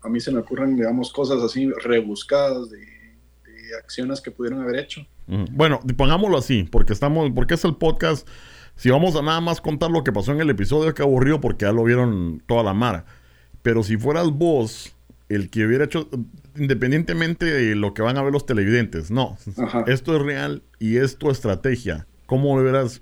a 0.00 0.08
mí 0.08 0.20
se 0.20 0.32
me 0.32 0.38
ocurren, 0.38 0.74
digamos, 0.74 1.12
cosas 1.12 1.42
así 1.42 1.70
rebuscadas 1.82 2.70
de, 2.70 2.78
de 2.78 3.76
acciones 3.78 4.22
que 4.22 4.30
pudieron 4.30 4.62
haber 4.62 4.76
hecho. 4.76 5.06
Bueno, 5.26 5.80
pongámoslo 5.98 6.38
así, 6.38 6.62
porque 6.62 6.94
estamos, 6.94 7.30
porque 7.34 7.54
es 7.54 7.64
el 7.66 7.76
podcast. 7.76 8.26
Si 8.74 8.88
vamos 8.88 9.16
a 9.16 9.22
nada 9.22 9.42
más 9.42 9.60
contar 9.60 9.90
lo 9.90 10.02
que 10.02 10.12
pasó 10.12 10.32
en 10.32 10.40
el 10.40 10.48
episodio, 10.48 10.94
que 10.94 11.02
aburrido 11.02 11.42
porque 11.42 11.66
ya 11.66 11.72
lo 11.72 11.84
vieron 11.84 12.42
toda 12.46 12.62
la 12.62 12.72
mara. 12.72 13.04
Pero 13.60 13.82
si 13.82 13.98
fueras 13.98 14.30
vos 14.30 14.94
el 15.28 15.50
que 15.50 15.66
hubiera 15.66 15.84
hecho, 15.84 16.08
independientemente 16.56 17.46
de 17.46 17.74
lo 17.74 17.94
que 17.94 18.02
van 18.02 18.18
a 18.18 18.22
ver 18.22 18.32
los 18.32 18.46
televidentes, 18.46 19.10
no, 19.10 19.36
esto 19.86 20.16
es 20.16 20.22
real 20.22 20.62
y 20.78 20.96
es 20.96 21.16
tu 21.16 21.30
estrategia. 21.30 22.06
¿Cómo 22.26 22.54
hubieras, 22.54 23.00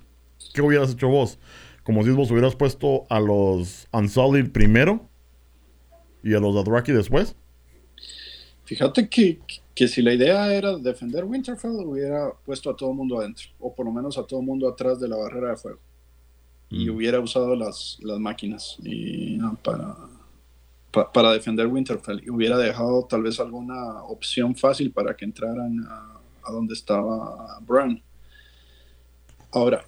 qué 0.54 0.62
hubieras 0.62 0.92
hecho 0.92 1.08
vos? 1.08 1.38
Como 1.82 2.04
si 2.04 2.10
vos 2.10 2.30
hubieras 2.30 2.54
puesto 2.54 3.04
a 3.10 3.18
los 3.18 3.88
Unsullied 3.92 4.50
primero 4.50 5.08
y 6.22 6.34
a 6.34 6.40
los 6.40 6.54
Dothraki 6.54 6.92
después. 6.92 7.34
Fíjate 8.64 9.08
que, 9.08 9.40
que, 9.74 9.88
si 9.88 10.00
la 10.00 10.14
idea 10.14 10.54
era 10.54 10.76
defender 10.78 11.24
Winterfell, 11.24 11.84
hubiera 11.84 12.32
puesto 12.44 12.70
a 12.70 12.76
todo 12.76 12.90
el 12.90 12.96
mundo 12.96 13.18
adentro, 13.18 13.48
o 13.58 13.74
por 13.74 13.84
lo 13.84 13.92
menos 13.92 14.16
a 14.16 14.24
todo 14.24 14.40
el 14.40 14.46
mundo 14.46 14.68
atrás 14.68 15.00
de 15.00 15.08
la 15.08 15.16
barrera 15.16 15.50
de 15.50 15.56
fuego. 15.56 15.80
Y 16.70 16.88
mm. 16.88 16.94
hubiera 16.94 17.20
usado 17.20 17.56
las, 17.56 17.98
las 18.00 18.18
máquinas 18.18 18.76
y, 18.82 19.38
para, 19.62 19.96
para 20.92 21.32
defender 21.32 21.66
Winterfell 21.66 22.22
y 22.22 22.30
hubiera 22.30 22.58
dejado 22.58 23.06
tal 23.06 23.22
vez 23.22 23.40
alguna 23.40 24.02
opción 24.04 24.54
fácil 24.54 24.92
para 24.92 25.16
que 25.16 25.24
entraran 25.24 25.80
a, 25.88 26.50
donde 26.50 26.74
estaba 26.74 27.58
Bran. 27.60 28.02
Ahora, 29.52 29.84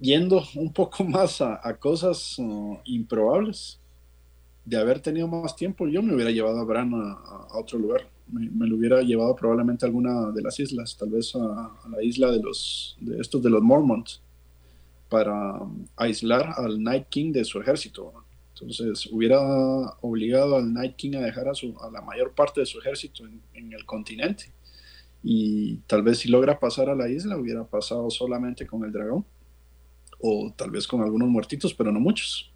yendo 0.00 0.42
un 0.56 0.72
poco 0.72 1.04
más 1.16 1.40
a, 1.40 1.76
cosas 1.78 2.38
uh, 2.38 2.78
improbables, 2.84 3.80
de 4.64 4.76
haber 4.76 5.00
tenido 5.00 5.26
más 5.28 5.56
tiempo, 5.56 5.88
yo 5.88 6.02
me 6.02 6.14
hubiera 6.14 6.30
llevado 6.30 6.58
a 6.58 6.64
Bran 6.64 6.92
a, 6.94 7.56
otro 7.56 7.78
lugar. 7.78 8.06
Me, 8.26 8.66
lo 8.66 8.76
hubiera 8.76 9.00
llevado 9.00 9.34
probablemente 9.34 9.86
a 9.86 9.88
alguna 9.88 10.30
de 10.32 10.42
las 10.42 10.60
islas, 10.60 10.94
tal 10.98 11.10
vez 11.10 11.34
a, 11.34 11.70
la 11.88 12.02
isla 12.02 12.30
de 12.30 12.42
los 12.42 12.96
de 13.00 13.18
estos 13.18 13.42
de 13.42 13.48
los 13.48 13.62
Mormons, 13.62 14.20
para 15.08 15.62
um, 15.62 15.86
aislar 15.96 16.52
al 16.56 16.82
Night 16.82 17.06
King 17.08 17.32
de 17.32 17.44
su 17.44 17.60
ejército. 17.60 18.12
Entonces 18.60 19.08
hubiera 19.12 19.40
obligado 20.00 20.56
al 20.56 20.72
Night 20.72 20.96
King 20.96 21.14
a 21.16 21.20
dejar 21.20 21.48
a, 21.48 21.54
su, 21.54 21.76
a 21.80 21.90
la 21.90 22.00
mayor 22.00 22.34
parte 22.34 22.60
de 22.60 22.66
su 22.66 22.78
ejército 22.78 23.24
en, 23.54 23.72
el 23.72 23.84
continente. 23.84 24.52
Y 25.22 25.76
tal 25.86 26.02
vez 26.02 26.18
si 26.18 26.28
logra 26.28 26.58
pasar 26.58 26.88
a 26.88 26.94
la 26.94 27.08
isla, 27.08 27.36
hubiera 27.36 27.64
pasado 27.64 28.10
solamente 28.10 28.66
con 28.66 28.84
el 28.84 28.92
dragón. 28.92 29.24
O 30.20 30.52
tal 30.56 30.70
vez 30.70 30.86
con 30.86 31.02
algunos 31.02 31.28
muertitos, 31.28 31.74
pero 31.74 31.92
no 31.92 32.00
muchos. 32.00 32.52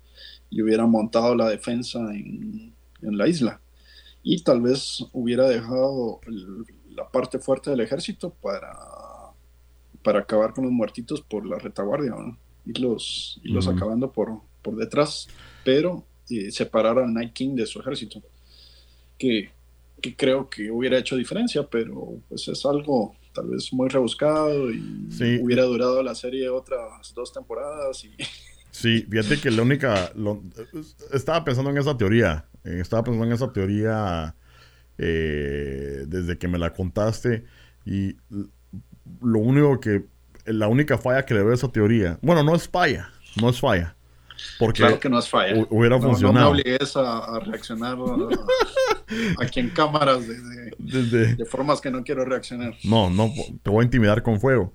Y 0.50 0.62
hubiera 0.62 0.86
montado 0.86 1.34
la 1.34 1.48
defensa 1.48 1.98
en, 2.14 2.74
en 3.02 3.18
la 3.18 3.28
isla. 3.28 3.60
Y 4.22 4.42
tal 4.42 4.60
vez 4.60 5.04
hubiera 5.12 5.48
dejado 5.48 6.20
la 6.94 7.10
parte 7.10 7.38
fuerte 7.38 7.70
del 7.70 7.80
ejército 7.80 8.30
para, 8.30 8.76
para 10.02 10.20
acabar 10.20 10.52
con 10.52 10.64
los 10.64 10.72
muertitos 10.72 11.22
por 11.22 11.46
la 11.46 11.58
retaguardia, 11.58 12.14
y 12.64 12.80
los, 12.80 13.40
y 13.42 13.48
los 13.48 13.66
acabando 13.66 14.12
por, 14.12 14.40
por 14.62 14.76
detrás 14.76 15.28
pero 15.64 16.04
eh, 16.30 16.50
separar 16.50 16.98
al 16.98 17.12
Night 17.12 17.32
King 17.32 17.54
de 17.54 17.66
su 17.66 17.80
ejército, 17.80 18.22
que, 19.18 19.50
creo 20.16 20.48
que 20.48 20.70
hubiera 20.70 20.98
hecho 20.98 21.16
diferencia, 21.16 21.62
pero 21.68 22.18
pues 22.28 22.48
es 22.48 22.64
algo 22.66 23.14
tal 23.32 23.48
vez 23.48 23.72
muy 23.72 23.88
rebuscado 23.88 24.70
y 24.70 25.08
hubiera 25.40 25.62
durado 25.62 26.02
la 26.02 26.14
serie 26.14 26.48
otras 26.48 27.14
dos 27.14 27.32
temporadas. 27.32 28.04
Y... 28.04 28.16
Sí, 28.72 29.06
fíjate 29.10 29.38
que 29.38 29.50
la 29.50 29.60
única... 29.60 30.12
estaba 31.12 31.44
pensando 31.44 31.70
en 31.70 31.76
esa 31.76 31.94
teoría, 31.94 32.46
eh, 32.64 32.78
estaba 32.80 33.04
pensando 33.04 33.26
en 33.26 33.32
esa 33.32 33.52
teoría 33.52 34.34
eh, 34.96 36.04
desde 36.06 36.38
que 36.38 36.48
me 36.48 36.56
la 36.56 36.72
contaste 36.72 37.44
y 37.84 38.16
lo 39.20 39.38
único 39.38 39.78
que... 39.78 40.06
La 40.46 40.68
única 40.68 40.96
falla 40.96 41.26
que 41.26 41.34
le 41.34 41.42
veo 41.42 41.52
a 41.52 41.54
esa 41.54 41.70
teoría, 41.70 42.18
bueno, 42.22 42.42
no 42.42 42.54
es 42.56 42.66
falla, 42.66 43.12
no 43.40 43.50
es 43.50 43.60
falla, 43.60 43.94
Porque 44.58 44.78
Claro 44.82 45.00
que 45.00 45.08
no 45.08 45.18
es 45.18 45.28
falla. 45.28 45.54
hu- 45.54 45.66
hubiera 45.70 45.96
No, 45.96 46.02
no 46.02 46.08
me 46.08 46.12
funcionado. 46.14 46.50
obligues 46.50 46.96
a, 46.96 47.18
a 47.18 47.40
reaccionar 47.40 47.96
a- 47.98 49.42
aquí 49.44 49.60
en 49.60 49.70
cámaras 49.70 50.26
de, 50.26 50.34
de- 50.40 50.74
Desde- 50.78 51.34
de 51.36 51.44
formas 51.44 51.80
que 51.80 51.90
no 51.90 52.02
quiero 52.04 52.24
reaccionar. 52.24 52.74
No, 52.84 53.10
no, 53.10 53.30
te 53.62 53.70
voy 53.70 53.82
a 53.82 53.84
intimidar 53.84 54.22
con 54.22 54.40
fuego. 54.40 54.72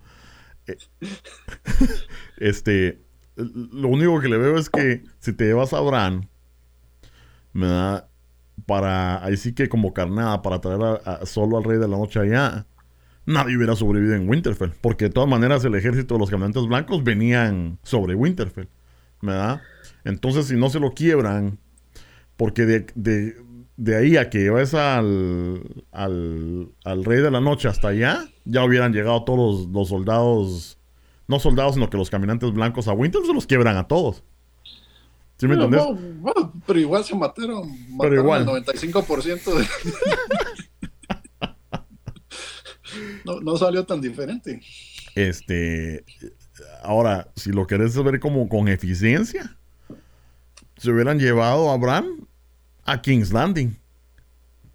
Eh, 0.68 0.78
Este, 2.38 3.02
lo 3.36 3.88
único 3.88 4.20
que 4.20 4.28
le 4.30 4.38
veo 4.38 4.58
es 4.58 4.70
que 4.70 5.04
si 5.20 5.34
te 5.34 5.46
llevas 5.46 5.74
a 5.74 5.80
Bran, 5.82 6.30
me 7.54 7.68
da 7.68 8.10
para, 8.66 9.24
ahí 9.24 9.38
sí 9.38 9.54
que 9.54 9.70
como 9.70 9.94
carnada, 9.94 10.42
para 10.42 10.60
traer 10.62 10.82
a- 10.82 10.94
a- 11.22 11.26
solo 11.26 11.58
al 11.58 11.64
rey 11.64 11.78
de 11.78 11.88
la 11.88 11.98
noche 11.98 12.20
allá, 12.20 12.66
nadie 13.26 13.58
hubiera 13.58 13.76
sobrevivido 13.76 14.16
en 14.16 14.28
Winterfell, 14.30 14.72
porque 14.82 15.06
de 15.06 15.12
todas 15.12 15.30
maneras 15.30 15.64
el 15.66 15.76
ejército 15.76 16.16
de 16.16 16.20
los 16.20 16.30
caminantes 16.30 16.66
blancos 16.68 17.04
venían 17.04 17.78
sobre 17.84 18.16
Winterfell, 18.16 18.68
¿verdad? 19.22 19.62
Entonces 20.04 20.48
si 20.48 20.56
no 20.56 20.70
se 20.70 20.80
lo 20.80 20.94
quiebran, 20.94 21.60
porque 22.38 22.66
de, 22.66 22.86
de- 22.96 23.36
de 23.78 23.96
ahí 23.96 24.18
a 24.18 24.30
que 24.32 24.40
lleves 24.40 24.74
al, 24.74 25.62
al, 25.92 26.70
al 26.84 27.06
rey 27.06 27.22
de 27.22 27.30
la 27.30 27.40
noche 27.42 27.68
hasta 27.68 27.90
allá, 27.90 28.28
ya 28.46 28.64
hubieran 28.66 28.92
llegado 28.92 29.24
todos 29.24 29.38
los, 29.66 29.68
los 29.70 29.90
soldados, 29.90 30.80
no 31.28 31.40
soldados, 31.40 31.76
sino 31.76 31.90
que 31.90 31.98
los 31.98 32.10
caminantes 32.10 32.52
blancos 32.54 32.88
a 32.88 32.94
Winterfell 32.94 33.28
se 33.28 33.34
los 33.36 33.46
quiebran 33.46 33.78
a 33.78 33.88
todos. 33.88 34.24
¿Sí 35.38 35.48
me 35.48 35.56
Pero, 35.56 35.66
entendés? 35.66 36.04
pero 36.66 36.80
igual 36.80 37.04
se 37.04 37.16
mataron, 37.16 37.70
mataron 37.92 37.98
Pero 38.00 38.16
igual. 38.16 38.42
el 38.42 38.48
95% 38.48 39.54
de... 39.54 39.68
no, 43.26 43.40
no 43.42 43.58
salió 43.58 43.86
tan 43.86 44.02
diferente. 44.02 44.62
Este, 45.16 46.04
ahora, 46.88 47.28
si 47.36 47.52
lo 47.52 47.68
querés 47.68 48.02
ver 48.02 48.20
como 48.20 48.48
con 48.48 48.68
eficiencia, 48.68 49.56
se 50.78 50.92
hubieran 50.92 51.20
llevado 51.20 51.70
a 51.70 51.78
Bran 51.78 52.06
a 52.86 53.02
King's 53.02 53.32
Landing. 53.32 53.78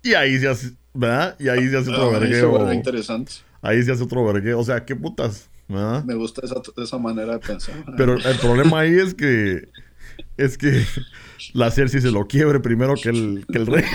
Y 0.03 0.15
ahí 0.15 0.39
se 0.39 0.49
hace, 0.49 0.73
¿verdad? 0.93 1.37
Y 1.39 1.49
ahí 1.49 1.69
se 1.69 1.79
hace 1.79 1.91
otro 1.91 2.11
Ah, 2.11 2.17
ahí 2.19 2.35
se 2.35 2.47
vergueo. 2.47 2.73
interesante. 2.73 3.33
Ahí 3.63 3.83
se 3.83 3.93
hace 3.93 4.03
otro 4.03 4.25
vergueo. 4.25 4.59
O 4.59 4.65
sea, 4.65 4.85
qué 4.85 4.95
putas, 4.95 5.49
¿verdad? 5.69 6.05
Me 6.05 6.15
gusta 6.15 6.43
esa, 6.45 6.57
esa 6.77 6.99
manera 6.99 7.35
de 7.35 7.39
pensar. 7.39 7.75
Pero 7.97 8.17
el 8.17 8.39
problema 8.39 8.81
ahí 8.81 8.95
es 8.95 9.15
que 9.15 9.69
es 10.37 10.59
que 10.59 10.85
la 11.55 11.71
Cersei 11.71 12.01
se 12.01 12.11
lo 12.11 12.27
quiebre 12.27 12.61
primero 12.61 12.95
que 12.95 13.09
el, 13.09 13.47
que 13.51 13.59
el 13.59 13.67
rey. 13.67 13.85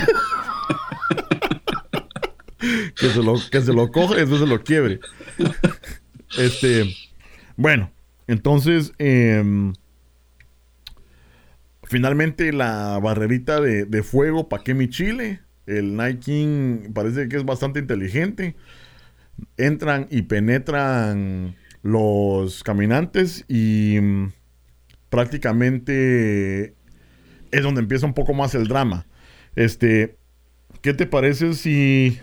que, 2.96 3.10
se 3.10 3.22
lo, 3.22 3.34
que 3.50 3.60
se 3.60 3.72
lo 3.72 3.90
coja 3.90 4.14
y 4.14 4.20
después 4.20 4.40
se 4.40 4.46
lo 4.46 4.62
quiebre. 4.62 5.00
Este, 6.36 6.94
bueno, 7.56 7.90
entonces 8.28 8.92
em, 8.98 9.72
finalmente 11.82 12.52
la 12.52 13.00
barrerita 13.02 13.60
de, 13.60 14.02
fuego 14.02 14.48
para 14.48 14.74
mi 14.74 14.88
chile. 14.88 15.40
El 15.66 15.96
Night 15.96 16.20
King 16.20 16.92
parece 16.94 17.28
que 17.28 17.36
es 17.36 17.44
bastante 17.44 17.80
inteligente. 17.80 18.54
Entran 19.56 20.06
y 20.10 20.22
penetran 20.22 21.56
los 21.82 22.62
caminantes 22.62 23.44
y 23.48 23.98
mm, 24.00 24.32
prácticamente 25.08 26.74
es 27.50 27.62
donde 27.62 27.80
empieza 27.80 28.06
un 28.06 28.14
poco 28.14 28.34
más 28.34 28.54
el 28.54 28.68
drama. 28.68 29.06
Este, 29.56 30.18
¿qué 30.82 30.92
te 30.92 31.06
parece 31.06 31.54
si 31.54 32.18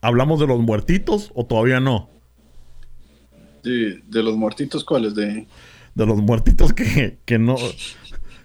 hablamos 0.00 0.38
de 0.38 0.46
los 0.46 0.60
muertitos 0.60 1.32
o 1.34 1.46
todavía 1.46 1.80
no? 1.80 2.13
De, 3.64 4.00
de 4.06 4.22
los 4.22 4.36
muertitos, 4.36 4.84
¿cuáles? 4.84 5.14
De... 5.14 5.46
De 5.94 6.06
los 6.06 6.18
muertitos 6.18 6.72
que, 6.72 7.18
que 7.24 7.38
no 7.38 7.56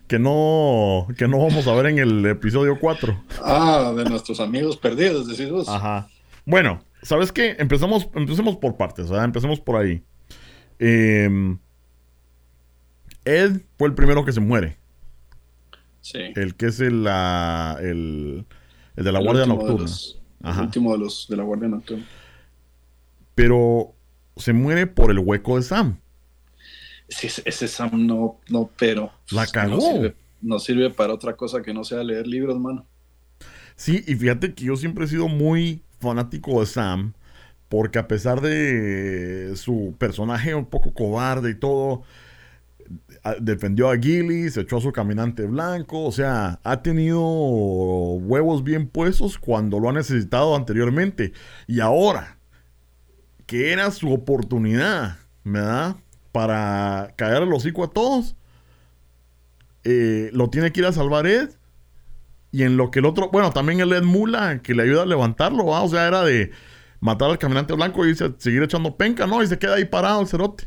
que 0.08 0.17
no 0.17 1.08
que 1.17 1.27
no 1.27 1.38
vamos 1.38 1.67
a 1.67 1.73
ver 1.75 1.88
en 1.88 1.99
el 1.99 2.25
episodio 2.25 2.79
4. 2.79 3.23
Ah, 3.43 3.93
de 3.95 4.05
nuestros 4.05 4.39
amigos 4.39 4.77
perdidos, 4.77 5.27
decís 5.27 5.51
vos. 5.51 5.67
Ajá. 5.69 6.08
Bueno, 6.45 6.82
¿sabes 7.03 7.32
qué? 7.32 7.55
Empezamos, 7.60 8.08
empecemos 8.15 8.55
por 8.58 8.75
partes, 8.77 9.08
¿verdad? 9.10 9.25
Empecemos 9.25 9.60
por 9.60 9.75
ahí. 9.75 10.01
Em, 10.79 11.60
Ed 13.25 13.62
fue 13.77 13.88
el 13.88 13.93
primero 13.93 14.25
que 14.25 14.32
se 14.32 14.39
muere. 14.39 14.77
Sí. 16.01 16.19
El 16.36 16.55
que 16.55 16.67
es 16.67 16.79
el, 16.79 17.03
la- 17.03 17.77
el, 17.82 18.45
el 18.95 19.03
de 19.03 19.12
la 19.12 19.19
El 19.19 19.25
Guardia 19.25 19.45
Nocturna. 19.45 19.82
los- 19.82 20.19
el 20.43 20.60
último 20.62 20.93
de 20.93 20.97
los 20.99 21.27
de 21.29 21.38
la 21.38 21.43
Guardia 21.43 21.67
Nocturna. 21.67 22.05
Pero 23.36 23.93
se 24.39 24.54
muere 24.54 24.88
por 24.88 25.12
el 25.12 25.19
hueco 25.19 25.58
de 25.58 25.63
Sam. 25.63 26.02
Sí, 27.10 27.28
ese, 27.28 27.41
ese 27.45 27.67
Sam 27.67 28.06
no, 28.08 28.39
no, 28.49 28.71
pero. 28.78 29.12
La 29.32 29.47
no 29.63 29.80
cagó. 29.80 29.82
sirve, 29.82 30.15
no 30.41 30.60
sirve 30.60 30.89
para 30.91 31.13
otra 31.13 31.36
cosa 31.36 31.62
que 31.62 31.73
no 31.73 31.84
sea 31.84 32.04
leer 32.04 32.28
libros, 32.28 32.60
mano. 32.60 32.88
Sí, 33.75 34.04
y 34.08 34.15
fíjate 34.15 34.54
que 34.54 34.65
yo 34.65 34.75
siempre 34.75 35.06
he 35.06 35.08
sido 35.08 35.28
muy 35.28 35.84
fanático 35.99 36.60
de 36.60 36.65
Sam, 36.65 37.13
porque 37.69 37.99
a 37.99 38.08
pesar 38.08 38.41
de 38.41 39.54
su 39.56 39.95
personaje 39.97 40.56
un 40.56 40.65
poco 40.65 40.93
cobarde 40.93 41.52
y 41.52 41.56
todo, 41.56 42.04
defendió 43.39 43.89
a 43.89 43.97
Gilly, 43.97 44.49
se 44.49 44.62
echó 44.62 44.78
a 44.78 44.82
su 44.82 44.91
caminante 44.91 45.45
blanco, 45.45 46.04
o 46.06 46.12
sea, 46.12 46.60
ha 46.63 46.82
tenido 46.82 47.21
huevos 47.21 48.63
bien 48.63 48.88
puestos 48.88 49.38
cuando 49.38 49.80
lo 49.80 49.89
ha 49.89 49.93
necesitado 49.93 50.56
anteriormente. 50.56 51.34
Y 51.67 51.80
ahora, 51.82 52.38
que 53.50 53.72
era 53.74 53.90
su 53.90 54.14
oportunidad, 54.14 55.18
¿verdad? 55.44 55.96
Para 56.32 57.16
caer 57.16 57.42
el 57.42 57.52
hocico 57.52 57.84
a 57.84 57.90
todos, 57.90 58.36
eh, 59.84 60.30
lo 60.34 60.52
tiene 60.52 60.72
que 60.72 60.82
ir 60.82 60.86
a 60.86 60.92
salvar 60.92 61.26
Ed. 61.26 61.50
Y 62.52 62.62
en 62.62 62.78
lo 62.78 62.92
que 62.92 63.00
el 63.00 63.06
otro, 63.06 63.30
bueno, 63.32 63.52
también 63.52 63.80
el 63.80 63.92
Ed 63.92 64.04
Mula, 64.04 64.62
que 64.62 64.76
le 64.76 64.84
ayuda 64.84 65.02
a 65.02 65.06
levantarlo, 65.08 65.66
¿va? 65.66 65.82
O 65.82 65.88
sea, 65.90 66.08
era 66.08 66.24
de 66.24 66.52
matar 67.00 67.32
al 67.32 67.40
caminante 67.40 67.74
blanco 67.74 68.06
y 68.06 68.14
se- 68.14 68.36
seguir 68.38 68.62
echando 68.62 68.96
penca, 68.96 69.26
¿no? 69.26 69.42
Y 69.42 69.48
se 69.48 69.58
queda 69.58 69.76
ahí 69.76 69.86
parado 69.86 70.22
el 70.22 70.28
cerote. 70.28 70.66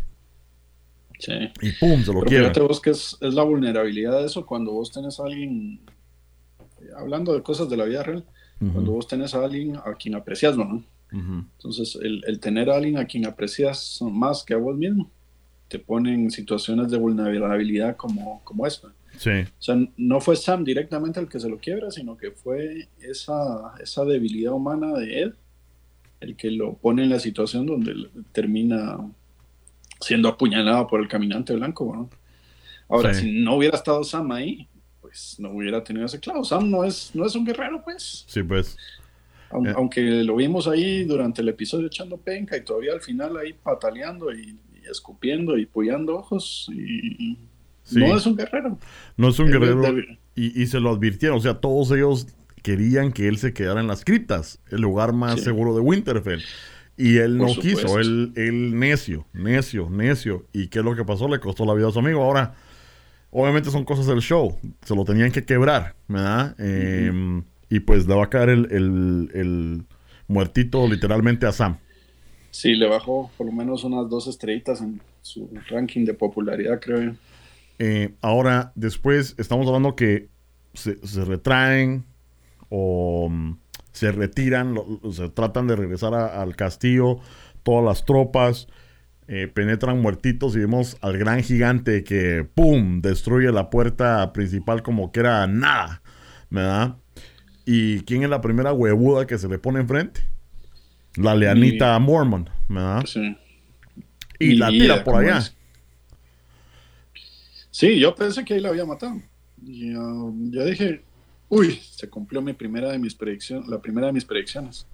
Sí. 1.21 1.53
Y 1.61 1.71
pum, 1.79 2.03
se 2.03 2.13
lo 2.13 2.23
quiebra. 2.23 2.49
fíjate 2.49 2.61
vos 2.63 2.81
que 2.81 2.91
es, 2.91 3.17
es 3.21 3.35
la 3.35 3.45
vulnerabilidad 3.45 4.19
de 4.19 4.27
eso 4.27 4.45
cuando 4.45 4.73
vos 4.73 4.91
tenés 4.91 5.21
a 5.21 5.25
alguien, 5.25 5.79
eh, 6.81 6.89
hablando 6.97 7.33
de 7.33 7.45
cosas 7.45 7.69
de 7.71 7.77
la 7.77 7.85
vida 7.85 8.03
real, 8.03 8.25
cuando 8.73 8.91
vos 8.93 9.07
tenés 9.07 9.35
a 9.35 9.45
alguien 9.45 9.77
a 9.77 9.95
quien 9.95 10.17
aprecias, 10.17 10.57
¿no? 10.57 10.83
Entonces, 11.13 11.99
el, 12.03 12.23
el 12.27 12.41
tener 12.41 12.71
a 12.71 12.77
alguien 12.77 12.97
a 12.99 13.05
quien 13.05 13.27
aprecias 13.27 13.99
más 14.03 14.43
que 14.45 14.55
a 14.55 14.57
vos 14.57 14.77
mismo, 14.77 15.11
te 15.69 15.79
pone 15.79 16.13
en 16.15 16.31
situaciones 16.31 16.91
de 16.91 16.99
vulnerabilidad 16.99 17.97
como, 17.97 18.41
como 18.45 18.67
esta. 18.67 18.93
Sí, 19.19 19.31
O 19.31 19.63
sea, 19.63 19.77
no 19.99 20.21
fue 20.21 20.37
Sam 20.37 20.65
directamente 20.65 21.21
el 21.21 21.29
que 21.29 21.39
se 21.39 21.49
lo 21.49 21.59
quiebra, 21.59 21.91
sino 21.91 22.17
que 22.17 22.31
fue 22.31 22.89
esa, 23.01 23.75
esa 23.81 24.05
debilidad 24.07 24.53
humana 24.55 24.93
de 24.99 25.23
él 25.23 25.35
el 26.21 26.37
que 26.37 26.51
lo 26.51 26.75
pone 26.75 27.03
en 27.03 27.11
la 27.11 27.19
situación 27.19 27.67
donde 27.67 28.09
termina 28.33 28.97
siendo 30.01 30.29
apuñalado 30.29 30.87
por 30.87 31.01
el 31.01 31.09
caminante 31.09 31.55
blanco. 31.55 31.93
¿no? 31.95 32.11
Ahora, 32.89 33.13
Sí. 33.13 33.23
si 33.27 33.33
no 33.43 33.57
hubiera 33.57 33.77
estado 33.77 34.03
Sam 34.05 34.31
ahí, 34.33 34.69
pues 35.01 35.37
no 35.39 35.51
hubiera 35.51 35.83
tenido 35.83 36.07
ese 36.07 36.21
clavo. 36.21 36.45
Sam 36.45 36.71
no 36.71 36.85
es, 36.85 37.11
no 37.15 37.27
es 37.27 37.35
un 37.35 37.45
guerrero, 37.45 37.83
pues. 37.85 38.25
sí, 38.27 38.43
pues. 38.43 38.77
Eh. 39.67 39.73
Aunque 39.77 40.01
lo 40.01 40.37
vimos 40.37 40.67
ahí 40.69 41.05
durante 41.05 41.43
el 41.43 41.49
episodio 41.49 41.87
echando 41.87 42.17
penca 42.17 42.57
y 42.57 42.65
todavía 42.65 42.93
al 42.93 43.01
final 43.01 43.37
ahí 43.37 43.53
pataleando 43.53 44.33
y, 44.33 44.57
y 44.83 44.91
escupiendo 44.91 45.57
y 45.59 45.67
puyando 45.67 46.17
ojos. 46.17 46.69
Y, 46.73 47.39
Sí. 47.85 47.99
No 47.99 48.17
es 48.17 48.25
un 48.27 48.37
guerrero. 48.37 48.79
No 49.17 49.29
es 49.31 49.39
un 49.41 49.49
Él 49.53 49.59
guerrero. 49.59 49.83
Y, 50.37 50.63
y 50.63 50.67
se 50.69 50.79
lo 50.79 50.91
advirtieron. 50.91 51.37
O 51.37 51.41
sea, 51.41 51.55
todos 51.55 51.91
ellos 51.91 52.29
querían 52.63 53.11
que 53.13 53.27
él 53.27 53.39
se 53.39 53.53
quedara 53.53 53.81
en 53.81 53.89
las 53.89 54.05
criptas, 54.05 54.61
el 54.71 54.83
lugar 54.83 55.13
más 55.13 55.41
Sí. 55.41 55.47
seguro 55.47 55.75
de 55.75 55.81
Winterfell. 55.81 56.41
Y 56.97 57.17
él 57.17 57.39
Por 57.39 57.49
no 57.49 57.55
supuesto. 57.55 57.81
quiso, 57.83 57.99
él, 57.99 58.33
él 58.37 58.79
necio, 58.79 59.27
necio, 59.33 59.91
necio. 59.91 60.47
¿Y 60.53 60.69
qué 60.69 60.79
es 60.79 60.85
lo 60.85 60.95
que 60.95 61.05
pasó? 61.05 61.27
Le 61.29 61.41
costó 61.41 61.65
la 61.67 61.75
vida 61.75 61.89
a 61.89 61.91
su 61.91 61.99
amigo. 61.99 62.23
Ahora, 62.23 62.55
obviamente 63.33 63.69
son 63.71 63.85
cosas 63.85 64.07
del 64.07 64.21
show. 64.21 64.57
Se 64.85 64.95
lo 64.95 65.05
tenían 65.05 65.33
que 65.33 65.45
quebrar, 65.45 65.97
¿verdad? 66.07 66.55
Eh, 66.61 67.43
y 67.73 67.81
pues 67.81 68.07
le 68.07 68.15
va 68.15 68.25
a 68.25 68.29
caer 68.29 68.51
el, 68.51 68.69
el- 68.71 69.31
el 69.33 69.83
muertito 70.29 70.87
literalmente 70.87 71.47
a 71.47 71.53
Sam. 71.53 71.79
Sí, 72.51 72.75
le 72.75 72.87
bajó 72.87 73.31
por 73.39 73.47
lo 73.47 73.53
menos 73.53 73.83
unas 73.85 74.11
dos 74.11 74.27
estrellitas 74.27 74.83
en 74.83 75.01
su 75.23 75.49
ranking 75.71 76.05
de 76.05 76.13
popularidad, 76.13 76.79
creo 76.81 77.03
yo. 77.03 77.13
Eh, 77.79 78.15
ahora, 78.21 78.73
después 78.75 79.35
estamos 79.39 79.67
hablando 79.67 79.97
que 79.97 80.29
se, 80.75 80.99
se 81.07 81.25
retraen 81.25 82.05
o 82.69 83.29
mm, 83.31 83.57
se 83.93 84.13
retiran, 84.13 84.75
lo- 84.75 85.01
se 85.11 85.31
tratan 85.31 85.67
de 85.67 85.77
regresar 85.77 86.13
a- 86.13 86.43
al 86.43 86.55
castillo, 86.55 87.21
todas 87.63 87.85
las 87.85 88.05
tropas 88.05 88.69
eh, 89.29 89.47
penetran 89.49 90.03
muertitos 90.03 90.55
y 90.57 90.59
vemos 90.59 90.99
al 91.01 91.17
gran 91.17 91.43
gigante 91.43 92.05
que, 92.05 92.45
¡pum!, 92.55 93.01
destruye 93.01 93.51
la 93.51 93.71
puerta 93.71 94.31
principal 94.35 94.83
como 94.83 95.11
que 95.11 95.21
era 95.21 95.47
nada, 95.47 96.03
¿verdad? 96.51 96.97
¿Y 97.65 98.01
quién 98.01 98.23
es 98.23 98.31
la 98.31 98.41
primera 98.41 98.73
huevuda 98.73 99.27
que 99.27 99.39
se 99.39 99.49
le 99.49 99.59
pone 99.59 99.81
enfrente? 99.81 100.23
La 101.17 101.35
leanita 101.35 101.99
Mormon, 101.99 102.49
¿verdad? 102.69 103.05
Sí. 103.07 103.37
Y 104.39 104.57
la 104.57 104.71
tira 104.71 105.05
por 105.05 105.17
allá. 105.17 105.39
es. 105.39 105.55
Sí, 107.71 107.99
yo 107.99 108.15
pensé 108.15 108.45
que 108.45 108.55
ahí 108.55 108.61
la 108.61 108.71
había 108.71 108.85
matado. 108.85 109.21
Y 109.65 109.95
uh, 109.95 110.35
yo 110.51 110.65
dije, 110.65 111.03
uy, 111.49 111.81
se 111.91 112.09
cumplió 112.09 112.43
mi 112.43 112.53
primera 112.53 112.91
de 112.91 112.99
mis 112.99 113.15
predicciones, 113.15 113.69
la 113.69 113.81
primera 113.81 114.09
de 114.09 114.13
mis 114.13 114.25
predicciones. 114.25 114.87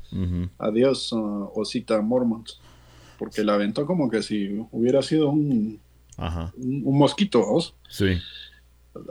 Adiós, 0.59 1.13
uh, 1.13 1.51
Osita 1.55 2.01
Mormont. 2.01 2.49
Porque 3.19 3.43
la 3.43 3.55
aventó 3.55 3.85
como 3.87 4.09
que 4.11 4.23
si 4.23 4.65
hubiera 4.71 5.03
sido 5.03 5.31
un, 5.31 5.81
un, 6.57 6.99
mosquito, 6.99 7.41
¿vos? 7.41 7.75
Sí. 7.89 8.19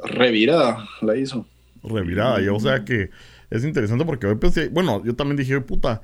Revirada 0.03 0.87
la 1.01 1.17
hizo. 1.17 1.45
Revirada, 1.83 2.41
y 2.41 2.47
o 2.47 2.59
sea 2.59 2.85
que 2.85 3.09
es 3.49 3.63
interesante 3.63 4.05
porque 4.05 4.27
hoy 4.27 4.35
pensé, 4.35 4.69
bueno, 4.69 5.03
yo 5.03 5.15
también 5.15 5.37
dije, 5.37 5.59
puta, 5.61 6.01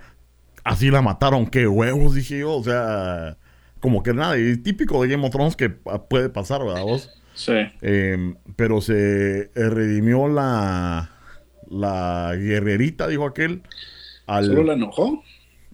así 0.64 0.90
la 0.90 1.02
mataron, 1.02 1.48
qué 1.48 1.68
huevos, 1.68 2.16
dije 2.16 2.40
yo, 2.40 2.54
o 2.54 2.64
sea, 2.64 3.38
como 3.80 4.04
que 4.04 4.14
nada, 4.14 4.38
y 4.38 4.58
típico 4.58 5.02
de 5.02 5.10
Game 5.10 5.26
of 5.26 5.32
Thrones 5.32 5.56
que 5.56 5.70
puede 5.70 6.30
pasar, 6.30 6.64
¿verdad 6.64 6.84
vos? 6.84 7.10
Sí. 7.34 7.54
Em, 7.82 8.36
pero 8.56 8.82
se 8.82 9.50
redimió 9.56 10.28
la, 10.28 11.12
la 11.70 12.36
guerrerita, 12.36 13.08
dijo 13.08 13.26
aquel. 13.26 13.64
Al... 14.28 14.46
¿Solo 14.46 14.64
la 14.64 14.74
enojó? 14.74 15.24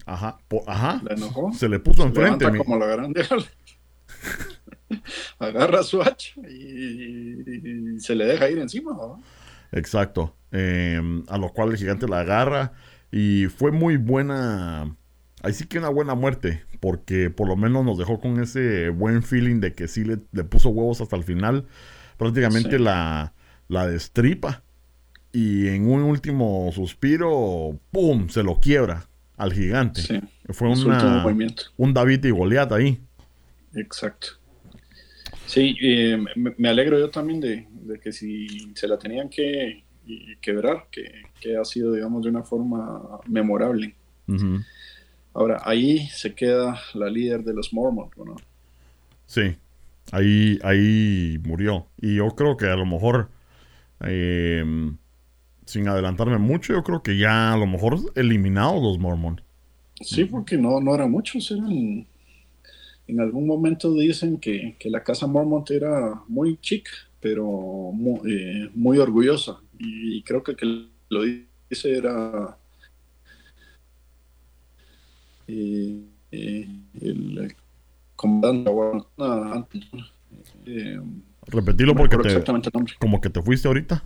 Ajá, 0.06 0.38
ajá. 0.66 1.00
¿La 1.04 1.14
enojó? 1.14 1.52
Se 1.52 1.68
le 1.68 1.78
puso 1.78 2.04
enfrente. 2.04 2.46
como 2.58 2.78
la 2.78 2.86
grande. 2.86 3.24
Agarra 5.38 5.84
su 5.84 6.02
hacha 6.02 6.40
y, 6.48 8.00
se 8.00 8.14
le 8.14 8.24
deja 8.24 8.50
ir 8.50 8.58
encima. 8.58 8.96
Exacto. 9.72 10.34
Em, 10.52 11.24
a 11.28 11.38
lo 11.38 11.50
cual 11.50 11.70
el 11.70 11.76
gigante 11.76 12.08
la 12.08 12.20
agarra 12.20 12.72
y 13.12 13.46
fue 13.46 13.70
muy 13.70 13.96
buena. 13.96 14.96
Ahí 15.42 15.52
sí 15.52 15.66
que 15.66 15.78
una 15.78 15.88
buena 15.88 16.14
muerte, 16.14 16.64
porque 16.80 17.30
por 17.30 17.48
lo 17.48 17.56
menos 17.56 17.84
nos 17.84 17.98
dejó 17.98 18.20
con 18.20 18.40
ese 18.40 18.90
buen 18.90 19.22
feeling 19.22 19.60
de 19.60 19.72
que 19.72 19.88
sí 19.88 20.04
le, 20.04 20.16
puso 20.44 20.70
huevos 20.70 21.00
hasta 21.00 21.16
el 21.16 21.24
final. 21.24 21.66
Prácticamente 22.16 22.78
la, 22.78 23.32
la 23.68 23.86
destripa. 23.86 24.62
Y 25.32 25.68
en 25.68 25.88
un 25.88 26.02
último 26.02 26.70
suspiro, 26.74 27.78
¡pum! 27.92 28.28
se 28.28 28.42
lo 28.42 28.58
quiebra 28.60 29.06
al 29.36 29.52
gigante. 29.52 30.02
Fue 30.50 30.68
un 30.68 31.94
David 31.94 32.24
y 32.24 32.30
Goliat 32.30 32.72
ahí. 32.72 33.00
Exacto. 33.74 34.39
Sí, 35.50 35.76
eh, 35.82 36.16
me, 36.36 36.68
alegro 36.68 36.96
yo 36.96 37.10
también 37.10 37.40
de, 37.40 37.66
que 38.00 38.12
si 38.12 38.72
se 38.76 38.86
la 38.86 38.96
tenían 38.96 39.28
que 39.28 39.82
quebrar, 40.40 40.86
que, 40.92 41.56
ha 41.56 41.64
sido, 41.64 41.92
digamos, 41.92 42.22
de 42.22 42.30
una 42.30 42.44
forma 42.44 43.18
memorable. 43.26 43.92
Ahora, 45.34 45.60
ahí 45.64 46.06
se 46.06 46.36
queda 46.36 46.80
la 46.94 47.10
líder 47.10 47.42
de 47.42 47.52
los 47.52 47.72
Mormons, 47.72 48.16
¿no? 48.16 48.36
Sí, 49.26 49.56
ahí, 50.12 50.56
ahí 50.62 51.40
murió. 51.44 51.88
Y 52.00 52.14
yo 52.14 52.28
creo 52.36 52.56
que 52.56 52.66
a 52.66 52.76
lo 52.76 52.86
mejor, 52.86 53.28
em, 54.02 54.98
sin 55.66 55.88
adelantarme 55.88 56.38
mucho, 56.38 56.74
yo 56.74 56.84
creo 56.84 57.02
que 57.02 57.18
ya 57.18 57.52
a 57.52 57.56
lo 57.56 57.66
mejor 57.66 57.98
eliminados 58.14 58.80
los 58.80 59.00
Mormons. 59.00 59.42
Sí, 60.00 60.26
porque 60.26 60.56
no, 60.56 60.80
no 60.80 60.94
eran 60.94 61.10
muchos, 61.10 61.50
eran... 61.50 62.06
En 63.10 63.20
algún 63.20 63.46
momento 63.46 63.92
dicen 63.94 64.38
que, 64.38 64.76
la 64.84 65.02
casa 65.02 65.26
Mormont 65.26 65.68
era 65.70 66.22
muy 66.28 66.58
chic, 66.58 66.88
pero 67.20 67.44
muy, 67.44 68.70
muy 68.74 68.98
orgullosa. 68.98 69.60
Y 69.78 70.22
creo 70.22 70.42
que 70.42 70.52
el 70.52 70.56
que 70.56 70.66
lo 71.08 71.22
dice 71.22 71.96
era 71.96 72.56
eh, 75.48 76.04
eh, 76.30 76.68
el 77.00 77.56
comandante 78.14 78.70
eh, 80.66 81.00
Repetilo 81.46 81.94
porque 81.96 82.16
te, 82.18 82.70
como 83.00 83.20
que 83.20 83.30
te 83.30 83.42
fuiste 83.42 83.66
ahorita. 83.66 84.04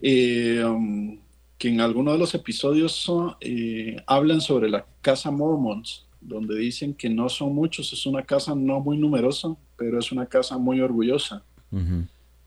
Eh, 0.00 0.64
um, 0.64 1.20
que 1.56 1.68
en 1.68 1.80
alguno 1.80 2.12
de 2.12 2.18
los 2.18 2.34
episodios 2.34 3.10
hablan 4.06 4.40
sobre 4.40 4.68
la 4.68 4.84
casa 5.00 5.30
Mormons, 5.30 6.05
donde 6.20 6.56
dicen 6.56 6.94
que 6.94 7.08
no 7.08 7.28
son 7.28 7.54
muchos, 7.54 7.92
es 7.92 8.06
una 8.06 8.22
casa 8.22 8.54
no 8.54 8.80
muy 8.80 8.98
numerosa, 8.98 9.54
pero 9.76 9.98
es 9.98 10.10
una 10.12 10.26
casa 10.26 10.58
muy 10.58 10.80
orgullosa. 10.80 11.44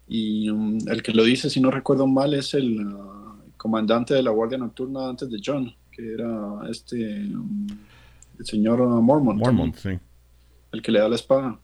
Y 0.08 0.49
um, 0.49 0.79
el 0.88 1.03
que 1.03 1.13
lo 1.13 1.23
dice, 1.23 1.49
si 1.49 1.62
no 1.62 1.69
recuerdo 1.69 2.08
mal, 2.08 2.34
es 2.34 2.55
el 2.55 2.86
uh, 2.86 3.36
comandante 3.58 4.15
de 4.15 4.23
la 4.23 4.32
Guardia 4.32 4.58
Nocturna 4.58 5.08
antes 5.08 5.29
de 5.29 5.39
John, 5.43 5.71
que 5.91 6.13
era 6.13 6.62
este, 6.69 7.25
um, 7.36 7.67
el 8.39 8.45
señor 8.45 8.79
Mormon. 8.79 9.38
Mormon, 9.38 9.73
sí. 9.75 9.91
El 10.71 10.82
que 10.82 10.91
le 10.91 10.99
da 10.99 11.10
la 11.10 11.15
espada. 11.15 11.60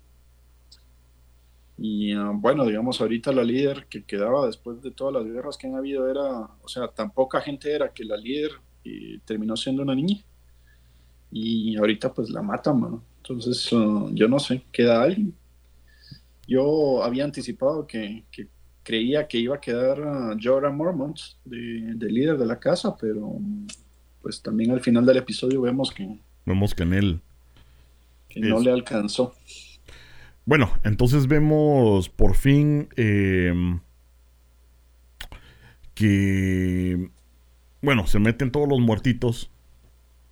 Y 1.78 2.16
uh, 2.16 2.34
bueno, 2.34 2.66
digamos, 2.66 3.02
ahorita 3.02 3.32
la 3.32 3.44
líder 3.44 3.88
que 3.90 4.04
quedaba 4.04 4.46
después 4.46 4.82
de 4.82 4.92
todas 4.92 5.16
las 5.16 5.26
guerras 5.26 5.58
que 5.58 5.68
han 5.68 5.76
habido 5.76 6.10
era, 6.10 6.42
o 6.62 6.68
sea, 6.68 6.88
tan 6.88 7.12
poca 7.12 7.42
gente 7.42 7.74
era 7.74 7.92
que 7.92 8.06
la 8.06 8.16
líder 8.16 8.52
y 8.84 9.18
terminó 9.20 9.58
siendo 9.58 9.82
una 9.82 9.96
niña. 9.96 10.20
Y 11.38 11.76
ahorita 11.76 12.14
pues 12.14 12.30
la 12.30 12.42
matan, 12.42 12.80
mano. 12.80 13.04
Entonces, 13.18 13.70
uh, 13.74 14.10
yo 14.14 14.30
no 14.30 14.40
sé, 14.40 14.62
queda 14.72 15.04
alguien. 15.04 15.36
Yo 16.48 17.04
había 17.04 17.26
anticipado 17.26 17.86
que, 17.86 18.24
creía 18.84 19.28
que 19.28 19.40
iba 19.40 19.56
a 19.56 19.60
quedar 19.60 20.00
uh, 20.00 20.38
Jordan 20.42 20.78
Mormont 20.78 21.20
de, 21.44 22.10
líder 22.10 22.38
de 22.38 22.46
la 22.46 22.58
casa, 22.58 22.96
pero 22.96 23.38
pues 24.22 24.42
también 24.42 24.72
al 24.72 24.80
final 24.80 25.06
del 25.06 25.18
episodio 25.18 25.60
vemos 25.62 25.92
que... 25.92 26.08
Vemos 26.46 26.74
que 26.74 26.84
en 26.84 26.94
él... 26.94 27.22
Que 28.30 28.40
no 28.40 28.62
le 28.62 28.72
alcanzó. 28.72 29.36
Bueno, 30.46 30.72
entonces 30.86 31.28
vemos 31.28 32.08
por 32.08 32.36
fin 32.36 32.88
em, 32.96 33.82
que... 35.94 37.10
Bueno, 37.82 38.08
se 38.08 38.20
meten 38.20 38.52
todos 38.52 38.70
los 38.70 38.80
muertitos 38.80 39.52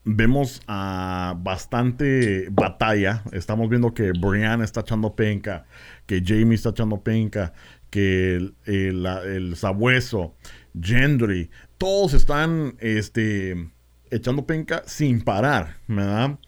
vemos 0.04 0.62
a 0.68 1.36
bastante 1.38 2.48
batalla. 2.52 3.24
Estamos 3.32 3.70
viendo 3.70 3.94
que 3.94 4.12
Brian 4.12 4.62
está 4.62 4.82
echando 4.82 5.16
penca, 5.16 5.66
que 6.06 6.22
Jamie 6.26 6.56
está 6.56 6.70
echando 6.70 7.02
penca, 7.02 7.54
que 7.90 8.36
el, 8.36 8.56
el, 8.66 9.56
sabueso, 9.56 10.36
Gendry, 10.80 11.50
todos 11.78 12.14
están 12.14 12.76
este, 12.80 13.70
echando 14.10 14.46
penca 14.46 14.84
sin 14.86 15.22
parar, 15.22 15.78
¿verdad? 15.88 16.40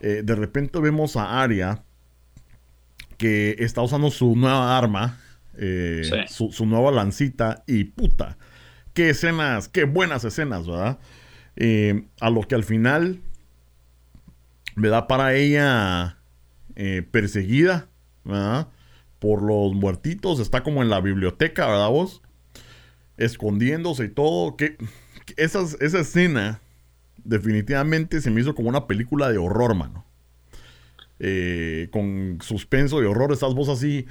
Eh, 0.00 0.22
de 0.24 0.34
repente 0.34 0.78
vemos 0.80 1.16
a 1.16 1.42
Arya 1.42 1.82
que 3.18 3.56
está 3.58 3.82
usando 3.82 4.10
su 4.10 4.36
nueva 4.36 4.76
arma, 4.78 5.18
eh, 5.56 6.24
su, 6.28 6.50
su, 6.50 6.66
nueva 6.66 6.90
lancita 6.90 7.62
y 7.66 7.84
puta. 7.84 8.38
Qué 8.94 9.10
escenas, 9.10 9.68
qué 9.68 9.84
buenas 9.84 10.24
escenas, 10.24 10.66
¿verdad? 10.66 10.98
Eh, 11.56 12.04
a 12.20 12.30
lo 12.30 12.42
que 12.42 12.54
al 12.54 12.64
final 12.64 13.20
me 14.74 14.88
da 14.88 15.06
para 15.06 15.34
ella 15.34 16.18
eh, 16.76 17.02
perseguida, 17.10 17.88
Por 19.18 19.42
los 19.42 19.74
muertitos, 19.74 20.40
está 20.40 20.62
como 20.62 20.82
en 20.82 20.90
la 20.90 21.00
biblioteca, 21.00 21.66
¿verdad 21.66 21.88
vos? 21.88 22.22
Escondiéndose 23.16 24.04
y 24.04 24.08
todo. 24.08 24.56
Que, 24.56 24.76
esa 25.36 25.62
escena 25.78 26.60
definitivamente 27.24 28.20
se 28.20 28.30
me 28.30 28.40
hizo 28.40 28.54
como 28.54 28.68
una 28.68 28.86
película 28.86 29.30
de 29.30 29.38
horror, 29.38 29.74
mano. 29.74 30.04
Eh, 31.20 31.88
con 31.92 32.38
suspenso 32.40 33.00
y 33.00 33.06
horror, 33.06 33.32
estás 33.32 33.54
vos 33.54 33.68
así. 33.68 34.06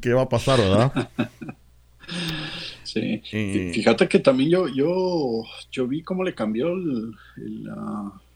¿Qué 0.00 0.14
va 0.14 0.22
a 0.22 0.28
pasar, 0.28 0.58
verdad? 0.58 1.10
Sí. 3.00 3.70
Fíjate 3.72 4.08
que 4.08 4.18
también 4.18 4.50
yo, 4.50 4.68
yo, 4.68 5.42
yo 5.70 5.86
vi 5.86 6.02
cómo 6.02 6.24
le 6.24 6.34
cambió 6.34 6.68
el, 6.68 7.14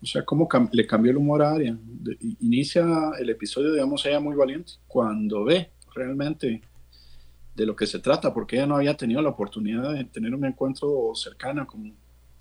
o 0.02 0.06
sea, 0.06 0.24
cómo 0.24 0.48
le 0.72 0.86
cambió 0.86 1.10
el 1.10 1.18
humor 1.18 1.42
a 1.42 1.52
Aria. 1.52 1.78
inicia 2.40 2.84
el 3.18 3.30
episodio, 3.30 3.72
digamos, 3.72 4.04
ella 4.06 4.20
muy 4.20 4.36
valiente 4.36 4.72
cuando 4.86 5.44
ve 5.44 5.70
realmente 5.94 6.62
de 7.54 7.66
lo 7.66 7.76
que 7.76 7.86
se 7.86 7.98
trata, 7.98 8.32
porque 8.32 8.56
ella 8.56 8.66
no 8.66 8.76
había 8.76 8.96
tenido 8.96 9.20
la 9.20 9.30
oportunidad 9.30 9.92
de 9.92 10.04
tener 10.04 10.34
un 10.34 10.44
encuentro 10.44 11.12
cercano 11.14 11.66
con, 11.66 11.94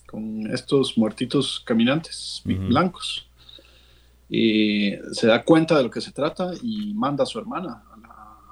con 0.06 0.50
estos 0.52 0.98
muertitos 0.98 1.62
caminantes 1.66 2.42
blancos. 2.46 3.30
Y 4.30 4.92
se 5.12 5.28
da 5.28 5.44
cuenta 5.44 5.78
de 5.78 5.84
lo 5.84 5.90
que 5.90 6.02
se 6.02 6.12
trata 6.12 6.52
y 6.62 6.94
manda 6.94 7.24
a 7.24 7.26
su 7.26 7.40
hermana 7.40 7.84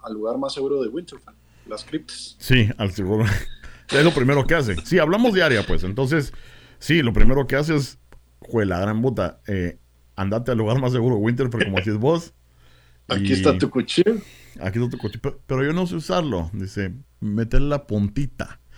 al 0.03 0.13
lugar 0.13 0.38
más 0.38 0.53
seguro 0.53 0.82
de 0.82 0.89
Winterfell, 0.89 1.36
las 1.68 1.84
criptas. 1.84 2.36
Sí, 2.39 2.68
al 2.78 2.91
seguro. 2.91 3.26
Es 3.91 4.03
lo 4.03 4.13
primero 4.13 4.45
que 4.45 4.55
hace. 4.55 4.75
Sí, 4.83 4.99
hablamos 4.99 5.33
de 5.33 5.43
área, 5.43 5.65
pues. 5.65 5.83
Entonces, 5.83 6.33
sí, 6.79 7.01
lo 7.01 7.13
primero 7.13 7.47
que 7.47 7.55
hace 7.55 7.75
es, 7.75 7.99
jue 8.39 8.65
la 8.65 8.79
gran 8.79 9.01
puta, 9.01 9.39
eh, 9.47 9.79
andate 10.15 10.51
al 10.51 10.57
lugar 10.57 10.79
más 10.79 10.91
seguro, 10.91 11.15
Winter, 11.15 11.49
pero 11.49 11.65
como 11.65 11.77
decís 11.77 11.95
vos. 11.95 12.33
Aquí 13.07 13.33
está 13.33 13.57
tu 13.57 13.69
cuchillo. 13.69 14.15
Aquí 14.59 14.79
está 14.79 14.89
tu 14.89 14.97
cuchillo. 14.97 15.39
Pero, 15.45 15.63
yo 15.63 15.71
no 15.71 15.88
sé 15.88 15.95
usarlo. 15.95 16.49
Dice, 16.53 16.93
meter 17.19 17.61
la 17.61 17.88
puntita. 17.88 18.59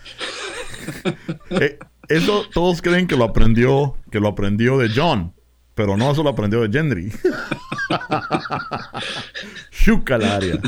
Eh, 1.52 1.78
eso 2.08 2.46
todos 2.52 2.82
creen 2.82 3.06
que 3.06 3.16
lo 3.16 3.24
aprendió, 3.24 3.96
que 4.10 4.20
lo 4.20 4.30
aprendió 4.30 4.80
de 4.80 4.90
John. 4.96 5.36
Pero 5.76 5.96
no, 5.96 6.12
eso 6.12 6.24
lo 6.24 6.30
aprendió 6.30 6.62
de 6.62 6.70
Gendry. 6.70 7.12
Chuca 9.72 10.18
la 10.18 10.36
área. 10.36 10.60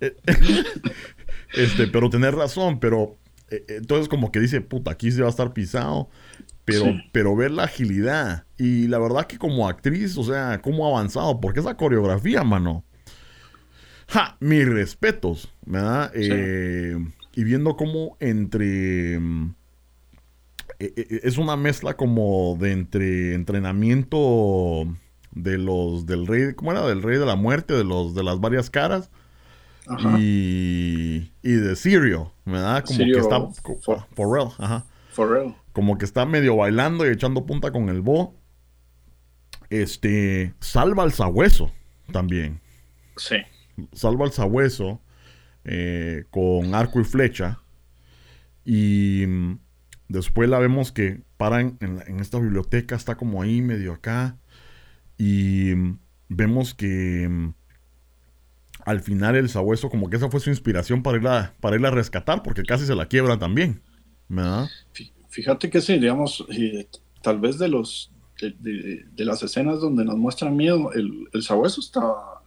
este, 1.54 1.86
pero 1.88 2.10
tener 2.10 2.34
razón, 2.34 2.80
pero 2.80 3.18
entonces 3.68 4.08
como 4.08 4.32
que 4.32 4.40
dice, 4.40 4.60
puta, 4.60 4.92
aquí 4.92 5.10
se 5.10 5.20
va 5.20 5.28
a 5.28 5.30
estar 5.30 5.52
pisado. 5.52 6.08
Pero, 6.64 6.94
pero 7.10 7.34
ver 7.34 7.50
la 7.50 7.64
agilidad. 7.64 8.44
Y 8.56 8.86
la 8.86 8.98
verdad 8.98 9.26
que 9.26 9.36
como 9.36 9.68
actriz, 9.68 10.16
o 10.16 10.22
sea, 10.22 10.60
cómo 10.62 10.86
ha 10.86 10.90
avanzado. 10.90 11.40
Porque 11.40 11.60
esa 11.60 11.76
coreografía, 11.76 12.44
mano. 12.44 12.84
Ja, 14.08 14.36
mis 14.40 14.68
respetos, 14.68 15.52
¿verdad? 15.66 16.12
Eh, 16.14 16.96
y 17.34 17.44
viendo 17.44 17.76
cómo 17.76 18.16
entre... 18.20 19.18
Es 20.78 21.38
una 21.38 21.56
mezcla 21.56 21.96
como 21.96 22.56
de 22.60 22.72
entre 22.72 23.34
entrenamiento 23.34 24.86
de 25.32 25.58
los 25.58 26.06
del 26.06 26.26
rey, 26.26 26.54
¿cómo 26.54 26.72
era? 26.72 26.86
Del 26.86 27.02
rey 27.02 27.18
de 27.18 27.26
la 27.26 27.36
muerte, 27.36 27.74
de 27.74 27.84
los 27.84 28.14
de 28.14 28.22
las 28.22 28.40
varias 28.40 28.68
caras. 28.70 29.10
Y, 30.18 31.32
y 31.42 31.52
de 31.52 31.76
Sirio, 31.76 32.32
¿verdad? 32.44 32.84
Como 32.84 32.98
que 32.98 33.18
está 33.18 33.48
for, 34.14 34.32
real, 34.32 34.48
ajá. 34.58 34.84
For 35.10 35.30
real. 35.30 35.56
Como 35.72 35.98
que 35.98 36.04
está 36.04 36.24
medio 36.24 36.56
bailando 36.56 37.06
y 37.06 37.10
echando 37.10 37.46
punta 37.46 37.72
con 37.72 37.88
el 37.88 38.00
bo. 38.00 38.34
Este 39.70 40.54
salva 40.60 41.02
al 41.02 41.12
sabueso 41.12 41.72
también. 42.12 42.60
Sí. 43.16 43.36
Salva 43.92 44.26
al 44.26 44.32
sabueso 44.32 45.00
eh, 45.64 46.24
con 46.30 46.74
arco 46.74 47.00
y 47.00 47.04
flecha. 47.04 47.60
Y 48.64 49.24
mm, 49.26 49.58
después 50.08 50.48
la 50.48 50.58
vemos 50.58 50.92
que 50.92 51.22
paran 51.36 51.78
en, 51.80 52.20
esta 52.20 52.38
biblioteca, 52.38 52.94
está 52.94 53.16
como 53.16 53.42
ahí 53.42 53.62
medio 53.62 53.94
acá. 53.94 54.36
Y 55.18 55.74
mm, 55.74 55.98
vemos 56.28 56.74
que 56.74 57.28
mm, 57.28 57.54
al 58.84 59.00
final 59.00 59.36
el 59.36 59.48
sabueso, 59.48 59.90
como 59.90 60.10
que 60.10 60.16
esa 60.16 60.30
fue 60.30 60.40
su 60.40 60.50
inspiración 60.50 61.02
para 61.02 61.16
irla, 61.16 61.54
para 61.60 61.76
irla 61.76 61.88
a 61.88 61.92
rescatar, 61.92 62.42
porque 62.42 62.62
casi 62.62 62.86
se 62.86 62.94
la 62.94 63.06
quiebra 63.06 63.38
también. 63.38 63.82
Fíjate 65.28 65.70
que 65.70 65.80
sí, 65.80 65.98
digamos, 65.98 66.44
eh, 66.50 66.88
tal 67.22 67.40
vez 67.40 67.58
de 67.58 67.68
los 67.68 68.12
de, 68.40 69.24
las 69.24 69.42
escenas 69.42 69.80
donde 69.80 70.04
nos 70.04 70.16
muestran 70.16 70.56
miedo, 70.56 70.92
el, 70.92 71.28
el 71.32 71.42
sabueso 71.42 71.80
estaba, 71.80 72.42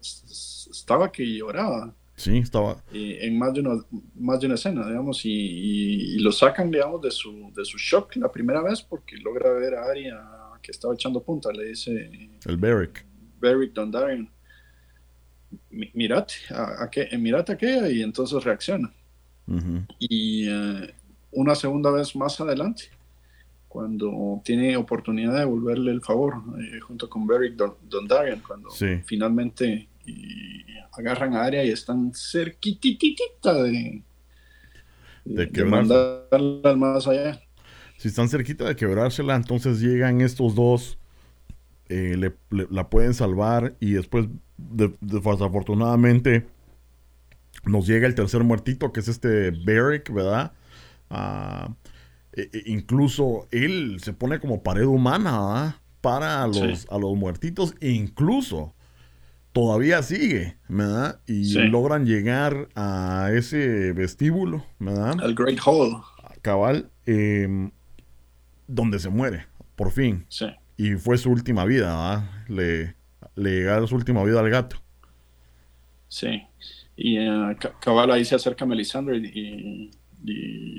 estaba 0.00 1.12
que 1.12 1.24
lloraba. 1.24 1.94
Sí, 2.16 2.36
estaba. 2.38 2.82
en 2.92 3.38
más 3.38 3.54
de, 3.54 3.60
una, 3.60 3.82
más 4.14 4.40
de 4.40 4.46
una 4.46 4.56
escena, 4.56 4.86
digamos, 4.86 5.22
y, 5.24 6.18
lo 6.18 6.32
sacan, 6.32 6.70
digamos, 6.70 7.00
de 7.00 7.10
su, 7.10 7.50
de 7.54 7.64
su 7.64 7.78
shock 7.78 8.16
la 8.16 8.30
primera 8.30 8.62
vez 8.62 8.82
porque 8.82 9.16
logra 9.16 9.52
ver 9.52 9.74
a 9.74 9.84
Arya 9.84 10.20
que 10.60 10.72
estaba 10.72 10.92
echando 10.92 11.22
punta, 11.22 11.50
le 11.50 11.68
dice... 11.68 12.28
El 12.44 12.58
Beric. 12.58 13.06
Beric 13.40 13.72
Dondarrion. 13.72 14.30
Mirate, 15.70 16.34
a, 16.50 16.84
a, 16.84 16.90
qué, 16.90 17.08
mirate 17.18 17.52
a 17.52 17.88
y 17.88 18.02
entonces 18.02 18.42
reacciona. 18.44 18.92
Y 19.98 20.48
eh, 20.48 20.94
una 21.32 21.54
segunda 21.54 21.90
vez 21.90 22.14
más 22.14 22.40
adelante, 22.40 22.84
cuando 23.66 24.40
tiene 24.44 24.76
oportunidad 24.76 25.32
de 25.32 25.40
devolverle 25.40 25.90
el 25.90 26.02
favor, 26.02 26.34
eh, 26.60 26.78
junto 26.80 27.08
con 27.08 27.26
Beric 27.26 27.56
Dondarrion, 27.88 28.40
cuando 28.46 28.70
finalmente 29.04 29.88
agarran 30.92 31.34
a 31.34 31.44
área 31.44 31.64
y 31.64 31.70
están 31.70 32.12
cerquititita 32.14 33.62
de, 33.62 34.02
de, 35.24 35.46
de 35.46 36.76
más 36.76 37.06
allá. 37.06 37.40
Si 37.96 38.08
están 38.08 38.28
cerquita 38.28 38.64
de 38.64 38.76
quebrársela, 38.76 39.36
entonces 39.36 39.80
llegan 39.80 40.20
estos 40.20 40.54
dos, 40.54 40.98
eh, 41.90 42.16
le, 42.16 42.32
la 42.70 42.88
pueden 42.88 43.14
salvar 43.14 43.74
y 43.80 43.94
después, 43.94 44.28
desafortunadamente, 44.56 46.46
nos 47.64 47.84
llega 47.88 48.06
el 48.06 48.14
tercer 48.14 48.44
muertito, 48.44 48.92
que 48.92 49.00
es 49.00 49.08
este 49.08 49.50
Beric, 49.50 50.12
¿verdad? 50.12 50.52
Ah, 51.10 51.74
e, 52.32 52.48
e, 52.52 52.62
incluso 52.66 53.48
él 53.50 53.98
se 54.00 54.12
pone 54.12 54.38
como 54.38 54.62
pared 54.62 54.84
humana 54.84 55.80
para 56.00 56.46
los, 56.46 56.86
a 56.88 56.96
los 56.96 57.16
muertitos 57.16 57.74
e 57.80 57.90
incluso 57.90 58.72
todavía 59.52 60.00
sigue, 60.04 60.58
¿verdad? 60.68 61.20
Y 61.26 61.54
logran 61.54 62.06
llegar 62.06 62.68
a 62.76 63.30
ese 63.32 63.92
vestíbulo, 63.94 64.64
¿verdad? 64.78 65.20
Al 65.20 65.34
Great 65.34 65.58
Hall. 65.66 66.00
Cabal, 66.40 66.88
em, 67.04 67.72
donde 68.68 69.00
se 69.00 69.08
muere, 69.08 69.46
por 69.74 69.90
fin. 69.90 70.24
Sí. 70.28 70.46
Y 70.80 70.94
fue 70.94 71.18
su 71.18 71.30
última 71.30 71.66
vida, 71.66 71.88
¿verdad? 71.88 72.30
Le, 72.48 72.94
le 73.36 73.50
llegaron 73.50 73.86
su 73.86 73.96
última 73.96 74.24
vida 74.24 74.40
al 74.40 74.48
gato. 74.48 74.76
Sí. 76.08 76.42
Y 76.96 77.18
uh, 77.18 77.54
cabal 77.82 78.10
ahí 78.10 78.24
se 78.24 78.34
acerca 78.34 78.64
Melisandre 78.64 79.18
y, 79.18 79.90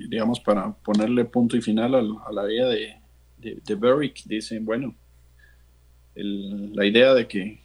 digamos, 0.10 0.40
para 0.40 0.74
ponerle 0.74 1.26
punto 1.26 1.56
y 1.56 1.62
final 1.62 1.94
a, 1.94 2.32
la 2.32 2.44
vida 2.46 2.68
de, 2.68 2.96
de, 3.38 3.76
Beric, 3.76 4.24
dicen, 4.26 4.66
bueno, 4.66 4.96
la 6.16 6.84
idea 6.84 7.14
de 7.14 7.28
que 7.28 7.62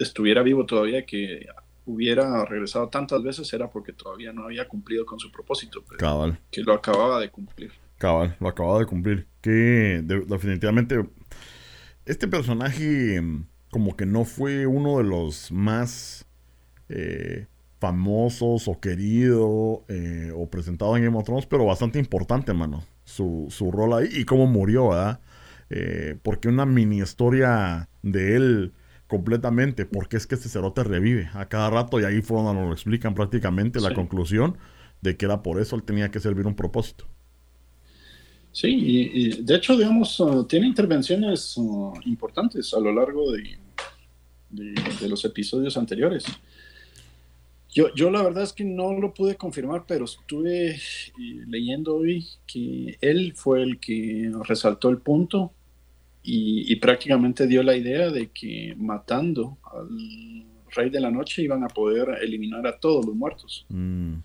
estuviera 0.00 0.42
vivo 0.42 0.64
todavía, 0.64 1.04
que 1.04 1.44
hubiera 1.84 2.46
regresado 2.46 2.88
tantas 2.88 3.22
veces 3.22 3.52
era 3.52 3.70
porque 3.70 3.92
todavía 3.92 4.32
no 4.32 4.44
había 4.44 4.66
cumplido 4.66 5.04
con 5.04 5.18
su 5.18 5.30
propósito. 5.30 5.84
Cabal. 5.98 6.38
Que 6.50 6.62
lo 6.62 6.72
acababa 6.72 7.20
de 7.20 7.28
cumplir. 7.28 7.81
Cabal, 8.02 8.36
lo 8.40 8.48
acababa 8.48 8.80
de 8.80 8.86
cumplir. 8.86 9.28
Que 9.40 10.02
definitivamente 10.26 11.08
este 12.04 12.26
personaje 12.26 13.20
mm, 13.20 13.46
como 13.70 13.96
que 13.96 14.06
no 14.06 14.24
fue 14.24 14.66
uno 14.66 14.98
de 14.98 15.04
los 15.04 15.52
más 15.52 16.26
eh, 16.88 17.46
famosos 17.78 18.66
o 18.66 18.80
querido 18.80 19.84
eh, 19.88 20.32
o 20.34 20.50
presentado 20.50 20.96
en 20.96 21.04
Game 21.04 21.16
of 21.16 21.24
Thrones, 21.24 21.46
pero 21.46 21.64
bastante 21.64 22.00
importante, 22.00 22.52
mano. 22.52 22.84
Su, 23.04 23.46
su 23.50 23.70
rol 23.70 23.94
ahí 23.94 24.08
y 24.10 24.24
cómo 24.24 24.46
murió, 24.46 24.88
¿verdad? 24.88 25.20
Eh, 25.70 26.18
porque 26.24 26.48
una 26.48 26.66
mini 26.66 26.98
historia 26.98 27.88
de 28.02 28.36
él 28.36 28.72
completamente, 29.06 29.86
porque 29.86 30.16
es 30.16 30.26
que 30.26 30.34
este 30.34 30.48
cerote 30.48 30.82
revive 30.82 31.30
a 31.34 31.48
cada 31.48 31.70
rato 31.70 32.00
y 32.00 32.04
ahí 32.04 32.20
fue 32.20 32.42
donde 32.42 32.54
nos 32.54 32.66
lo 32.68 32.72
explican 32.72 33.14
prácticamente 33.14 33.80
la 33.80 33.94
conclusión 33.94 34.58
de 35.02 35.16
que 35.16 35.26
era 35.26 35.42
por 35.42 35.60
eso 35.60 35.76
él 35.76 35.84
tenía 35.84 36.10
que 36.10 36.18
servir 36.18 36.46
un 36.46 36.56
propósito. 36.56 37.06
Sí, 38.52 38.68
y, 38.68 39.42
de 39.42 39.56
hecho, 39.56 39.76
digamos, 39.76 40.20
uh, 40.20 40.44
tiene 40.44 40.66
intervenciones 40.66 41.56
uh, 41.56 41.94
importantes 42.04 42.72
a 42.74 42.80
lo 42.80 42.92
largo 42.92 43.32
de, 43.32 43.58
los 45.08 45.24
episodios 45.24 45.76
anteriores. 45.78 46.24
Yo, 47.70 47.94
yo 47.94 48.10
la 48.10 48.22
verdad 48.22 48.42
es 48.42 48.52
que 48.52 48.64
no 48.64 48.92
lo 48.92 49.14
pude 49.14 49.36
confirmar, 49.36 49.84
pero 49.88 50.04
estuve 50.04 50.72
eh, 50.72 50.78
leyendo 51.46 51.96
hoy 51.96 52.26
que 52.46 52.98
él 53.00 53.32
fue 53.34 53.62
el 53.62 53.80
que 53.80 54.30
resaltó 54.44 54.90
el 54.90 54.98
punto 54.98 55.52
y, 56.22 56.76
prácticamente 56.76 57.46
dio 57.46 57.62
la 57.62 57.74
idea 57.74 58.10
de 58.10 58.28
que 58.28 58.74
matando 58.76 59.56
al 59.64 59.88
rey 60.70 60.90
de 60.90 61.00
la 61.00 61.10
noche 61.10 61.42
iban 61.42 61.64
a 61.64 61.68
poder 61.68 62.18
eliminar 62.22 62.66
a 62.66 62.78
todos 62.78 63.04
los 63.06 63.14
muertos. 63.14 63.64
Mm. 63.70 64.16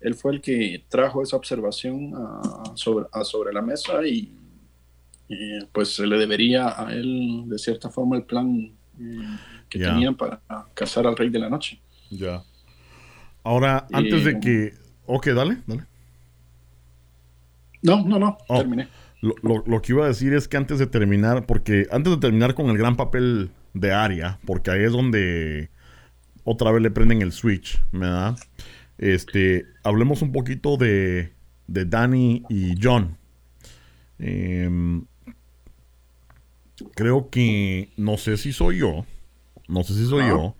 Él 0.00 0.14
fue 0.14 0.32
el 0.32 0.40
que 0.40 0.84
trajo 0.88 1.22
esa 1.22 1.36
observación 1.36 2.14
a, 2.14 2.72
sobre, 2.74 3.06
sobre, 3.24 3.52
la 3.52 3.62
mesa 3.62 4.06
y 4.06 4.32
pues 5.72 5.94
se 5.94 6.06
le 6.06 6.18
debería 6.18 6.68
a 6.68 6.92
él 6.92 7.44
de 7.46 7.58
cierta 7.58 7.90
forma 7.90 8.16
el 8.16 8.22
plan 8.22 8.72
eh, 8.98 9.38
que 9.68 9.78
tenían 9.78 10.16
para 10.16 10.40
cazar 10.74 11.06
al 11.06 11.16
rey 11.16 11.28
de 11.28 11.38
la 11.38 11.50
noche. 11.50 11.80
Ya. 12.10 12.42
Ahora, 13.44 13.86
antes 13.92 14.24
de 14.24 14.40
que... 14.40 14.74
Ok, 15.06 15.28
dale, 15.28 15.58
dale. 15.66 15.84
No, 17.82 18.04
no, 18.04 18.18
no, 18.18 18.38
oh. 18.48 18.58
terminé. 18.58 18.88
Lo, 19.20 19.82
que 19.82 19.92
iba 19.92 20.04
a 20.04 20.08
decir 20.08 20.32
es 20.32 20.46
que 20.46 20.56
antes 20.56 20.78
de 20.78 20.86
terminar, 20.86 21.46
porque 21.46 21.86
antes 21.90 22.12
de 22.12 22.18
terminar 22.18 22.54
con 22.54 22.70
el 22.70 22.78
gran 22.78 22.96
papel 22.96 23.50
de 23.74 23.92
Aria, 23.92 24.38
porque 24.46 24.70
ahí 24.70 24.84
es 24.84 24.92
donde 24.92 25.70
otra 26.44 26.70
vez 26.70 26.82
le 26.82 26.90
prenden 26.90 27.22
el 27.22 27.32
switch, 27.32 27.82
¿verdad? 27.92 28.36
Este, 28.98 29.66
hablemos 29.84 30.22
un 30.22 30.32
poquito 30.32 30.76
de, 30.76 31.32
de 31.66 31.84
Danny 31.84 32.42
y 32.48 32.74
John. 32.82 33.16
Em, 34.18 35.04
creo 36.94 37.30
que, 37.30 37.90
no 37.96 38.16
sé 38.16 38.36
si 38.36 38.52
soy 38.52 38.78
yo, 38.78 39.06
no 39.68 39.84
sé 39.84 39.94
si 39.94 40.06
soy 40.06 40.28
yo, 40.28 40.54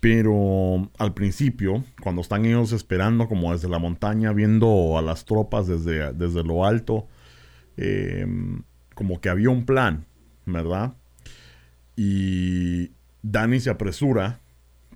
pero 0.00 0.90
al 0.98 1.12
principio, 1.12 1.84
cuando 2.00 2.22
están 2.22 2.44
ellos 2.44 2.72
esperando 2.72 3.28
como 3.28 3.52
desde 3.52 3.68
la 3.68 3.78
montaña, 3.78 4.32
viendo 4.32 4.96
a 4.96 5.02
las 5.02 5.24
tropas 5.24 5.66
desde, 5.66 6.12
desde 6.12 6.42
lo 6.42 6.64
alto, 6.64 7.06
Em, 7.82 8.62
como 8.94 9.22
que 9.22 9.30
había 9.30 9.48
un 9.48 9.64
plan, 9.64 10.04
¿verdad? 10.44 10.92
Y 11.96 12.90
Dani 13.22 13.58
se 13.58 13.70
apresura 13.70 14.40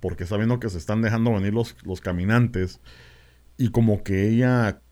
porque 0.04 0.26
sabiendo 0.26 0.60
que 0.60 0.68
se 0.68 0.76
están 0.76 1.00
dejando 1.00 1.32
venir 1.32 1.54
los, 1.54 1.74
los 1.82 2.02
caminantes 2.02 2.78
y 3.56 3.70
como 3.70 4.02
que 4.02 4.28
ella 4.28 4.82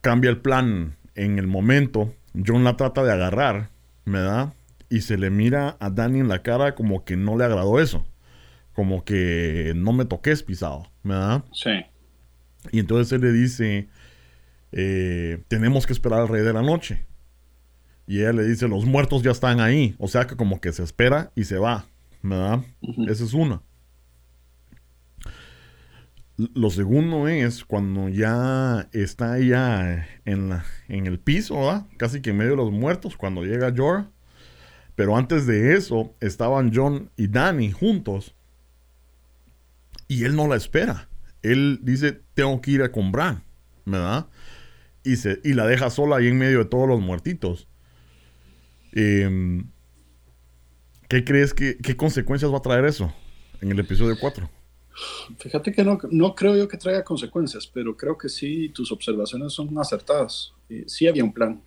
cambia 0.00 0.30
el 0.30 0.38
plan 0.38 0.96
en 1.14 1.38
el 1.38 1.46
momento, 1.46 2.14
John 2.46 2.64
la 2.64 2.78
trata 2.78 3.04
de 3.04 3.12
agarrar, 3.12 3.68
¿verdad? 4.06 4.54
y 4.90 5.02
se 5.02 5.18
le 5.18 5.30
mira 5.30 5.76
a 5.80 5.90
Danny 5.90 6.20
en 6.20 6.28
la 6.28 6.42
cara 6.42 6.74
como 6.74 7.04
que 7.04 7.16
no 7.16 7.36
le 7.36 7.44
agradó 7.44 7.78
eso. 7.78 8.06
Como 8.72 9.04
que 9.04 9.72
no 9.76 9.92
me 9.92 10.04
toques 10.04 10.42
pisado, 10.42 10.90
¿verdad? 11.02 11.44
Sí. 11.52 11.84
Y 12.70 12.78
entonces 12.78 13.12
él 13.12 13.20
le 13.20 13.32
dice, 13.32 13.88
eh, 14.72 15.42
tenemos 15.48 15.86
que 15.86 15.92
esperar 15.92 16.20
al 16.20 16.28
rey 16.28 16.42
de 16.42 16.52
la 16.52 16.62
noche. 16.62 17.04
Y 18.06 18.20
ella 18.20 18.32
le 18.32 18.44
dice, 18.44 18.68
los 18.68 18.86
muertos 18.86 19.22
ya 19.22 19.32
están 19.32 19.60
ahí. 19.60 19.94
O 19.98 20.08
sea 20.08 20.26
que 20.26 20.36
como 20.36 20.60
que 20.60 20.72
se 20.72 20.82
espera 20.82 21.32
y 21.34 21.44
se 21.44 21.58
va, 21.58 21.86
¿verdad? 22.22 22.62
Esa 23.08 23.24
es 23.24 23.34
una. 23.34 23.60
Lo 26.38 26.70
segundo 26.70 27.26
es 27.26 27.64
cuando 27.64 28.08
ya 28.08 28.88
está 28.92 29.38
ella 29.38 30.06
en, 30.24 30.52
en 30.86 31.06
el 31.08 31.18
piso, 31.18 31.56
¿verdad? 31.56 31.86
Casi 31.96 32.22
que 32.22 32.30
en 32.30 32.36
medio 32.36 32.52
de 32.52 32.58
los 32.58 32.70
muertos, 32.70 33.16
cuando 33.16 33.42
llega 33.42 33.74
Jorah. 33.76 34.08
Pero 34.94 35.16
antes 35.16 35.46
de 35.46 35.74
eso, 35.74 36.14
estaban 36.20 36.70
John 36.72 37.10
y 37.16 37.26
Danny 37.26 37.72
juntos. 37.72 38.36
Y 40.06 40.24
él 40.24 40.36
no 40.36 40.46
la 40.46 40.54
espera. 40.54 41.08
Él 41.42 41.80
dice, 41.82 42.20
tengo 42.34 42.60
que 42.60 42.70
ir 42.70 42.82
a 42.82 42.92
comprar, 42.92 43.42
¿verdad? 43.84 44.28
Y, 45.02 45.16
se, 45.16 45.40
y 45.42 45.54
la 45.54 45.66
deja 45.66 45.90
sola 45.90 46.16
ahí 46.16 46.28
en 46.28 46.38
medio 46.38 46.58
de 46.58 46.64
todos 46.66 46.88
los 46.88 47.00
muertitos. 47.00 47.68
Em, 48.92 49.70
¿Qué 51.08 51.24
crees 51.24 51.52
que, 51.52 51.78
qué 51.78 51.96
consecuencias 51.96 52.52
va 52.52 52.58
a 52.58 52.62
traer 52.62 52.84
eso 52.84 53.12
en 53.60 53.72
el 53.72 53.80
episodio 53.80 54.16
4? 54.20 54.48
Fíjate 55.38 55.72
que 55.72 55.84
no, 55.84 55.98
no 56.10 56.34
creo 56.34 56.56
yo 56.56 56.68
que 56.68 56.76
traiga 56.76 57.04
consecuencias, 57.04 57.66
pero 57.66 57.96
creo 57.96 58.16
que 58.16 58.28
sí, 58.28 58.68
tus 58.70 58.90
observaciones 58.90 59.52
son 59.52 59.76
acertadas. 59.78 60.52
Eh, 60.68 60.84
sí 60.86 61.06
había 61.06 61.24
un 61.24 61.32
plan. 61.32 61.60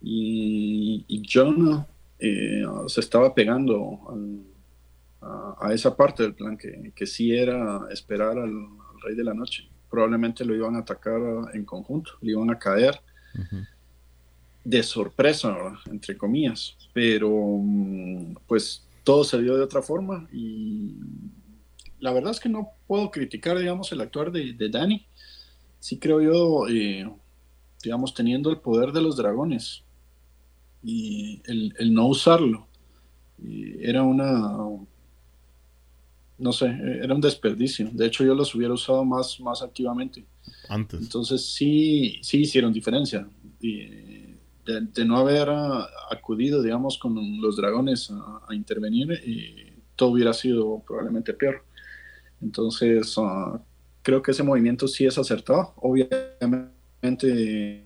Y, 0.00 1.04
y 1.08 1.22
John 1.30 1.86
eh, 2.18 2.64
se 2.86 3.00
estaba 3.00 3.34
pegando 3.34 4.00
a, 5.20 5.72
esa 5.72 5.96
parte 5.96 6.22
del 6.22 6.34
plan, 6.34 6.56
que, 6.56 6.92
que 6.94 7.06
sí 7.06 7.34
era 7.34 7.86
esperar 7.90 8.38
al, 8.38 8.52
Rey 9.02 9.14
de 9.14 9.24
la 9.24 9.34
Noche. 9.34 9.68
Probablemente 9.90 10.44
lo 10.44 10.54
iban 10.54 10.76
a 10.76 10.80
atacar 10.80 11.20
en 11.52 11.64
conjunto, 11.64 12.12
le 12.20 12.32
iban 12.32 12.50
a 12.50 12.58
caer. 12.58 13.00
De 14.64 14.82
sorpresa, 14.82 15.54
entre 15.86 16.16
comillas, 16.16 16.76
pero 16.92 17.30
mm, 17.30 18.36
pues 18.46 18.84
todo 19.04 19.22
se 19.22 19.40
dio 19.40 19.56
de 19.56 19.62
otra 19.62 19.82
forma 19.82 20.26
y 20.32 20.96
la 22.00 22.12
verdad 22.12 22.32
es 22.32 22.40
que 22.40 22.48
no 22.48 22.72
puedo 22.86 23.10
criticar, 23.10 23.58
digamos, 23.58 23.90
el 23.92 24.00
actuar 24.00 24.30
de, 24.30 24.52
de 24.52 24.68
Danny. 24.68 25.06
Sí 25.78 25.98
creo 25.98 26.20
yo, 26.20 26.68
eh, 26.68 27.08
digamos, 27.82 28.14
teniendo 28.14 28.50
el 28.50 28.58
poder 28.58 28.92
de 28.92 29.02
los 29.02 29.16
dragones 29.16 29.82
y 30.82 31.42
el, 31.46 31.92
no 31.92 32.06
usarlo, 32.06 32.68
era 33.80 34.02
una, 34.02 34.56
no 36.38 36.52
sé, 36.52 36.66
era 36.66 37.14
un 37.14 37.20
desperdicio. 37.20 37.90
De 37.92 38.06
hecho, 38.06 38.24
yo 38.24 38.34
los 38.34 38.54
hubiera 38.54 38.74
usado 38.74 39.04
más, 39.04 39.40
más 39.40 39.62
activamente. 39.62 40.24
Antes. 40.68 41.00
Entonces, 41.00 41.44
sí, 41.44 42.18
sí 42.22 42.42
hicieron 42.42 42.72
diferencia. 42.72 43.28
de, 43.60 44.36
de, 44.66 45.04
no 45.04 45.16
haber 45.16 45.48
acudido, 46.10 46.62
digamos, 46.62 46.98
con 46.98 47.40
los 47.40 47.56
dragones 47.56 48.10
a, 48.10 48.54
intervenir, 48.54 49.12
eh, 49.12 49.72
todo 49.94 50.10
hubiera 50.10 50.32
sido 50.32 50.82
probablemente 50.86 51.32
peor. 51.32 51.64
Entonces, 52.42 53.14
ah, 53.18 53.60
creo 54.02 54.22
que 54.22 54.30
ese 54.30 54.42
movimiento 54.42 54.88
sí 54.88 55.06
es 55.06 55.18
acertado. 55.18 55.72
Obviamente, 55.76 57.84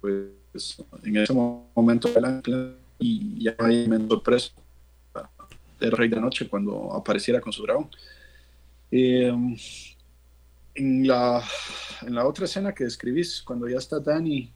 pues 0.00 0.82
en 1.02 1.16
ese 1.16 1.32
momento 1.32 2.08
y 2.98 3.44
ya 3.44 3.54
hay 3.58 3.88
sorpresa 4.08 4.52
del 5.80 5.92
Rey 5.92 6.08
de 6.08 6.16
la 6.16 6.22
Noche 6.22 6.48
cuando 6.48 6.92
apareciera 6.92 7.40
con 7.40 7.52
su 7.52 7.62
dragón. 7.64 7.88
Eh, 8.90 9.32
en, 10.74 11.06
la, 11.06 11.42
en 12.02 12.14
la 12.14 12.26
otra 12.26 12.44
escena 12.44 12.72
que 12.72 12.84
describís, 12.84 13.42
cuando 13.42 13.68
ya 13.68 13.78
está 13.78 13.98
Dani, 13.98 14.52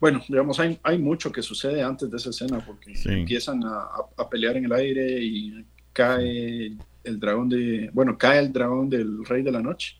bueno, 0.00 0.22
digamos, 0.28 0.58
hay, 0.58 0.78
hay 0.82 0.98
mucho 0.98 1.30
que 1.30 1.42
sucede 1.42 1.82
antes 1.82 2.10
de 2.10 2.16
esa 2.16 2.30
escena 2.30 2.64
porque 2.64 2.92
empiezan 3.04 3.62
a, 3.64 3.88
a, 4.16 4.28
pelear 4.28 4.56
en 4.56 4.64
el 4.64 4.72
aire 4.72 5.22
y 5.22 5.64
cae 5.92 6.76
el 7.04 7.18
dragón 7.18 7.48
de, 7.48 7.90
bueno, 7.92 8.16
cae 8.18 8.38
el 8.38 8.52
dragón 8.52 8.88
del 8.88 9.24
rey 9.24 9.42
de 9.42 9.52
la 9.52 9.62
noche, 9.62 9.96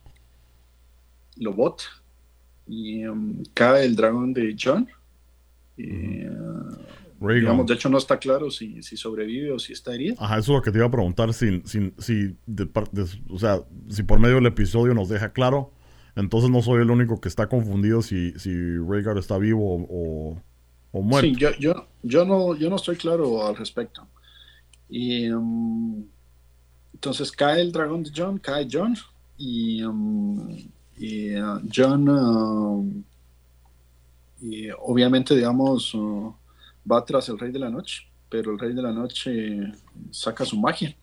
lo 1.37 1.53
bota, 1.53 1.85
y 2.67 3.05
um, 3.07 3.43
cae 3.55 3.85
el 3.85 3.97
dragón 3.97 4.33
de 4.33 4.57
John. 4.61 4.89
Y, 5.77 6.27
uh, 6.27 7.29
digamos, 7.29 7.67
de 7.67 7.75
hecho 7.75 7.89
no 7.89 7.99
está 7.99 8.19
claro 8.19 8.51
si, 8.51 8.83
si, 8.83 8.97
sobrevive 8.97 9.53
o 9.53 9.59
si 9.59 9.73
está 9.73 9.95
herido. 9.95 10.17
Ajá, 10.19 10.39
eso 10.39 10.53
es 10.53 10.57
lo 10.57 10.63
que 10.63 10.71
te 10.71 10.79
iba 10.79 10.87
a 10.87 10.91
preguntar, 10.91 11.33
si, 11.33 11.63
si, 11.65 11.93
si, 11.99 12.37
o 13.29 13.39
sea, 13.39 13.63
si 13.89 14.03
por 14.03 14.21
medio 14.21 14.37
del 14.37 14.47
episodio 14.47 14.95
nos 14.95 15.09
deja 15.09 15.33
claro, 15.33 15.73
entonces 16.17 16.51
no 16.51 16.63
soy 16.63 16.83
el 16.83 16.91
único 16.91 17.21
que 17.21 17.29
está 17.29 17.49
confundido 17.49 18.03
si, 18.03 18.33
si 18.39 18.53
Rhaegar 18.79 19.17
está 19.17 19.39
vivo 19.39 19.87
o, 19.89 20.43
o 20.93 21.03
muerto. 21.03 21.29
Sí, 21.29 21.37
yo, 21.37 21.51
yo, 21.59 21.89
yo, 22.03 22.25
no, 22.25 22.55
yo 22.57 22.69
no 22.69 22.77
estoy 22.77 22.97
claro 22.97 23.47
al 23.47 23.57
respecto. 23.57 24.07
Y 24.89 25.31
um, 25.31 26.05
entonces 27.01 27.33
cae 27.33 27.63
el 27.63 27.73
dragón 27.73 28.03
de 28.03 28.11
John, 28.15 28.37
cae 28.37 28.69
John 28.71 28.95
y, 29.39 29.83
um, 29.83 30.55
y 30.99 31.35
uh, 31.35 31.59
John 31.75 32.07
uh, 32.07 33.03
y 34.39 34.69
obviamente 34.79 35.35
digamos 35.35 35.95
uh, 35.95 36.35
va 36.91 37.03
tras 37.03 37.31
el 37.31 37.39
rey 37.39 37.51
de 37.53 37.59
la 37.59 37.71
noche, 37.71 38.03
pero 38.29 38.53
el 38.53 38.59
rey 38.59 38.75
de 38.75 38.83
la 38.83 38.93
noche 38.93 39.73
saca 40.11 40.45
su 40.45 40.61
magia 40.61 40.95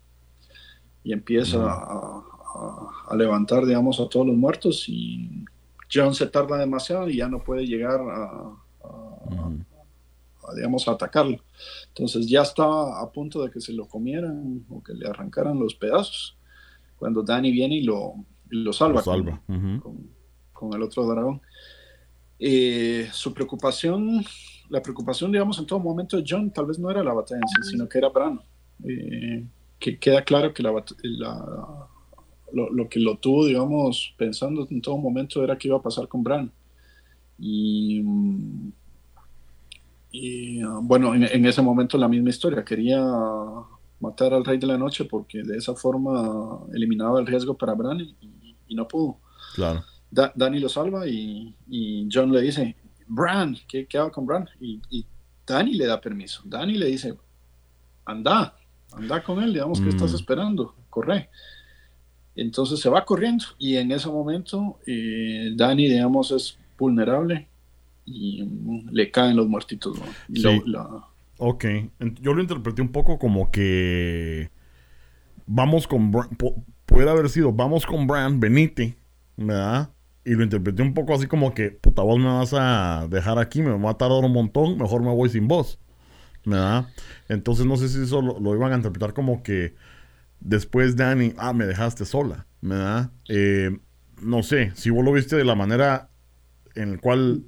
y 1.04 1.14
empieza 1.14 1.66
a, 1.68 3.16
levantar 3.16 3.66
digamos 3.66 4.00
a 4.00 4.08
todos 4.08 4.28
los 4.28 4.36
muertos 4.36 4.88
y 4.88 5.46
John 5.92 6.14
se 6.14 6.28
tarda 6.28 6.58
demasiado 6.58 7.10
y 7.10 7.18
ya 7.18 7.28
no 7.28 7.44
puede 7.44 7.66
llegar 7.66 8.02
a, 8.02 8.54
digamos, 10.56 10.88
a 10.88 10.92
atacarlo. 10.92 11.38
Entonces 11.90 12.28
ya 12.28 12.42
estaba 12.42 13.02
a 13.02 13.12
punto 13.12 13.44
de 13.44 13.52
que 13.52 13.62
se 13.62 13.74
lo 13.74 13.88
comieran 13.88 14.66
o 14.70 14.82
que 14.84 14.94
le 14.94 15.08
arrancaran 15.08 15.60
los 15.60 15.76
pedazos. 15.76 16.38
Cuando 16.98 17.24
Danny 17.24 17.52
viene 17.52 17.76
y 17.76 17.84
lo, 17.84 18.14
lo 18.50 18.74
salva, 18.74 19.04
con, 19.04 20.74
el 20.74 20.82
otro 20.82 21.06
dragón. 21.06 21.42
Eh, 22.40 23.10
su 23.12 23.34
preocupación, 23.34 24.24
la 24.70 24.82
preocupación, 24.82 25.32
digamos, 25.32 25.60
en 25.60 25.66
todo 25.66 25.80
momento 25.80 26.18
de 26.18 26.24
John 26.28 26.52
tal 26.52 26.66
vez 26.66 26.80
no 26.80 26.90
era 26.90 27.04
la 27.04 27.14
batalla 27.14 27.42
en 27.42 27.64
sí, 27.64 27.72
sino 27.72 27.88
que 27.88 27.98
era 27.98 28.10
Bran. 28.10 28.40
Eh, 28.84 29.46
que 29.80 30.00
queda 30.00 30.24
claro 30.24 30.54
que 30.54 30.64
la, 30.64 30.72
lo, 32.52 32.70
lo, 32.72 32.90
que 32.90 33.00
lo 33.00 33.18
tuvo, 33.18 33.46
digamos, 33.46 34.14
pensando 34.18 34.68
en 34.70 34.82
todo 34.82 34.98
momento 34.98 35.44
era 35.44 35.58
qué 35.58 35.68
iba 35.68 35.78
a 35.78 35.82
pasar 35.82 36.08
con 36.08 36.24
Bran. 36.24 36.52
Y 37.38 38.02
mm, 38.04 38.72
y 40.12 40.64
bueno, 40.64 41.14
en, 41.14 41.46
ese 41.46 41.62
momento 41.62 41.98
la 41.98 42.08
misma 42.08 42.30
historia, 42.30 42.64
quería 42.64 43.04
matar 44.00 44.34
al 44.34 44.46
rey 44.46 44.58
de 44.58 44.68
la 44.68 44.78
noche 44.78 45.06
porque 45.06 45.44
de 45.44 45.58
esa 45.58 45.76
forma 45.76 46.60
eliminaba 46.74 47.20
el 47.20 47.28
riesgo 47.28 47.58
para 47.58 47.74
Bran 47.74 48.00
y, 48.00 48.76
no 48.76 48.88
pudo. 48.88 49.20
Claro. 49.56 49.84
Danny 50.10 50.60
lo 50.60 50.70
salva 50.70 51.08
y, 51.08 51.56
John 52.12 52.32
le 52.32 52.42
dice, 52.42 52.76
Bran, 53.08 53.58
¿qué, 53.68 53.86
qué 53.86 53.98
hago 53.98 54.12
con 54.12 54.26
Bran? 54.26 54.48
Y, 54.60 54.82
y, 54.90 55.06
Danny 55.46 55.76
le 55.76 55.86
da 55.86 56.02
permiso. 56.02 56.42
Danny 56.46 56.74
le 56.74 56.88
dice, 56.88 57.18
anda, 58.06 58.58
anda 58.92 59.24
con 59.24 59.42
él, 59.42 59.54
digamos, 59.54 59.80
que 59.80 59.90
estás 59.90 60.12
mm. 60.12 60.16
esperando? 60.16 60.76
Corre. 60.90 61.30
Entonces 62.36 62.80
se 62.80 62.90
va 62.90 63.04
corriendo 63.04 63.46
y 63.58 63.78
en 63.78 63.92
ese 63.92 64.10
momento 64.10 64.80
eh, 64.86 65.52
Danny, 65.56 65.90
digamos, 65.90 66.32
es 66.32 66.58
vulnerable 66.78 67.48
y 68.08 68.50
le 68.92 69.12
caen 69.12 69.36
los 69.36 69.48
muertitos. 69.48 70.00
Ok, 71.38 71.66
yo 72.22 72.34
lo 72.34 72.42
interpreté 72.42 72.82
un 72.82 72.92
poco 72.92 73.20
como 73.20 73.52
que 73.52 74.50
vamos 75.46 75.86
con 75.86 76.12
puede 76.86 77.10
haber 77.10 77.30
sido 77.30 77.52
vamos 77.52 77.86
con 77.86 78.08
Bran, 78.08 78.40
venite, 78.40 78.98
¿verdad? 79.36 79.92
Y 80.26 80.32
lo 80.32 80.44
interpreté 80.44 80.82
un 80.82 80.94
poco 80.94 81.14
así 81.14 81.28
como 81.28 81.54
que, 81.54 81.70
puta, 81.70 82.02
vos 82.02 82.18
me 82.18 82.26
vas 82.26 82.54
a 82.54 83.08
dejar 83.10 83.38
aquí, 83.38 83.62
me 83.62 83.78
va 83.78 83.92
a 83.92 83.98
tardar 83.98 84.24
un 84.24 84.34
montón, 84.34 84.78
mejor 84.78 85.02
me 85.02 85.14
voy 85.14 85.30
sin 85.30 85.48
vos, 85.48 85.80
¿verdad? 86.44 86.88
Entonces 87.30 87.66
no 87.66 87.78
sé 87.78 87.88
si 87.90 88.02
eso 88.02 88.22
lo, 88.22 88.56
iban 88.56 88.72
a 88.72 88.78
interpretar 88.78 89.14
como 89.14 89.44
que 89.44 89.76
después 90.40 90.96
Danny, 90.96 91.34
ah, 91.38 91.54
me 91.54 91.66
dejaste 91.66 92.06
sola, 92.06 92.48
¿verdad? 92.62 93.12
Eh, 93.28 93.78
no 94.22 94.44
sé, 94.44 94.72
si 94.76 94.90
vos 94.90 95.06
lo 95.06 95.12
viste 95.12 95.36
de 95.36 95.46
la 95.46 95.56
manera 95.56 96.10
en 96.74 96.94
la 96.94 96.98
cual 96.98 97.44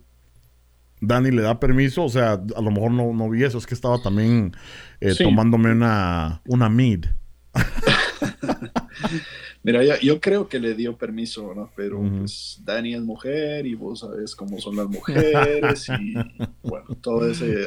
Dani 1.01 1.31
le 1.31 1.41
da 1.41 1.59
permiso, 1.59 2.03
o 2.03 2.09
sea, 2.09 2.33
a 2.33 2.61
lo 2.61 2.71
mejor 2.71 2.91
no, 2.91 3.13
no 3.13 3.29
vi 3.29 3.43
eso, 3.43 3.57
es 3.57 3.65
que 3.65 3.73
estaba 3.73 4.01
también 4.01 4.53
eh, 4.99 5.15
tomándome 5.15 5.71
una, 5.71 6.41
una 6.45 6.69
mid. 6.69 7.05
Mira, 9.63 9.99
yo, 9.99 10.21
creo 10.21 10.47
que 10.47 10.59
le 10.59 10.73
dio 10.73 10.97
permiso, 10.97 11.53
¿no? 11.53 11.71
Pero 11.75 12.01
pues 12.01 12.61
Dani 12.63 12.95
es 12.95 13.01
mujer 13.01 13.65
y 13.65 13.75
vos 13.75 13.99
sabes 13.99 14.35
cómo 14.35 14.59
son 14.59 14.77
las 14.77 14.87
mujeres 14.87 15.89
y 15.99 16.13
bueno, 16.63 16.95
todo 17.01 17.29
ese, 17.29 17.65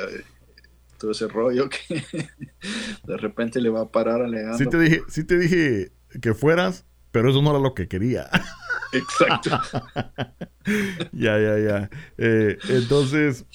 todo 0.99 1.11
ese 1.11 1.29
rollo 1.29 1.69
que 1.69 2.03
de 3.05 3.17
repente 3.17 3.61
le 3.61 3.69
va 3.69 3.83
a 3.83 3.91
parar 3.91 4.23
alegando. 4.23 4.57
Sí 4.57 4.67
te 4.67 4.79
dije, 4.79 5.03
sí 5.09 5.25
te 5.25 5.39
dije 5.39 5.93
que 6.21 6.33
fueras, 6.33 6.87
pero 7.11 7.31
eso 7.31 7.43
no 7.43 7.51
era 7.51 7.59
lo 7.59 7.75
que 7.75 7.89
quería. 7.89 8.29
Exacto. 8.93 9.51
ya, 11.13 11.39
ya, 11.39 11.59
ya. 11.59 11.91
Eh, 12.19 12.59
entonces, 12.69 13.47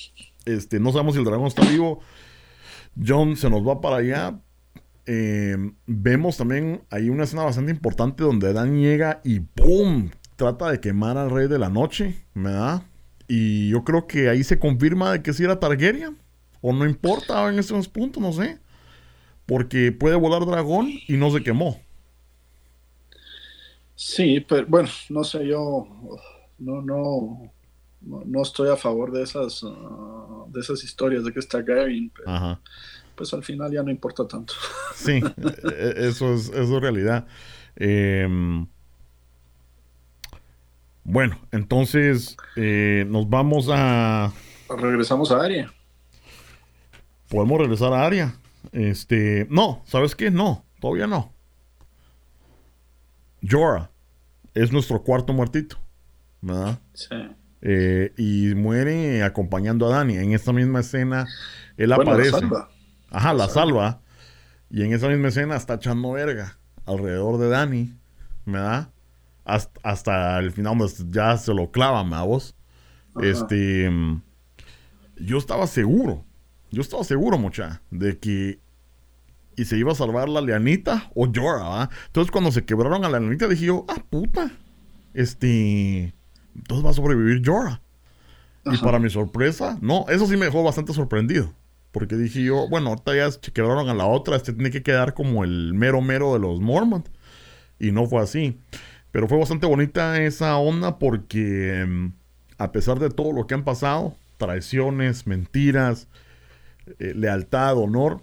este, 0.46 0.80
no 0.80 0.92
sabemos 0.92 1.14
si 1.14 1.20
el 1.20 1.26
dragón 1.26 1.48
está 1.48 1.64
vivo. 1.70 2.02
John 3.06 3.36
se 3.36 3.50
nos 3.50 3.68
va 3.68 3.82
para 3.82 3.98
allá. 3.98 4.40
Eh, 5.06 5.56
vemos 5.86 6.38
también 6.38 6.82
ahí 6.90 7.10
una 7.10 7.24
escena 7.24 7.44
bastante 7.44 7.72
importante 7.72 8.24
donde 8.24 8.52
Dan 8.52 8.80
llega 8.82 9.22
y 9.24 9.40
¡pum! 9.40 10.10
Trata 10.36 10.70
de 10.70 10.82
quemar 10.82 11.18
al 11.18 11.32
rey 11.32 11.48
de 11.48 11.58
la 11.58 11.70
noche, 11.70 12.26
¿verdad? 12.34 12.84
Y 13.28 13.70
yo 13.70 13.84
creo 13.84 14.06
que 14.08 14.30
ahí 14.30 14.44
se 14.44 14.60
confirma 14.60 15.12
de 15.12 15.22
que 15.22 15.34
si 15.34 15.44
era 15.44 15.60
Targaryen. 15.60 16.18
O 16.62 16.74
no 16.74 16.86
importa 16.86 17.48
en 17.50 17.60
esos 17.60 17.88
puntos, 17.88 18.22
no 18.22 18.34
sé. 18.34 18.60
Porque 19.46 19.92
puede 19.92 20.16
volar 20.16 20.46
dragón 20.46 20.90
y 21.08 21.18
no 21.18 21.32
se 21.32 21.44
quemó. 21.44 21.80
Sí, 23.98 24.46
pero 24.48 24.68
bueno, 24.68 24.90
no 25.10 25.24
sé, 25.24 25.48
yo 25.48 25.88
no, 26.60 26.82
no, 26.84 27.52
no, 28.02 28.42
estoy 28.44 28.70
a 28.70 28.78
favor 28.78 29.12
de 29.12 29.24
esas, 29.24 29.64
ah, 29.66 30.46
de 30.50 30.60
esas 30.60 30.84
historias 30.84 31.24
de 31.24 31.34
que 31.34 31.40
está 31.40 31.66
Targaryen. 31.66 32.12
Pero 32.16 32.62
Pues 33.16 33.34
al 33.34 33.44
final 33.44 33.72
ya 33.72 33.82
no 33.82 33.90
importa 33.90 34.28
tanto. 34.28 34.54
Sí, 34.96 35.14
e, 35.14 35.94
eso 36.08 36.32
es, 36.36 36.50
eso 36.50 36.76
es 36.78 36.82
realidad. 36.82 37.26
Eh, 37.76 38.28
bueno, 41.04 41.40
entonces 41.52 42.38
eh, 42.56 43.04
nos 43.08 43.28
vamos 43.28 43.68
a. 43.72 44.32
Regresamos 44.70 45.32
a 45.32 45.44
Aria. 45.44 45.74
Podemos 47.30 47.60
regresar 47.60 47.94
a 47.94 48.06
Aria. 48.06 48.36
Este. 48.72 49.48
No, 49.50 49.82
¿sabes 49.86 50.16
qué? 50.16 50.30
No, 50.30 50.66
todavía 50.80 51.08
no. 51.08 51.37
Jorah 53.50 53.92
es 54.54 54.72
nuestro 54.72 55.04
cuarto 55.04 55.34
muertito. 55.34 55.78
¿Verdad? 56.42 56.80
Sí. 56.94 57.16
Eh, 57.62 58.14
y 58.18 58.54
muere 58.56 59.24
acompañando 59.24 59.88
a 59.88 59.98
Dani. 59.98 60.18
En 60.18 60.34
esta 60.34 60.54
misma 60.54 60.82
escena, 60.82 61.26
él 61.78 61.92
aparece. 61.92 62.32
La 62.32 62.40
salva. 62.40 62.70
Ajá, 63.10 63.34
la, 63.34 63.48
salva. 63.48 64.02
Y 64.70 64.84
en 64.84 64.94
esa 64.94 65.08
misma 65.08 65.30
escena 65.30 65.56
está 65.56 65.76
echando 65.76 66.12
verga 66.12 66.58
alrededor 66.86 67.38
de 67.38 67.50
Dani. 67.50 67.94
¿Verdad? 68.46 68.90
hasta, 69.48 70.40
el 70.40 70.52
final 70.52 70.78
ya 71.10 71.38
se 71.38 71.54
lo 71.54 71.72
clavan 71.72 72.14
a 72.14 72.24
vos. 72.24 72.56
Este, 73.22 73.90
yo 75.16 75.38
estaba 75.38 75.66
seguro, 75.66 76.24
yo 76.70 76.82
estaba 76.82 77.04
seguro, 77.04 77.38
mucha, 77.40 77.82
de 77.90 78.20
que 78.20 78.60
y 79.58 79.66
se 79.66 79.78
iba 79.78 79.92
a 79.92 79.96
salvar 79.96 80.30
la 80.30 80.40
Leanita 80.40 81.12
o 81.16 81.28
Jorah, 81.34 81.90
Entonces 82.06 82.32
cuando 82.32 82.52
se 82.52 82.64
quebraron 82.64 83.04
a 83.04 83.10
la 83.10 83.20
Leanita 83.20 83.48
dije 83.48 83.66
yo, 83.66 83.86
ah, 83.90 84.02
puta, 84.10 84.52
este, 85.14 86.14
entonces 86.56 86.86
va 86.86 86.92
a 86.92 86.94
sobrevivir 86.94 87.42
Jorah. 87.44 87.82
Y 88.66 88.78
para 88.78 89.00
mi 89.00 89.10
sorpresa, 89.10 89.78
no, 89.82 90.06
eso 90.10 90.28
sí 90.28 90.38
me 90.38 90.46
dejó 90.46 90.62
bastante 90.62 90.94
sorprendido. 90.94 91.54
Porque 91.92 92.16
dije 92.16 92.44
yo, 92.44 92.68
bueno, 92.70 92.90
ahorita 92.90 93.16
ya 93.16 93.32
se 93.32 93.40
quebraron 93.52 93.90
a 93.90 93.94
la 93.94 94.06
otra, 94.06 94.36
este 94.36 94.54
tiene 94.54 94.72
que 94.72 94.84
quedar 94.84 95.14
como 95.14 95.44
el 95.44 95.74
mero 95.74 96.02
mero 96.02 96.34
de 96.34 96.40
los 96.40 96.60
Mormont. 96.60 97.08
Y 97.80 97.92
no 97.92 98.06
fue 98.08 98.22
así. 98.22 98.60
Pero 99.12 99.28
fue 99.28 99.40
bastante 99.40 99.66
bonita 99.66 100.22
esa 100.22 100.58
onda 100.58 101.00
porque 101.00 101.80
em, 101.80 102.12
a 102.58 102.72
pesar 102.72 103.00
de 103.00 103.10
todo 103.10 103.32
lo 103.32 103.48
que 103.48 103.54
han 103.54 103.64
pasado, 103.64 104.16
traiciones, 104.38 105.26
mentiras, 105.26 106.08
eh, 107.00 107.14
lealtad, 107.16 107.78
honor, 107.78 108.22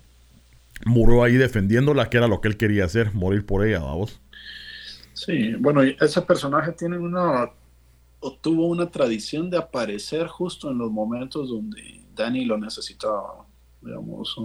murió 0.85 1.23
ahí 1.23 1.35
defendiéndola, 1.35 2.11
que 2.11 2.19
era 2.19 2.29
lo 2.29 2.41
que 2.41 2.49
él 2.49 2.57
quería 2.57 2.85
hacer, 2.85 3.15
morir 3.15 3.47
por 3.47 3.67
ella, 3.67 3.81
vamos. 3.81 4.21
Sí, 5.13 5.55
bueno, 5.55 5.83
ese 5.83 6.23
personaje 6.23 6.73
tiene 6.73 6.99
una, 6.99 7.51
o 8.21 8.33
tuvo 8.33 8.67
una 8.67 8.91
tradición 8.91 9.49
de 9.51 9.59
aparecer 9.59 10.27
justo 10.27 10.71
en 10.71 10.79
los 10.79 10.91
momentos 10.91 11.49
donde 11.49 12.03
Danny 12.15 12.45
lo 12.45 12.59
necesitaba, 12.59 13.47
digamos, 13.81 14.37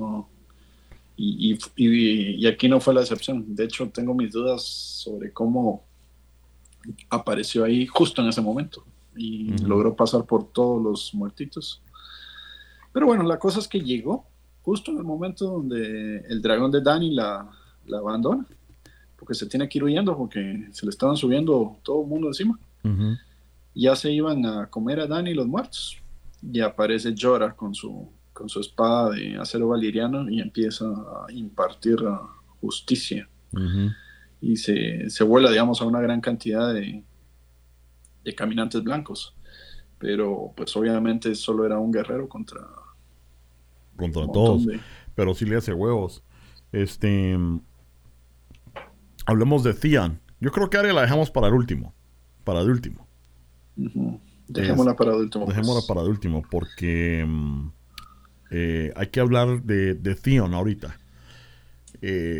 y, 1.21 1.57
y, 1.75 2.47
aquí 2.47 2.69
no 2.69 2.79
fue 2.79 2.93
la 2.93 3.01
excepción. 3.01 3.53
De 3.53 3.65
hecho, 3.65 3.89
tengo 3.89 4.13
mis 4.13 4.31
dudas 4.31 4.63
sobre 4.63 5.33
cómo 5.33 5.83
apareció 7.09 7.65
ahí 7.65 7.85
justo 7.85 8.21
en 8.21 8.29
ese 8.29 8.39
momento 8.39 8.85
y 9.17 9.49
logró 9.65 9.97
pasar 9.97 10.23
por 10.25 10.49
todos 10.51 10.81
los 10.81 11.13
muertitos. 11.13 11.81
Pero 12.93 13.05
bueno, 13.05 13.23
la 13.23 13.37
cosa 13.37 13.59
es 13.59 13.67
que 13.67 13.81
llegó 13.81 14.28
justo 14.69 14.91
en 14.91 14.99
el 14.99 15.03
momento 15.03 15.45
donde 15.45 16.19
el 16.29 16.43
dragón 16.43 16.69
de 16.69 16.79
Dani 16.79 17.11
la, 17.11 17.49
la 17.87 17.97
abandona, 17.97 18.45
porque 19.17 19.33
se 19.33 19.47
tiene 19.47 19.67
que 19.67 19.79
ir 19.79 19.83
huyendo 19.83 20.15
porque 20.15 20.67
se 20.71 20.85
le 20.85 20.91
estaban 20.91 21.17
subiendo 21.17 21.77
todo 21.81 22.03
el 22.03 22.07
mundo 22.07 22.27
encima. 22.27 22.59
Ya 23.73 23.95
se 23.95 24.11
iban 24.11 24.45
a 24.45 24.67
comer 24.67 24.99
a 24.99 25.07
Dani 25.07 25.33
los 25.33 25.47
muertos. 25.47 25.97
Y 26.43 26.59
aparece 26.59 27.15
Jorah 27.19 27.55
con 27.55 27.73
su, 27.73 28.11
con 28.31 28.47
su 28.47 28.59
espada 28.59 29.09
de 29.09 29.37
acero 29.37 29.69
valiriano 29.69 30.29
y 30.29 30.39
empieza 30.39 30.85
a 30.85 31.31
impartir 31.31 31.97
justicia 32.61 33.27
y 34.39 34.55
se, 34.55 35.09
se 35.09 35.23
vuela, 35.23 35.49
digamos, 35.49 35.81
a 35.81 35.85
una 35.85 35.99
gran 35.99 36.21
cantidad 36.21 36.71
de, 36.71 37.03
de 38.23 38.35
caminantes 38.35 38.83
blancos. 38.83 39.35
Pero 39.97 40.53
pues 40.55 40.75
obviamente 40.77 41.33
solo 41.33 41.65
era 41.65 41.79
un 41.79 41.91
guerrero 41.91 42.29
contra... 42.29 42.61
Contra 43.99 44.25
todos. 44.31 44.65
Pero 45.15 45.33
sí 45.33 45.45
le 45.45 45.57
hace 45.57 45.73
huevos. 45.73 46.23
Este... 46.71 47.37
Hablemos 49.25 49.63
de 49.63 49.73
Theon. 49.73 50.19
Yo 50.39 50.51
creo 50.51 50.69
que 50.69 50.77
Aria 50.77 50.93
la 50.93 51.01
dejamos 51.01 51.29
para 51.29 51.47
el 51.47 51.53
último. 51.53 51.93
Para 52.43 52.61
el 52.61 52.69
último. 52.71 53.07
Dejémosla 54.47 54.95
para 54.95 55.11
el 55.11 55.17
último. 55.17 55.45
Pues. 55.45 55.55
Dejémosla 55.55 55.87
para 55.87 56.01
el 56.01 56.09
último 56.09 56.41
porque 56.49 57.23
mm, 57.27 57.67
eh, 58.51 58.93
hay 58.95 59.07
que 59.07 59.19
hablar 59.19 59.61
de, 59.63 59.93
de 59.93 60.15
Theon 60.15 60.53
ahorita. 60.53 60.97
Eh, 62.01 62.39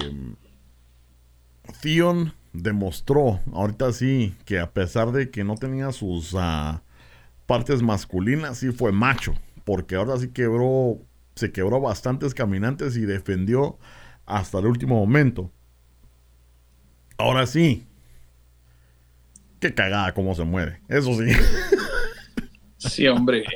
Theon 1.81 2.33
demostró, 2.53 3.39
ahorita 3.53 3.93
sí, 3.93 4.35
que 4.45 4.59
a 4.59 4.71
pesar 4.71 5.11
de 5.11 5.29
que 5.29 5.43
no 5.43 5.55
tenía 5.55 5.91
sus 5.91 6.33
ah, 6.35 6.81
partes 7.45 7.81
masculinas, 7.81 8.57
sí 8.57 8.71
fue 8.71 8.91
macho. 8.91 9.33
Porque 9.65 9.95
ahora 9.95 10.17
sí 10.17 10.29
quebró, 10.29 10.97
se 11.39 11.51
quebró 11.51 11.79
bastantes 11.79 12.33
caminantes 12.33 12.97
y 12.97 13.01
defendió 13.01 13.79
hasta 14.25 14.59
el 14.59 14.65
último 14.67 14.95
momento. 14.95 15.51
Ahora 17.17 17.47
sí. 17.47 17.87
Qué 19.59 19.73
cagada 19.73 20.13
cómo 20.13 20.35
se 20.35 20.43
muere. 20.43 20.81
Eso 20.87 21.13
sí. 21.15 21.31
Sí, 22.77 23.07
hombre. 23.07 23.43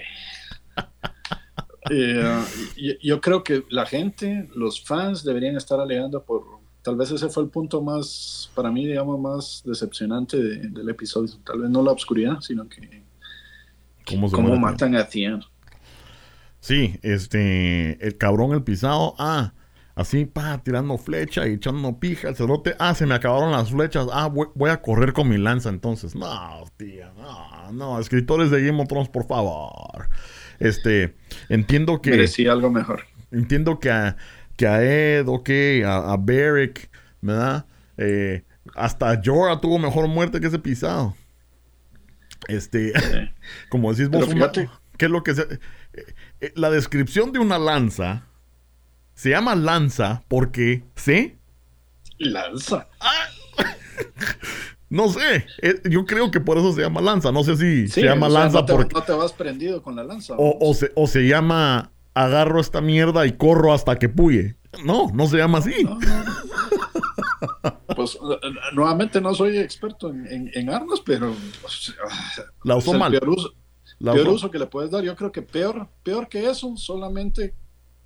Eh, 1.89 2.97
yo 3.03 3.19
creo 3.19 3.43
que 3.43 3.65
la 3.69 3.85
gente, 3.85 4.49
los 4.55 4.81
fans 4.81 5.25
deberían 5.25 5.57
estar 5.57 5.81
alegando 5.81 6.23
por 6.23 6.61
tal 6.81 6.95
vez 6.95 7.11
ese 7.11 7.27
fue 7.27 7.43
el 7.43 7.49
punto 7.49 7.81
más, 7.81 8.49
para 8.55 8.71
mí, 8.71 8.87
digamos, 8.87 9.19
más 9.19 9.63
decepcionante 9.65 10.37
del 10.37 10.89
episodio. 10.89 11.33
Tal 11.43 11.59
vez 11.59 11.69
no 11.69 11.83
la 11.83 11.91
oscuridad, 11.91 12.39
sino 12.39 12.69
que 12.69 13.03
cómo, 14.05 14.55
matan 14.57 14.95
a 14.95 15.07
Tian. 15.07 15.43
Sí, 16.63 16.97
este, 17.01 17.97
el 18.07 18.17
cabrón, 18.17 18.53
el 18.53 18.63
pisado, 18.63 19.15
ah, 19.17 19.51
así, 19.95 20.23
pa, 20.23 20.63
tirando 20.63 20.97
flecha 20.97 21.45
y 21.45 21.55
echando 21.55 21.99
pija, 21.99 22.29
el 22.29 22.37
cerote, 22.37 22.73
ah, 22.79 22.95
se 22.95 23.05
me 23.05 23.15
acabaron 23.15 23.51
las 23.51 23.69
flechas, 23.69 24.07
ah, 24.13 24.27
voy, 24.29 24.69
a 24.69 24.81
correr 24.81 25.11
con 25.11 25.27
mi 25.27 25.37
lanza 25.37 25.67
entonces. 25.67 26.15
No, 26.15 26.63
tía, 26.77 27.11
no, 27.17 27.73
no, 27.73 27.99
escritores 27.99 28.49
de 28.49 28.65
Game 28.65 28.81
of 28.81 28.87
Thrones, 28.87 29.09
por 29.09 29.27
favor. 29.27 30.07
Este, 30.57 31.15
entiendo 31.49 32.01
que... 32.01 32.11
Merecía 32.11 32.53
algo 32.53 32.71
mejor. 32.71 33.01
Entiendo 33.31 33.81
que 33.81 33.91
a, 33.91 34.15
que 34.55 34.65
a 34.65 34.81
Ed, 34.81 35.27
ok, 35.27 35.49
a, 35.85 36.13
a 36.13 36.17
Beric, 36.17 36.89
¿verdad? 37.19 37.65
Eh, 37.97 38.45
hasta 38.73 39.21
Jorah 39.21 39.59
tuvo 39.59 39.79
mejor 39.79 40.07
muerte 40.07 40.39
que 40.39 40.47
ese 40.47 40.59
pisado. 40.59 41.13
Este, 42.47 42.93
como 43.69 43.93
decís 43.93 44.07
vos, 44.07 44.29
¿qué 44.97 45.05
es 45.05 45.11
lo 45.11 45.23
que 45.23 45.35
se, 45.35 45.41
eh, 45.41 45.47
eh, 45.51 45.59
la 46.55 46.69
descripción 46.69 47.31
de 47.31 47.39
una 47.39 47.57
lanza 47.57 48.27
se 49.13 49.29
llama 49.29 49.55
lanza 49.55 50.23
porque, 50.27 50.83
¿sí? 50.95 51.37
Lanza. 52.17 52.87
Ah. 52.99 53.27
no 54.89 55.09
sé, 55.09 55.45
yo 55.89 56.05
creo 56.05 56.31
que 56.31 56.39
por 56.39 56.57
eso 56.57 56.73
se 56.73 56.81
llama 56.81 57.01
lanza. 57.01 57.31
No 57.31 57.43
sé 57.43 57.55
si 57.55 57.87
se 57.87 58.03
llama 58.03 58.29
lanza 58.29 58.59
no 58.59 58.65
te, 58.65 58.73
porque. 58.73 58.93
No 58.93 59.03
te 59.03 59.13
vas 59.13 59.33
prendido 59.33 59.81
con 59.81 59.95
la 59.95 60.03
lanza. 60.03 60.35
O, 60.37 60.57
o, 60.59 60.73
se, 60.73 60.91
o 60.95 61.07
se 61.07 61.27
llama 61.27 61.91
agarro 62.13 62.59
esta 62.59 62.81
mierda 62.81 63.25
y 63.25 63.33
corro 63.33 63.73
hasta 63.73 63.97
que 63.97 64.09
puye. 64.09 64.55
No, 64.83 65.09
no 65.13 65.27
se 65.27 65.37
llama 65.37 65.59
así. 65.59 65.87
Pues 67.95 68.17
nuevamente 68.73 69.21
no 69.21 69.35
soy 69.35 69.57
experto 69.57 70.09
en, 70.09 70.69
armas, 70.69 71.01
pero 71.05 71.35
la 72.63 72.75
usó 72.75 72.93
mal. 72.93 73.11
Peor, 73.11 73.29
uso, 73.29 73.53
peor 73.99 74.27
uso, 74.27 74.51
que 74.51 74.59
le 74.59 74.67
puedes 74.67 74.91
dar. 74.91 75.03
Yo 75.03 75.15
creo 75.15 75.31
que 75.31 75.41
peor, 75.41 75.87
peor 76.03 76.27
que 76.27 76.49
eso, 76.49 76.75
solamente 76.77 77.55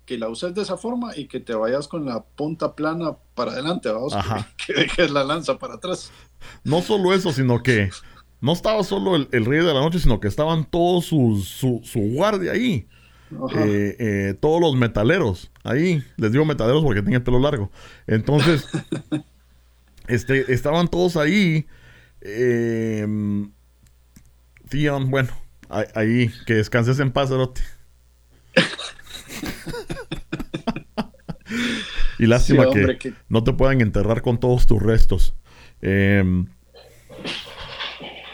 que 0.04 0.16
la 0.16 0.28
uses 0.28 0.54
de 0.54 0.62
esa 0.62 0.78
forma 0.78 1.14
y 1.16 1.26
que 1.26 1.38
te 1.38 1.54
vayas 1.54 1.86
con 1.86 2.06
la 2.06 2.24
punta 2.24 2.74
plana 2.74 3.16
para 3.34 3.52
adelante, 3.52 3.90
vamos, 3.90 4.14
que, 4.66 4.72
dejes 4.72 5.10
la 5.10 5.22
lanza 5.24 5.58
para 5.58 5.74
atrás. 5.74 6.10
No 6.64 6.80
solo 6.80 7.12
eso, 7.12 7.32
sino 7.32 7.62
que 7.62 7.90
no 8.40 8.52
estaba 8.52 8.82
solo 8.84 9.16
el, 9.16 9.44
rey 9.44 9.58
de 9.58 9.74
la 9.74 9.80
noche, 9.80 9.98
sino 9.98 10.20
que 10.20 10.28
estaban 10.28 10.64
todos 10.64 11.04
su, 11.06 11.42
su 11.82 12.00
guardia 12.00 12.52
ahí. 12.52 12.86
Eh, 13.54 13.96
eh, 13.98 14.34
todos 14.40 14.60
los 14.60 14.74
metaleros 14.76 15.50
ahí. 15.62 16.02
Les 16.16 16.32
digo 16.32 16.44
metaleros 16.44 16.82
porque 16.82 17.00
tienen 17.00 17.16
el 17.16 17.22
pelo 17.22 17.38
largo. 17.38 17.70
Entonces, 18.06 18.66
este, 20.08 20.52
estaban 20.52 20.88
todos 20.88 21.16
ahí. 21.16 21.66
Eh, 22.20 23.06
bueno, 25.06 25.30
ahí, 25.68 26.30
que 26.46 26.54
descanses 26.54 27.00
en 27.00 27.12
paz, 27.12 27.30
y 32.18 32.26
lástima 32.26 32.70
que, 32.70 33.14
no 33.28 33.44
te 33.44 33.52
puedan 33.52 33.80
enterrar 33.80 34.22
con 34.22 34.38
todos 34.40 34.66
tus 34.66 34.82
restos. 34.82 35.34
Em, 35.80 36.46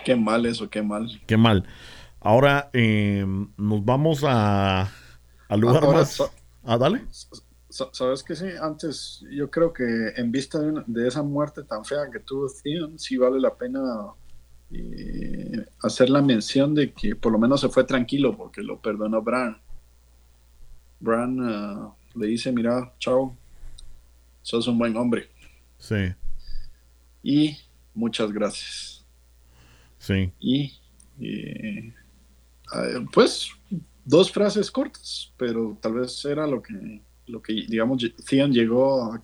qué 0.05 0.17
mal 0.17 0.47
eso, 0.47 0.71
qué 0.71 0.83
mal. 0.83 1.21
Qué 1.27 1.37
mal. 1.37 1.67
Ahora 2.21 2.71
em, 2.73 3.51
nos 3.57 3.85
vamos 3.85 4.25
a 4.27 4.91
al 5.49 5.61
lugar 5.61 5.87
más. 5.89 6.23
Ah, 6.63 6.79
dale. 6.79 7.05
Sabes 7.69 8.23
que 8.23 8.37
sí, 8.37 8.47
antes 8.61 9.25
yo 9.31 9.51
creo 9.51 9.73
que 9.73 10.13
en 10.17 10.31
vista 10.31 10.59
de, 10.87 11.09
esa 11.09 11.23
muerte 11.23 11.65
tan 11.65 11.85
fea 11.85 12.09
que 12.11 12.21
tuvo 12.21 12.47
Theon, 12.63 12.99
sí 12.99 13.17
vale 13.17 13.41
la 13.41 13.55
pena 13.55 13.81
eh, 14.75 15.67
hacer 15.83 16.11
la 16.11 16.23
mención 16.23 16.75
de 16.75 16.93
que 16.93 17.15
por 17.15 17.33
lo 17.33 17.39
menos 17.39 17.61
se 17.61 17.69
fue 17.69 17.85
tranquilo 17.85 18.37
porque 18.37 18.63
lo 18.63 18.81
perdonó 18.81 19.23
Bran. 19.23 19.57
Bran 21.01 21.39
ah, 21.43 21.95
le 22.15 22.27
dice, 22.27 22.53
mira, 22.53 22.93
chao, 22.99 23.37
sos 24.43 24.67
un 24.67 24.79
buen 24.79 24.97
hombre. 24.97 25.29
Sí. 25.79 26.13
Y 27.23 27.57
muchas 27.95 28.33
gracias. 28.33 29.05
Sí. 29.99 30.33
Y 30.41 30.73
eh, 31.21 31.93
pues 33.13 33.51
dos 34.05 34.31
frases 34.31 34.71
cortas, 34.71 35.33
pero 35.37 35.79
tal 35.81 35.95
vez 35.95 36.25
era 36.25 36.47
lo 36.47 36.63
que, 36.63 37.01
lo 37.27 37.41
que 37.41 37.53
digamos, 37.69 38.05
Theon 38.29 38.53
llegó 38.53 39.15
a, 39.15 39.23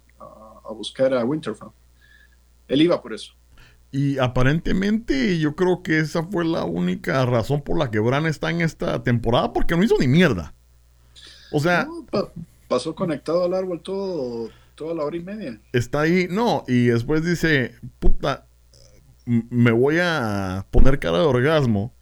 buscar 0.72 1.12
a 1.14 1.24
Winterfell. 1.24 1.70
Él 2.68 2.82
iba 2.82 3.02
por 3.02 3.12
eso. 3.12 3.34
Y 3.92 4.18
aparentemente 4.18 5.38
yo 5.38 5.56
creo 5.56 5.82
que 5.82 5.98
esa 5.98 6.22
fue 6.24 6.44
la 6.44 6.64
única 6.64 7.24
razón 7.26 7.62
por 7.62 7.78
la 7.78 7.90
que 7.90 7.98
Bran 7.98 8.26
está 8.26 8.50
en 8.50 8.60
esta 8.60 9.02
temporada, 9.02 9.52
porque 9.52 9.76
no 9.76 9.82
hizo 9.82 9.98
ni 9.98 10.06
mierda. 10.06 10.54
O 11.52 11.58
sea... 11.58 11.88
pasó 12.68 12.94
conectado 12.94 13.44
al 13.44 13.54
árbol 13.54 13.80
todo, 13.82 14.50
toda 14.76 14.94
la 14.94 15.04
hora 15.04 15.16
y 15.16 15.20
media. 15.20 15.60
Está 15.72 16.02
ahí, 16.02 16.28
no, 16.30 16.64
y 16.68 16.86
después 16.86 17.24
dice, 17.24 17.74
puta, 17.98 18.46
me 19.26 19.72
voy 19.72 19.98
a 20.00 20.66
poner 20.70 21.00
cara 21.00 21.18
de 21.18 21.24
orgasmo 21.24 21.92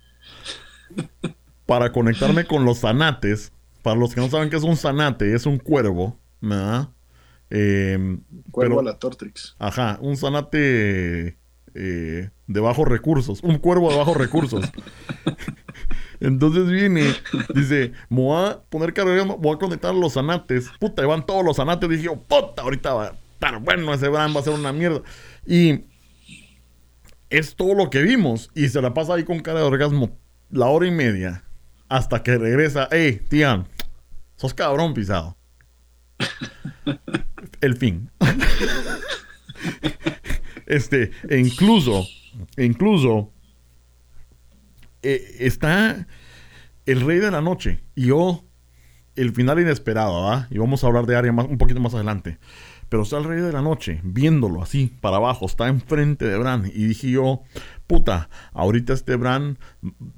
para 1.66 1.92
conectarme 1.92 2.44
con 2.46 2.64
los 2.64 2.80
zanates. 2.80 3.52
Para 3.82 3.98
los 3.98 4.14
que 4.14 4.20
no 4.20 4.28
saben 4.28 4.50
qué 4.50 4.56
es 4.56 4.62
un 4.62 4.76
zanate, 4.76 5.34
es 5.34 5.46
un 5.46 5.58
cuervo, 5.58 6.18
¿verdad? 6.40 6.90
Em, 7.48 8.22
cuervo 8.50 8.80
a 8.80 8.82
la 8.82 8.98
Tortrix. 8.98 9.56
Ajá, 9.58 9.98
un 10.02 10.16
zanate 10.16 11.37
eh, 11.80 12.30
de 12.48 12.60
bajos 12.60 12.88
recursos, 12.88 13.40
un 13.44 13.58
cuervo 13.58 13.92
de 13.92 13.98
bajos 13.98 14.16
recursos. 14.16 14.64
Entonces 16.20 16.68
viene, 16.68 17.04
dice, 17.54 17.92
me 18.08 18.22
voy 18.22 18.48
a 18.48 18.60
poner 18.68 18.92
carga, 18.92 19.22
voy 19.22 19.54
a 19.54 19.58
conectar 19.58 19.94
los 19.94 20.14
zanates. 20.14 20.70
Puta, 20.80 21.06
van 21.06 21.24
todos 21.24 21.44
los 21.44 21.56
zanates. 21.56 21.88
Dije, 21.88 22.08
puta, 22.08 22.62
ahorita 22.62 22.94
va 22.94 23.04
a 23.04 23.12
estar 23.34 23.60
bueno, 23.60 23.94
ese 23.94 24.08
Bran 24.08 24.34
va 24.34 24.40
a 24.40 24.42
ser 24.42 24.54
una 24.54 24.72
mierda. 24.72 25.02
Y 25.46 25.84
es 27.30 27.54
todo 27.54 27.74
lo 27.74 27.90
que 27.90 28.02
vimos. 28.02 28.50
Y 28.56 28.68
se 28.68 28.82
la 28.82 28.92
pasa 28.92 29.14
ahí 29.14 29.22
con 29.22 29.38
cara 29.38 29.60
de 29.60 29.66
orgasmo 29.66 30.18
la 30.50 30.66
hora 30.66 30.88
y 30.88 30.90
media 30.90 31.44
hasta 31.88 32.24
que 32.24 32.36
regresa, 32.36 32.88
hey, 32.90 33.22
Tian, 33.28 33.68
sos 34.34 34.52
cabrón 34.52 34.94
pisado. 34.94 35.36
El 37.60 37.76
fin. 37.76 38.10
este, 40.68 41.10
e 41.28 41.38
incluso, 41.38 42.06
incluso, 42.56 43.32
eh, 45.02 45.36
está 45.40 46.06
el 46.86 47.00
rey 47.00 47.18
de 47.18 47.30
la 47.30 47.40
noche 47.40 47.80
y 47.94 48.06
yo, 48.06 48.44
el 49.16 49.32
final 49.32 49.58
inesperado, 49.58 50.28
¿ah? 50.28 50.46
Y 50.50 50.58
vamos 50.58 50.84
a 50.84 50.86
hablar 50.86 51.06
de 51.06 51.32
más, 51.32 51.46
un 51.46 51.58
poquito 51.58 51.80
más 51.80 51.94
adelante. 51.94 52.38
Pero 52.88 53.02
está 53.02 53.18
el 53.18 53.24
rey 53.24 53.40
de 53.40 53.52
la 53.52 53.60
noche, 53.60 54.00
viéndolo 54.02 54.62
así, 54.62 54.92
para 55.00 55.16
abajo, 55.16 55.46
está 55.46 55.68
enfrente 55.68 56.26
de 56.26 56.38
Bran. 56.38 56.66
Y 56.66 56.86
dije 56.86 57.10
yo, 57.10 57.42
puta, 57.86 58.30
ahorita 58.52 58.92
este 58.92 59.16
Bran 59.16 59.58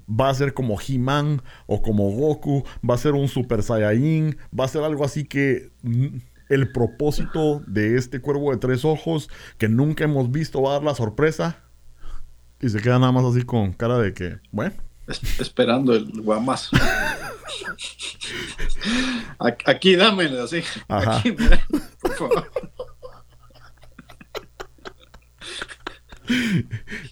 va 0.09 0.29
a 0.29 0.35
ser 0.35 0.55
como 0.55 0.79
He-Man 0.81 1.43
o 1.67 1.83
como 1.83 2.11
Goku, 2.11 2.65
va 2.89 2.95
a 2.95 2.99
ser 2.99 3.15
un 3.15 3.27
Super 3.29 3.63
Saiyajin, 3.63 4.37
va 4.59 4.67
a 4.67 4.69
ser 4.69 4.83
algo 4.85 5.05
así 5.05 5.25
que 5.25 5.71
mm, 5.83 6.19
el 6.51 6.71
propósito 6.73 7.63
de 7.67 7.97
este 7.97 8.21
cuervo 8.21 8.51
de 8.51 8.59
tres 8.59 8.85
ojos 8.85 9.31
que 9.57 9.69
nunca 9.69 10.05
hemos 10.05 10.31
visto 10.31 10.61
va 10.61 10.71
a 10.71 10.73
dar 10.75 10.83
la 10.83 10.95
sorpresa. 10.95 11.61
Y 12.61 12.69
se 12.69 12.83
queda 12.83 12.99
nada 12.99 13.13
más 13.13 13.25
así 13.25 13.43
con 13.45 13.73
cara 13.73 13.97
de 13.99 14.13
que, 14.13 14.39
bueno. 14.51 14.75
esperando 15.39 15.95
el 15.95 16.21
guamazo. 16.21 16.77
Aquí 19.65 19.97
dámelo 19.97 20.43
así. 20.43 20.63
Aquí, 20.89 21.33
por 21.33 22.15
favor. 22.15 22.51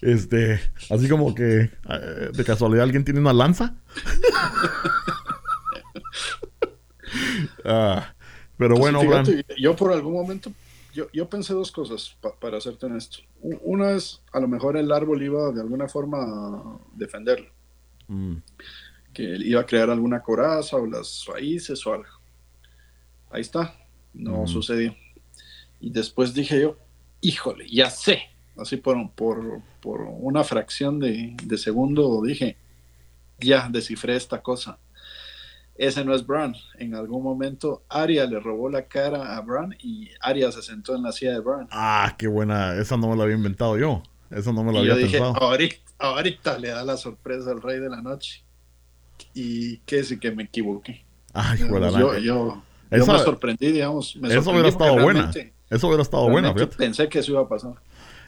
Este, 0.01 0.61
así 0.89 1.09
como 1.09 1.35
que 1.35 1.71
eh, 1.89 2.29
de 2.33 2.43
casualidad 2.45 2.83
alguien 2.83 3.03
tiene 3.03 3.19
una 3.19 3.33
lanza. 3.33 3.75
Ah, 7.65 8.13
pero 8.59 8.75
bueno, 8.75 9.01
yo 9.57 9.73
por 9.73 9.93
algún 9.93 10.11
momento, 10.11 10.51
yo, 10.93 11.07
yo 11.13 11.29
pensé 11.29 11.53
dos 11.53 11.71
cosas 11.71 12.17
para 12.41 12.59
serte 12.59 12.87
honesto. 12.87 13.19
Una 13.41 13.91
es, 13.91 14.21
a 14.33 14.39
lo 14.41 14.49
mejor 14.49 14.75
el 14.75 14.91
árbol 14.91 15.23
iba 15.23 15.49
de 15.53 15.61
alguna 15.61 15.87
forma 15.87 16.17
a 16.21 16.77
defenderlo. 16.93 17.49
Mm. 18.09 18.35
Que 19.13 19.23
iba 19.23 19.61
a 19.61 19.65
crear 19.65 19.89
alguna 19.89 20.21
coraza 20.21 20.75
o 20.75 20.85
las 20.85 21.25
raíces 21.25 21.87
o 21.87 21.93
algo. 21.93 22.19
Ahí 23.31 23.41
está, 23.41 23.73
no 24.13 24.43
mm. 24.43 24.47
sucedió. 24.47 24.93
Y 25.79 25.89
después 25.89 26.33
dije 26.33 26.61
yo, 26.61 26.77
híjole, 27.21 27.65
ya 27.69 27.89
sé 27.89 28.23
así 28.61 28.77
por, 28.77 29.09
por, 29.11 29.61
por 29.79 30.01
una 30.01 30.43
fracción 30.43 30.99
de, 30.99 31.35
segundo 31.57 32.21
dije, 32.21 32.57
ya 33.39 33.69
descifré 33.69 34.15
esta 34.15 34.41
cosa. 34.41 34.77
Ese 35.79 36.03
no 36.03 36.13
es 36.13 36.27
Bran. 36.27 36.53
En 36.77 36.93
algún 36.93 37.23
momento 37.23 37.83
Arya 37.87 38.25
le 38.25 38.37
robó 38.41 38.69
la 38.69 38.87
cara 38.87 39.37
a 39.37 39.41
Bran 39.41 39.73
y 39.79 40.09
Arya 40.19 40.51
se 40.51 40.61
sentó 40.61 40.93
en 40.93 41.03
la 41.03 41.13
silla 41.13 41.31
de 41.31 41.39
Bran. 41.39 41.69
Ah, 41.71 42.15
qué 42.17 42.27
buena. 42.27 42.75
Esa 42.75 42.97
no 42.97 43.07
me 43.07 43.15
la 43.15 43.23
había 43.23 43.37
inventado 43.37 43.77
yo. 43.77 44.03
Eso 44.29 44.51
no 44.51 44.61
me 44.65 44.73
lo 44.73 44.79
había 44.79 44.95
yo 44.95 44.97
dije, 44.97 45.21
Ahorita, 45.97 46.57
le 46.59 46.67
da 46.67 46.83
la 46.83 46.97
sorpresa 46.97 47.51
al 47.51 47.61
rey 47.61 47.79
de 47.79 47.89
la 47.89 48.01
noche. 48.01 48.43
Y 49.33 49.77
qué 49.79 50.03
sí 50.03 50.19
que 50.19 50.31
me 50.31 50.43
equivoqué. 50.43 51.05
Ay, 51.33 51.59
yo, 51.59 52.17
yo, 52.17 52.61
me 52.89 52.99
sorprendí, 52.99 53.71
digamos. 53.71 54.17
eso 54.21 54.51
hubiera 54.51 54.67
estado 54.67 54.99
buena. 54.99 55.31
Eso 55.69 55.87
hubiera 55.87 56.03
estado 56.03 56.29
buena, 56.29 56.53
Pensé 56.77 57.07
que 57.07 57.19
eso 57.19 57.31
iba 57.31 57.41
a 57.41 57.47
pasar. 57.47 57.75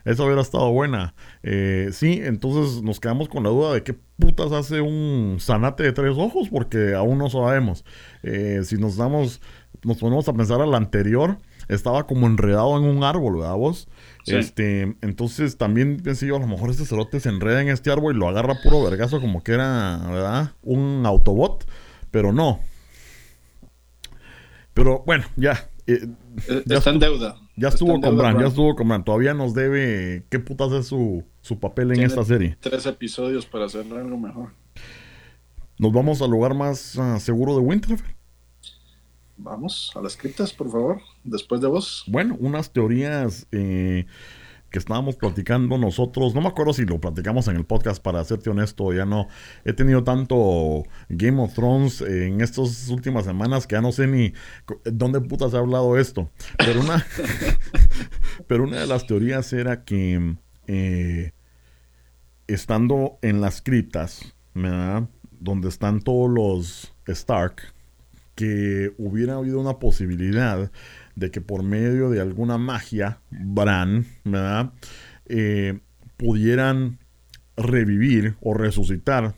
Eso 0.06 0.26
hubiera 0.26 0.42
estado 0.42 0.72
buena. 0.72 1.14
Eh, 1.44 1.90
sí, 1.92 2.22
entonces 2.24 2.82
nos 2.82 3.00
quedamos 3.00 3.30
con 3.30 3.44
la 3.44 3.50
duda 3.50 3.74
de 3.74 3.84
qué 3.84 3.96
putas 4.18 4.52
hace 4.52 4.82
un 4.82 5.38
zanate 5.40 5.84
de 5.84 5.92
tres 5.92 6.18
ojos, 6.18 6.50
porque 6.50 6.94
aún 6.94 7.18
no 7.18 7.30
sabemos. 7.30 7.86
Eh, 8.24 8.62
si 8.64 8.78
nos 8.78 8.98
damos, 8.98 9.42
nos 9.84 9.98
ponemos 9.98 10.28
a 10.28 10.34
pensar 10.34 10.62
al 10.62 10.74
anterior, 10.76 11.38
estaba 11.68 12.06
como 12.06 12.28
enredado 12.28 12.78
en 12.78 12.86
un 12.86 13.04
árbol, 13.04 13.38
¿verdad 13.38 13.56
vos? 13.56 13.88
Este, 14.28 14.96
entonces 15.02 15.58
también 15.58 15.98
pensé 15.98 16.28
yo, 16.28 16.36
a 16.36 16.40
lo 16.40 16.48
mejor 16.48 16.70
este 16.70 16.86
cerote 16.86 17.20
se 17.20 17.30
enreda 17.30 17.62
en 17.62 17.70
este 17.70 17.92
árbol 17.92 18.16
y 18.16 18.20
lo 18.20 18.28
agarra 18.28 18.56
puro 18.64 18.84
vergazo 18.84 19.22
como 19.22 19.44
que 19.44 19.54
era, 19.54 19.98
¿verdad? 20.10 20.52
Un 20.62 21.04
autobot, 21.06 21.68
pero 22.12 22.32
no. 22.32 22.60
Pero 24.74 25.04
bueno, 25.06 25.26
ya. 25.36 25.71
Eh, 25.88 26.08
ya 26.66 26.78
está 26.78 26.92
en 26.92 27.00
deuda. 27.00 27.38
Ya 27.56 27.70
estuvo 27.70 28.00
con 28.00 28.18
Bran, 28.18 28.40
ya 28.40 28.48
estuvo 28.48 28.76
con 28.76 28.88
Bran. 28.88 29.04
Todavía 29.04 29.34
nos 29.34 29.54
debe. 29.54 30.26
¿Qué 30.30 30.40
putas 30.40 30.72
es 30.72 30.88
su, 30.88 31.26
papel 31.60 31.92
en 31.92 32.04
esta 32.04 32.24
serie? 32.24 32.58
Tres 32.60 32.86
episodios 32.86 33.46
para 33.46 33.66
hacer 33.66 33.86
algo 33.92 34.18
mejor. 34.18 34.54
¿Nos 35.78 35.92
vamos 35.92 36.22
al 36.22 36.30
lugar 36.30 36.54
más 36.54 36.98
ah, 36.98 37.20
seguro 37.20 37.56
de 37.56 37.62
Winterfell? 37.62 38.16
Vamos 39.38 39.92
a 39.96 40.02
las 40.02 40.16
criptas, 40.16 40.54
por 40.54 40.72
favor, 40.72 41.02
después 41.24 41.62
de 41.62 41.68
vos. 41.68 42.04
Bueno, 42.06 42.38
unas 42.40 42.72
teorías 42.72 43.48
eh, 43.52 44.06
que 44.72 44.80
estábamos 44.80 45.18
platicando 45.18 45.78
nosotros, 45.78 46.34
no 46.34 46.42
me 46.42 46.48
acuerdo 46.48 46.74
si 46.74 46.86
lo 46.86 47.00
platicamos 47.00 47.48
en 47.50 47.58
el 47.58 47.66
podcast, 47.66 48.02
para 48.02 48.24
serte 48.24 48.50
honesto, 48.50 48.94
ya 48.94 49.06
no 49.06 49.28
he 49.66 49.74
tenido 49.74 50.04
tanto 50.04 50.84
Game 51.10 51.42
of 51.42 51.54
Thrones 51.54 52.02
en 52.02 52.40
estas 52.40 52.88
últimas 52.88 53.26
semanas 53.26 53.68
que 53.68 53.76
ya 53.76 53.82
no 53.82 53.92
sé 53.92 54.08
ni 54.08 54.34
dónde 54.86 55.20
putas 55.20 55.54
he 55.54 55.58
hablado 55.58 55.98
esto. 55.98 56.32
Pero 56.58 56.82
una, 56.82 57.06
pero 58.48 58.64
una 58.64 58.80
de 58.80 58.88
las 58.88 59.06
teorías 59.06 59.52
era 59.52 59.84
que 59.84 60.38
eh, 60.68 61.34
estando 62.48 63.20
en 63.22 63.42
las 63.42 63.62
criptas, 63.62 64.34
donde 64.54 65.68
están 65.68 66.00
todos 66.02 66.30
los 66.30 66.94
Stark, 67.08 67.74
que 68.36 68.94
hubiera 68.98 69.36
habido 69.36 69.60
una 69.60 69.80
posibilidad 69.80 70.72
de 71.22 71.32
que 71.32 71.40
por 71.40 71.64
medio 71.64 72.10
de 72.10 72.20
alguna 72.20 72.58
magia, 72.58 73.20
Bran, 73.30 74.06
¿verdad? 74.26 74.74
Eh, 75.28 75.80
pudieran 76.18 76.98
revivir 77.56 78.36
o 78.42 78.56
resucitar 78.56 79.36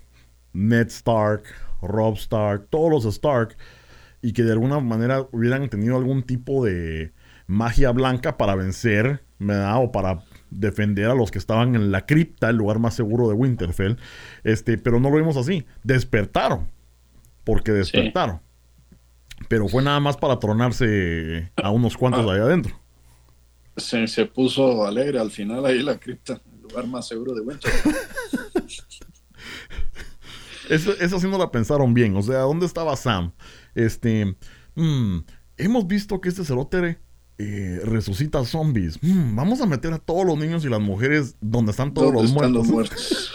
Ned 0.53 0.87
Stark, 0.87 1.43
Rob 1.81 2.15
Stark, 2.15 2.67
todos 2.69 2.89
los 2.89 3.05
Stark, 3.13 3.57
y 4.21 4.31
que 4.31 4.43
de 4.43 4.53
alguna 4.53 4.79
manera 4.79 5.27
hubieran 5.33 5.69
tenido 5.69 5.97
algún 5.97 6.23
tipo 6.23 6.63
de 6.63 7.11
magia 7.47 7.91
blanca 7.91 8.37
para 8.37 8.55
vencer, 8.55 9.21
¿verdad? 9.39 9.83
O 9.83 9.91
para 9.91 10.23
defender 10.49 11.09
a 11.09 11.15
los 11.15 11.31
que 11.31 11.39
estaban 11.39 11.75
en 11.75 11.91
la 11.91 12.05
cripta, 12.05 12.49
el 12.49 12.55
lugar 12.55 12.79
más 12.79 12.93
seguro 12.93 13.27
de 13.27 13.33
Winterfell. 13.33 13.97
Este, 14.45 14.77
pero 14.77 15.01
no 15.01 15.09
lo 15.09 15.17
vimos 15.17 15.35
así. 15.35 15.65
Despertaron. 15.83 16.69
Porque 17.43 17.73
despertaron. 17.73 18.39
Pero 19.47 19.67
fue 19.67 19.83
nada 19.83 19.99
más 19.99 20.17
para 20.17 20.39
tronarse 20.39 21.51
a 21.55 21.69
unos 21.69 21.97
cuantos 21.97 22.25
de 22.25 22.31
ahí 22.31 22.39
adentro. 22.39 22.79
Se, 23.77 24.07
se, 24.07 24.25
puso 24.25 24.85
alegre 24.85 25.19
al 25.19 25.31
final 25.31 25.65
ahí 25.65 25.81
la 25.81 25.99
cripta, 25.99 26.41
el 26.53 26.61
lugar 26.61 26.87
más 26.87 27.07
seguro 27.07 27.33
de 27.33 27.41
Winterfell. 27.41 27.95
eso, 30.69 30.91
eso 30.99 31.19
sí 31.19 31.27
no 31.27 31.37
la 31.37 31.51
pensaron 31.51 31.93
bien. 31.93 32.15
O 32.15 32.21
sea, 32.21 32.39
¿dónde 32.39 32.65
estaba 32.65 32.95
Sam? 32.95 33.31
Este. 33.73 34.35
Mm, 34.75 35.19
hemos 35.57 35.87
visto 35.87 36.21
que 36.21 36.29
este 36.29 36.45
cerote 36.45 36.99
eh, 37.39 37.81
resucita 37.83 38.45
zombies. 38.45 38.99
Mm, 39.01 39.35
vamos 39.35 39.59
a 39.61 39.65
meter 39.65 39.91
a 39.93 39.97
todos 39.97 40.25
los 40.25 40.37
niños 40.37 40.63
y 40.65 40.69
las 40.69 40.79
mujeres 40.79 41.35
donde 41.41 41.71
están 41.71 41.93
todos 41.93 42.13
los 42.13 42.31
muertos. 42.31 43.31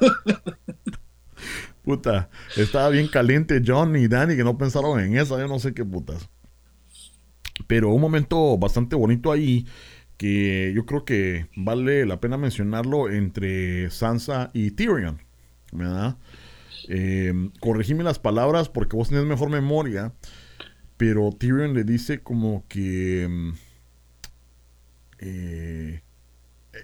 Puta, 1.82 2.30
estaba 2.56 2.88
bien 2.90 3.08
caliente 3.08 3.60
John 3.64 3.96
y 3.96 4.06
Danny 4.06 4.36
que 4.36 4.44
no 4.44 4.56
pensaron 4.56 5.00
en 5.00 5.16
eso, 5.16 5.38
yo 5.38 5.48
no 5.48 5.58
sé 5.58 5.74
qué 5.74 5.84
putas. 5.84 6.28
Pero 7.66 7.90
un 7.90 8.00
momento 8.00 8.56
bastante 8.56 8.96
bonito 8.96 9.32
ahí 9.32 9.66
que 10.16 10.72
yo 10.74 10.86
creo 10.86 11.04
que 11.04 11.48
vale 11.56 12.06
la 12.06 12.20
pena 12.20 12.36
mencionarlo 12.36 13.10
entre 13.10 13.90
Sansa 13.90 14.50
y 14.52 14.70
Tyrion. 14.70 15.20
¿Verdad? 15.72 16.16
Eh, 16.88 17.32
corregime 17.60 18.04
las 18.04 18.18
palabras 18.18 18.68
porque 18.68 18.96
vos 18.96 19.08
tenés 19.08 19.24
mejor 19.24 19.50
memoria. 19.50 20.12
Pero 20.96 21.30
Tyrion 21.32 21.74
le 21.74 21.84
dice 21.84 22.22
como 22.22 22.64
que... 22.68 23.26
Mm, 23.28 23.52
eh, 25.18 26.02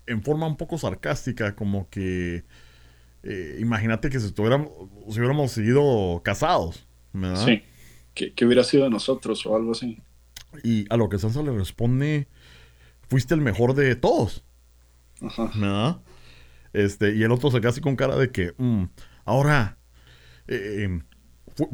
en 0.07 0.23
forma 0.23 0.47
un 0.47 0.57
poco 0.57 0.79
sarcástica, 0.79 1.55
como 1.55 1.89
que... 1.91 2.45
Eh, 3.31 3.59
imagínate 3.61 4.09
que 4.09 4.19
si, 4.19 4.27
estuviéramos, 4.27 4.71
si 5.11 5.19
hubiéramos 5.19 5.53
seguido 5.53 6.23
casados. 6.25 6.87
¿verdad? 7.13 7.45
Sí, 7.45 7.63
que, 8.15 8.47
hubiera 8.47 8.65
sido 8.65 8.85
de 8.85 8.91
nosotros 8.91 9.45
o 9.45 9.55
algo 9.55 9.73
así. 9.73 9.99
Y 10.65 10.87
a 10.89 10.97
lo 10.97 11.11
que 11.11 11.19
Sansa 11.19 11.43
le 11.43 11.53
responde, 11.53 12.27
fuiste 13.07 13.35
el 13.35 13.43
mejor 13.43 13.75
de 13.75 13.95
todos. 13.97 14.45
Ajá. 15.21 15.51
¿verdad? 15.55 15.99
Este, 16.73 17.15
y 17.15 17.23
el 17.23 17.31
otro 17.31 17.51
se 17.51 17.61
queda 17.61 17.69
así 17.69 17.83
con 17.83 17.97
cara 17.97 18.17
de 18.17 18.31
que, 18.31 18.55
mm, 18.57 18.85
ahora, 19.27 19.77
eh, 20.47 21.01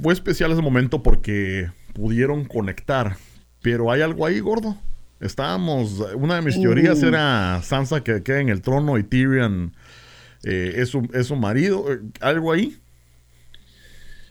fue, 0.03 0.13
especial 0.13 0.51
ese 0.51 0.61
momento 0.61 1.05
porque 1.05 1.71
pudieron 1.93 2.47
conectar. 2.47 3.17
Pero 3.63 3.93
hay 3.93 4.03
algo 4.03 4.27
ahí, 4.27 4.41
gordo. 4.41 4.77
Estábamos. 5.21 6.01
Una 6.17 6.35
de 6.35 6.43
mis 6.43 6.61
teorías 6.61 7.01
uh. 7.05 7.07
era 7.07 7.63
Sansa 7.63 8.03
que 8.03 8.25
queda 8.25 8.41
en 8.41 8.49
el 8.49 8.61
trono 8.61 8.99
y 8.99 9.05
Tyrion 9.05 9.73
eh, 10.45 10.75
es, 10.77 10.89
su, 10.91 11.37
marido. 11.37 11.93
Eh, 11.93 12.01
¿Algo 12.21 12.53
ahí? 12.53 12.77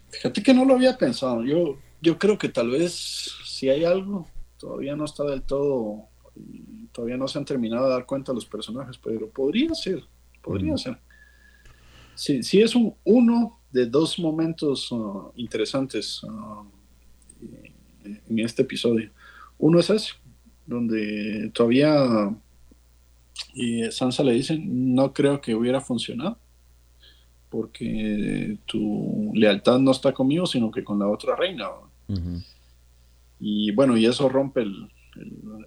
Fíjate 0.09 0.43
que 0.43 0.53
no 0.53 0.65
lo 0.65 0.75
había 0.75 0.97
pensado. 0.97 1.43
Yo, 1.43 1.77
yo 2.01 2.17
creo 2.17 2.37
que 2.37 2.49
tal 2.49 2.69
vez 2.69 3.33
si 3.45 3.69
hay 3.69 3.83
algo, 3.83 4.27
todavía 4.57 4.95
no 4.95 5.05
está 5.05 5.23
del 5.23 5.41
todo. 5.41 6.07
Todavía 6.91 7.17
no 7.17 7.27
se 7.27 7.39
han 7.39 7.45
terminado 7.45 7.85
de 7.85 7.93
dar 7.93 8.05
cuenta 8.05 8.33
los 8.33 8.45
personajes, 8.45 8.97
pero 8.97 9.29
podría 9.29 9.73
ser. 9.73 10.03
Podría 10.41 10.77
ser. 10.77 10.97
Si, 12.15 12.43
si 12.43 12.61
es 12.61 12.75
un 12.75 12.95
uno 13.03 13.59
de 13.71 13.87
dos 13.87 14.19
momentos 14.19 14.91
uh, 14.91 15.31
interesantes. 15.35 16.21
Uh, 16.23 16.67
en 18.05 18.39
este 18.39 18.63
episodio. 18.63 19.11
Uno 19.57 19.79
es 19.79 19.89
ese, 19.89 20.13
donde 20.65 21.51
todavía 21.53 22.35
y 23.53 23.83
Sansa 23.91 24.23
le 24.23 24.33
dice, 24.33 24.59
no 24.59 25.13
creo 25.13 25.41
que 25.41 25.55
hubiera 25.55 25.81
funcionado, 25.81 26.37
porque 27.49 28.57
tu 28.65 29.31
lealtad 29.33 29.79
no 29.79 29.91
está 29.91 30.11
conmigo, 30.13 30.45
sino 30.45 30.71
que 30.71 30.83
con 30.83 30.99
la 30.99 31.07
otra 31.07 31.35
reina. 31.35 31.67
Y 33.39 33.71
bueno, 33.71 33.97
y 33.97 34.05
eso 34.05 34.29
rompe 34.29 34.61
el, 34.61 34.89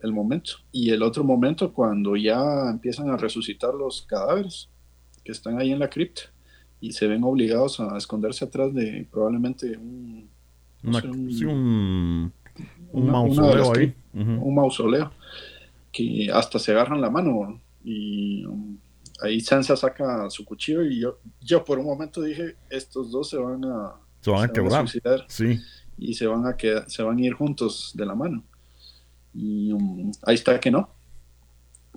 el, 0.02 0.12
momento. 0.12 0.52
Y 0.72 0.90
el 0.90 1.02
otro 1.02 1.24
momento, 1.24 1.72
cuando 1.72 2.16
ya 2.16 2.70
empiezan 2.70 3.10
a 3.10 3.16
resucitar 3.16 3.74
los 3.74 4.02
cadáveres 4.02 4.68
que 5.24 5.32
están 5.32 5.60
ahí 5.60 5.72
en 5.72 5.78
la 5.78 5.90
cripta 5.90 6.22
y 6.80 6.92
se 6.92 7.06
ven 7.06 7.24
obligados 7.24 7.80
a 7.80 7.96
esconderse 7.96 8.44
atrás 8.44 8.72
de 8.74 9.06
probablemente 9.10 9.76
un 9.76 10.28
un, 12.92 13.10
mausoleo 13.10 13.76
ahí. 13.76 13.94
Un 14.14 14.54
mausoleo. 14.54 15.10
Que 15.97 16.30
hasta 16.30 16.59
se 16.59 16.72
agarran 16.72 17.01
la 17.01 17.09
mano. 17.09 17.59
Y 17.82 18.44
um, 18.44 18.76
ahí 19.22 19.40
Sansa 19.40 19.76
saca 19.76 20.28
su 20.28 20.44
cuchillo. 20.44 20.84
Y 20.84 21.01
yo, 21.01 21.18
yo 21.40 21.64
por 21.64 21.78
un 21.78 21.86
momento 21.86 22.20
dije: 22.20 22.57
Estos 22.68 23.11
dos 23.11 23.30
se 23.30 23.38
van 23.38 23.64
a. 23.64 23.94
Se 24.20 24.30
van 24.30 24.51
a 24.51 24.53
quebrar. 24.53 24.86
sí. 25.28 25.59
Y 25.99 26.12
se 26.12 26.26
van 26.26 26.47
a, 26.47 26.55
quedar, 26.55 26.90
se 26.90 27.03
van 27.03 27.16
a 27.16 27.22
ir 27.22 27.32
juntos 27.32 27.92
de 27.94 28.05
la 28.05 28.14
mano. 28.14 28.44
Y 29.32 29.72
um, 29.72 30.12
ahí 30.22 30.34
está 30.34 30.61
que 30.61 30.70
no. 30.70 30.90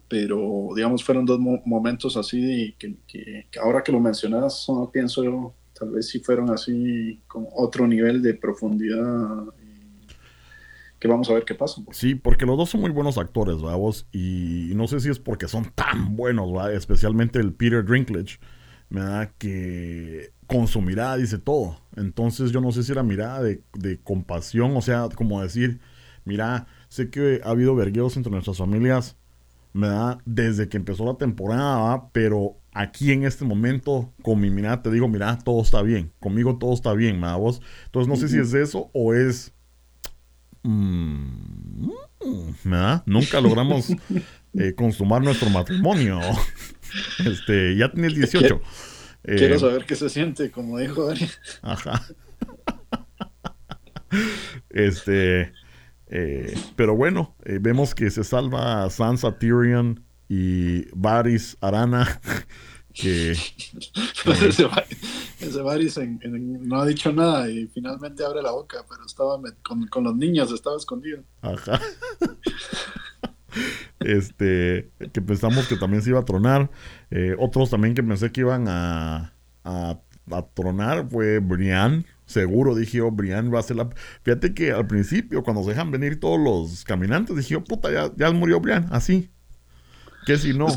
Pero, 0.07 0.69
digamos, 0.73 1.03
fueron 1.03 1.25
dos 1.25 1.37
momentos 1.39 2.15
así 2.15 2.73
que, 2.79 2.95
que, 3.05 3.47
ahora 3.61 3.83
que 3.83 3.91
lo 3.91 3.99
mencionas, 3.99 4.65
pienso 4.93 5.23
yo 5.23 5.53
tal 5.77 5.91
vez 5.91 6.07
si 6.07 6.19
fueron 6.19 6.49
así 6.49 7.21
con 7.27 7.45
otro 7.55 7.85
nivel 7.85 8.21
de 8.21 8.33
profundidad 8.33 9.45
que 10.99 11.07
vamos 11.07 11.29
a 11.29 11.33
ver 11.33 11.45
qué 11.45 11.55
pasa. 11.55 11.81
Sí, 11.91 12.15
porque 12.15 12.45
los 12.45 12.57
dos 12.57 12.69
son 12.69 12.81
muy 12.81 12.91
buenos 12.91 13.17
actores, 13.17 13.61
vamos, 13.61 14.07
y 14.11 14.71
no 14.75 14.87
sé 14.87 14.99
si 14.99 15.09
es 15.09 15.19
porque 15.19 15.47
son 15.47 15.65
tan 15.75 16.15
buenos, 16.15 16.53
¿va? 16.55 16.71
especialmente 16.71 17.39
el 17.39 17.53
Peter 17.53 17.85
Dinklage, 17.85 18.39
da 18.89 19.31
que 19.37 20.33
con 20.47 20.67
su 20.67 20.81
mirada 20.81 21.17
dice 21.17 21.37
todo. 21.37 21.79
Entonces 21.95 22.51
yo 22.51 22.59
no 22.59 22.71
sé 22.71 22.83
si 22.83 22.91
era 22.91 23.03
mirada 23.03 23.41
de, 23.41 23.99
compasión, 24.03 24.75
o 24.75 24.81
sea, 24.81 25.07
como 25.15 25.41
decir, 25.41 25.79
mira, 26.25 26.67
sé 26.87 27.09
que 27.09 27.41
ha 27.43 27.49
habido 27.49 27.75
vergueos 27.75 28.17
entre 28.17 28.31
nuestras 28.31 28.57
familias, 28.57 29.15
me 29.73 29.87
da 29.87 30.17
desde 30.25 30.67
que 30.67 30.77
empezó 30.77 31.05
la 31.05 31.15
temporada, 31.15 32.09
pero 32.11 32.57
aquí 32.73 33.11
en 33.11 33.23
este 33.23 33.45
momento, 33.45 34.11
con 34.23 34.39
mi 34.39 34.49
mirada, 34.49 34.81
te 34.81 34.91
digo, 34.91 35.07
mira, 35.07 35.37
todo 35.37 35.61
está 35.61 35.81
bien. 35.81 36.11
Conmigo 36.19 36.57
todo 36.57 36.73
está 36.73 36.93
bien, 36.93 37.19
¿me 37.19 37.31
vos? 37.35 37.61
Entonces 37.85 38.07
no 38.07 38.15
sé 38.15 38.27
si 38.27 38.39
es 38.39 38.53
eso 38.53 38.89
o 38.93 39.13
es... 39.13 39.53
Mm, 40.63 41.89
¿verdad? 42.63 43.03
Nunca 43.05 43.39
logramos 43.41 43.89
eh, 44.53 44.73
consumar 44.75 45.21
nuestro 45.21 45.49
matrimonio. 45.49 46.19
este, 47.25 47.75
ya 47.75 47.91
tienes 47.91 48.15
18. 48.15 48.61
Quiero 49.23 49.55
eh, 49.55 49.59
saber 49.59 49.85
qué 49.85 49.95
se 49.95 50.09
siente, 50.09 50.51
como 50.51 50.77
dijo 50.77 51.05
Dani. 51.05 51.27
Ajá. 51.61 52.05
este... 54.69 55.53
Eh, 56.11 56.57
pero 56.75 56.95
bueno, 56.95 57.35
vemos 57.45 57.93
que 57.93 58.09
se 58.09 58.23
salva 58.23 58.89
Sansa 58.89 59.37
Tyrion 59.37 60.03
y 60.27 60.87
Varys 60.95 61.55
Arana 61.61 62.19
que 62.93 63.31
ese, 65.39 65.61
Varys 65.61 65.99
no 66.23 66.81
ha 66.81 66.85
dicho 66.85 67.11
nada 67.11 67.49
y 67.49 67.67
finalmente 67.67 68.25
abre 68.25 68.41
la 68.41 68.51
boca, 68.51 68.85
pero 68.89 69.05
estaba 69.05 69.39
con, 69.63 70.03
los 70.03 70.15
niños, 70.15 70.51
estaba 70.51 70.77
escondido. 70.77 71.23
Ajá. 71.41 71.79
este, 73.99 74.89
que 75.11 75.21
pensamos 75.21 75.67
que 75.67 75.77
también 75.77 76.01
se 76.01 76.09
iba 76.09 76.19
a 76.19 76.25
tronar. 76.25 76.69
Eh, 77.11 77.35
otros 77.39 77.69
también 77.69 77.93
que 77.93 78.03
pensé 78.03 78.31
que 78.31 78.41
iban 78.41 78.67
a, 78.67 79.33
a, 79.63 79.99
tronar 80.53 81.07
fue 81.09 81.39
Brian. 81.39 82.05
Seguro 82.25 82.75
dije 82.75 82.97
yo, 82.97 83.11
Brian 83.11 83.53
va 83.53 83.59
a 83.59 83.63
ser 83.63 83.77
la. 83.77 83.89
Fíjate 84.23 84.53
que 84.53 84.71
al 84.71 84.87
principio, 84.87 85.43
cuando 85.43 85.63
se 85.63 85.69
dejan 85.69 85.89
venir 85.89 86.19
todos 86.19 86.39
los 86.39 86.83
caminantes, 86.83 87.35
dije 87.35 87.53
yo, 87.53 87.63
puta, 87.63 87.91
ya, 87.91 88.11
ya 88.15 88.31
murió 88.31 88.59
Brian, 88.59 88.87
así. 88.91 89.31
¿Qué 90.25 90.37
si 90.37 90.53
no? 90.53 90.67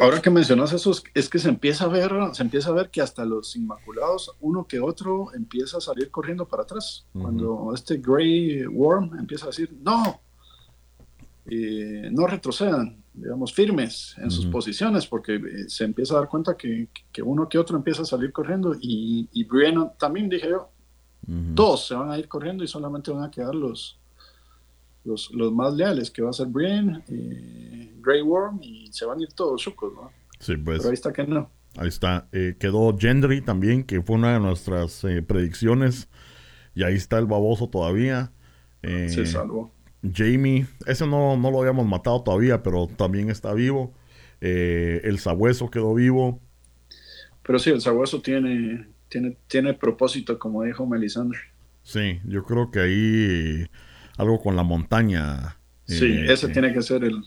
Ahora 0.00 0.20
que 0.20 0.30
mencionas 0.30 0.72
eso, 0.72 0.92
es 1.14 1.28
que 1.28 1.38
se 1.38 1.48
empieza 1.48 1.84
a 1.84 1.88
ver, 1.88 2.12
se 2.32 2.42
empieza 2.42 2.70
a 2.70 2.72
ver 2.72 2.90
que 2.90 3.00
hasta 3.00 3.24
los 3.24 3.54
Inmaculados, 3.56 4.34
uno 4.40 4.66
que 4.66 4.80
otro, 4.80 5.32
empieza 5.34 5.78
a 5.78 5.80
salir 5.80 6.10
corriendo 6.10 6.46
para 6.46 6.64
atrás. 6.64 7.06
Cuando 7.12 7.72
este 7.74 7.98
Grey 7.98 8.66
Worm 8.66 9.18
empieza 9.18 9.46
a 9.46 9.48
decir, 9.48 9.72
no, 9.82 10.20
no 11.46 12.26
retrocedan, 12.26 13.02
digamos, 13.14 13.52
firmes 13.52 14.14
en 14.18 14.30
sus 14.30 14.46
posiciones, 14.46 15.06
porque 15.06 15.36
eh, 15.36 15.68
se 15.68 15.84
empieza 15.84 16.14
a 16.14 16.18
dar 16.20 16.28
cuenta 16.28 16.56
que, 16.56 16.88
que, 17.12 17.22
uno 17.22 17.48
que 17.48 17.58
otro 17.58 17.76
empieza 17.76 18.02
a 18.02 18.06
salir 18.06 18.32
corriendo. 18.32 18.74
Y, 18.80 19.28
y 19.32 19.44
Brienne 19.44 19.90
también 19.98 20.28
dije 20.28 20.48
yo, 20.50 20.70
todos 21.54 21.86
se 21.86 21.94
van 21.94 22.10
a 22.10 22.18
ir 22.18 22.26
corriendo 22.26 22.64
y 22.64 22.68
solamente 22.68 23.12
van 23.12 23.22
a 23.22 23.30
quedar 23.30 23.54
los, 23.54 23.96
los, 25.04 25.30
los 25.32 25.52
más 25.52 25.74
leales, 25.74 26.10
que 26.10 26.22
va 26.22 26.30
a 26.30 26.32
ser 26.32 26.46
Brienne, 26.48 27.02
eh, 27.08 27.92
Grey 28.00 28.22
Worm, 28.22 28.60
y 28.62 28.88
se 28.92 29.04
van 29.04 29.18
a 29.18 29.22
ir 29.22 29.32
todos 29.32 29.60
chucos, 29.60 29.92
¿no? 29.94 30.10
Sí, 30.38 30.56
pues. 30.56 30.78
Pero 30.78 30.90
ahí 30.90 30.94
está 30.94 31.12
que 31.12 31.24
no. 31.24 31.50
Ahí 31.76 31.88
está. 31.88 32.28
Eh, 32.32 32.56
quedó 32.58 32.96
Gendry 32.98 33.40
también, 33.40 33.84
que 33.84 34.02
fue 34.02 34.16
una 34.16 34.34
de 34.34 34.40
nuestras 34.40 35.04
predicciones. 35.26 36.08
Y 36.74 36.82
ahí 36.84 36.94
está 36.94 37.18
el 37.18 37.26
baboso 37.26 37.68
todavía. 37.68 38.32
se 38.82 39.26
salvó. 39.26 39.72
Jamie, 40.02 40.66
ese 40.86 41.06
no, 41.06 41.36
no, 41.36 41.50
lo 41.50 41.60
habíamos 41.60 41.86
matado 41.86 42.22
todavía, 42.22 42.62
pero 42.62 42.88
también 42.88 43.30
está 43.30 43.54
vivo. 43.54 43.94
Eh, 44.40 45.00
el 45.04 45.18
sabueso 45.20 45.70
quedó 45.70 45.94
vivo. 45.94 46.40
Pero 47.44 47.58
sí, 47.58 47.70
el 47.70 47.80
sabueso 47.80 48.20
tiene, 48.20 48.88
tiene, 49.08 49.36
tiene 49.46 49.74
propósito, 49.74 50.38
como 50.38 50.64
dijo 50.64 50.86
Melisandre. 50.86 51.38
Sí, 51.82 52.20
yo 52.24 52.44
creo 52.44 52.70
que 52.70 52.80
ahí 52.80 53.66
algo 54.22 54.40
con 54.40 54.56
la 54.56 54.62
montaña. 54.62 55.56
Sí, 55.84 56.06
eh, 56.06 56.32
ese 56.32 56.48
tiene 56.48 56.72
que 56.72 56.82
ser 56.82 57.04
el, 57.04 57.24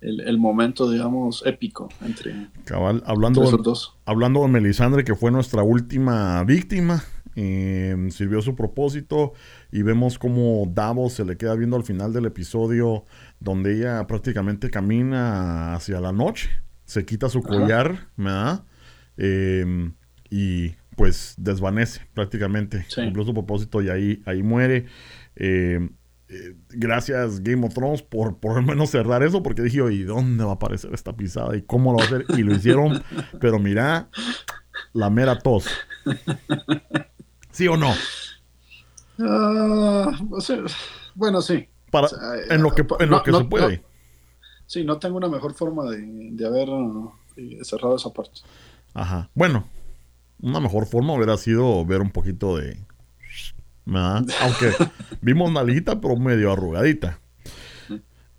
el, 0.00 0.38
momento, 0.38 0.90
digamos, 0.90 1.42
épico 1.46 1.88
entre, 2.04 2.48
Cabal, 2.64 3.02
hablando, 3.06 3.44
esos 3.44 3.62
dos. 3.62 3.96
Hablando 4.04 4.42
de 4.42 4.48
Melisandre, 4.48 5.04
que 5.04 5.14
fue 5.14 5.30
nuestra 5.30 5.62
última 5.62 6.42
víctima, 6.44 7.04
eh, 7.34 7.96
sirvió 8.10 8.42
su 8.42 8.54
propósito 8.54 9.32
y 9.70 9.82
vemos 9.82 10.18
como 10.18 10.66
Davos 10.68 11.14
se 11.14 11.24
le 11.24 11.38
queda 11.38 11.54
viendo 11.54 11.76
al 11.76 11.84
final 11.84 12.12
del 12.12 12.26
episodio 12.26 13.06
donde 13.40 13.78
ella 13.78 14.06
prácticamente 14.06 14.70
camina 14.70 15.74
hacia 15.74 16.00
la 16.00 16.12
noche, 16.12 16.50
se 16.84 17.06
quita 17.06 17.28
su 17.28 17.42
collar, 17.42 18.08
¿verdad? 18.16 18.64
Em, 19.16 19.94
y 20.30 20.74
pues 20.96 21.34
desvanece 21.38 22.02
prácticamente, 22.12 22.86
cumplió 22.94 23.24
su 23.24 23.32
propósito 23.32 23.80
y 23.82 23.88
ahí, 23.88 24.22
ahí 24.26 24.42
muere. 24.42 24.86
Em, 25.36 25.90
eh, 26.28 26.56
gracias 26.70 27.42
Game 27.42 27.66
of 27.66 27.74
Thrones 27.74 28.02
por 28.02 28.38
por 28.38 28.54
lo 28.54 28.62
menos 28.62 28.90
cerrar 28.90 29.22
eso, 29.22 29.42
porque 29.42 29.62
dije, 29.62 29.80
¿y 29.92 30.02
dónde 30.02 30.44
va 30.44 30.52
a 30.52 30.54
aparecer 30.54 30.94
esta 30.94 31.14
pisada? 31.14 31.56
¿Y 31.56 31.62
cómo 31.62 31.92
lo 31.92 31.98
va 31.98 32.04
a 32.04 32.06
hacer? 32.06 32.24
Y 32.36 32.42
lo 32.42 32.54
hicieron, 32.54 33.02
pero 33.40 33.58
mira, 33.58 34.08
la 34.92 35.10
mera 35.10 35.38
tos. 35.38 35.66
¿Sí 37.50 37.68
o 37.68 37.76
no? 37.76 37.92
Ah, 39.18 40.10
bueno, 41.14 41.42
sí. 41.42 41.68
Para, 41.90 42.08
en 42.48 42.62
lo 42.62 42.70
que, 42.70 42.86
en 43.00 43.10
lo 43.10 43.22
que 43.22 43.32
se 43.32 43.44
puede. 43.44 43.84
sí, 44.66 44.84
no 44.84 44.98
tengo 44.98 45.18
una 45.18 45.28
mejor 45.28 45.52
forma 45.52 45.84
de, 45.90 46.46
haber 46.46 46.68
eh, 47.36 47.58
cerrado 47.62 47.96
esa 47.96 48.10
parte. 48.10 48.40
Ajá. 48.94 49.30
Bueno, 49.34 49.66
una 50.40 50.60
mejor 50.60 50.86
forma 50.86 51.14
hubiera 51.14 51.36
sido 51.36 51.84
ver 51.84 52.00
un 52.00 52.10
poquito 52.10 52.56
de. 52.56 52.78
Aunque 53.86 54.72
vimos 55.20 55.52
nalguita, 55.52 56.00
pero 56.00 56.16
medio 56.16 56.52
arrugadita. 56.52 57.18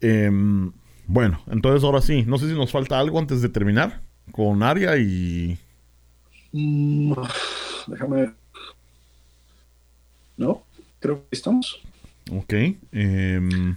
Em, 0.01 0.71
bueno, 1.07 1.41
entonces 1.47 1.83
ahora 1.83 2.01
sí. 2.01 2.23
No 2.23 2.37
sé 2.37 2.47
si 2.47 2.53
nos 2.53 2.71
falta 2.71 2.99
algo 2.99 3.19
antes 3.19 3.41
de 3.41 3.49
terminar 3.49 4.01
con 4.31 4.63
Aria 4.63 4.97
y. 4.97 5.57
Mm, 6.51 7.13
déjame 7.87 8.15
ver. 8.21 8.43
¿no? 10.37 10.63
Creo 10.99 11.21
que 11.29 11.35
estamos. 11.35 11.81
Ok. 12.31 12.53
Em, 12.53 13.75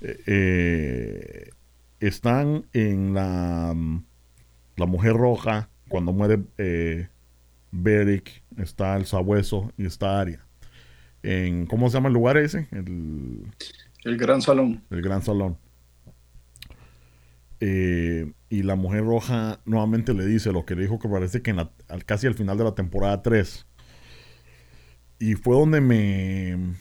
eh, 0.00 0.22
eh, 0.26 1.50
están 2.00 2.66
en 2.72 3.14
la, 3.14 3.74
la 4.76 4.86
Mujer 4.86 5.14
Roja, 5.14 5.68
cuando 5.88 6.12
muere 6.12 6.40
eh, 6.58 7.08
Beric, 7.70 8.42
está 8.56 8.96
el 8.96 9.06
Sabueso 9.06 9.72
y 9.76 9.86
está 9.86 10.20
Aria. 10.20 10.44
En, 11.22 11.66
¿Cómo 11.66 11.88
se 11.88 11.94
llama 11.94 12.08
el 12.08 12.14
lugar 12.14 12.36
ese? 12.36 12.68
El, 12.70 13.46
el 14.04 14.16
Gran 14.16 14.42
Salón. 14.42 14.82
El 14.90 15.02
Gran 15.02 15.22
Salón. 15.22 15.58
y 17.60 18.62
la 18.62 18.76
Mujer 18.76 19.04
Roja 19.04 19.60
nuevamente 19.64 20.14
le 20.14 20.26
dice 20.26 20.52
lo 20.52 20.64
que 20.64 20.74
le 20.74 20.82
dijo 20.82 20.98
que 20.98 21.08
parece 21.08 21.42
que 21.42 21.50
en 21.50 21.58
casi 22.04 22.26
al 22.26 22.34
final 22.34 22.58
de 22.58 22.64
la 22.64 22.74
temporada 22.74 23.22
3 23.22 23.66
y 25.18 25.34
fue 25.34 25.56
donde 25.56 25.80
me. 25.80 26.74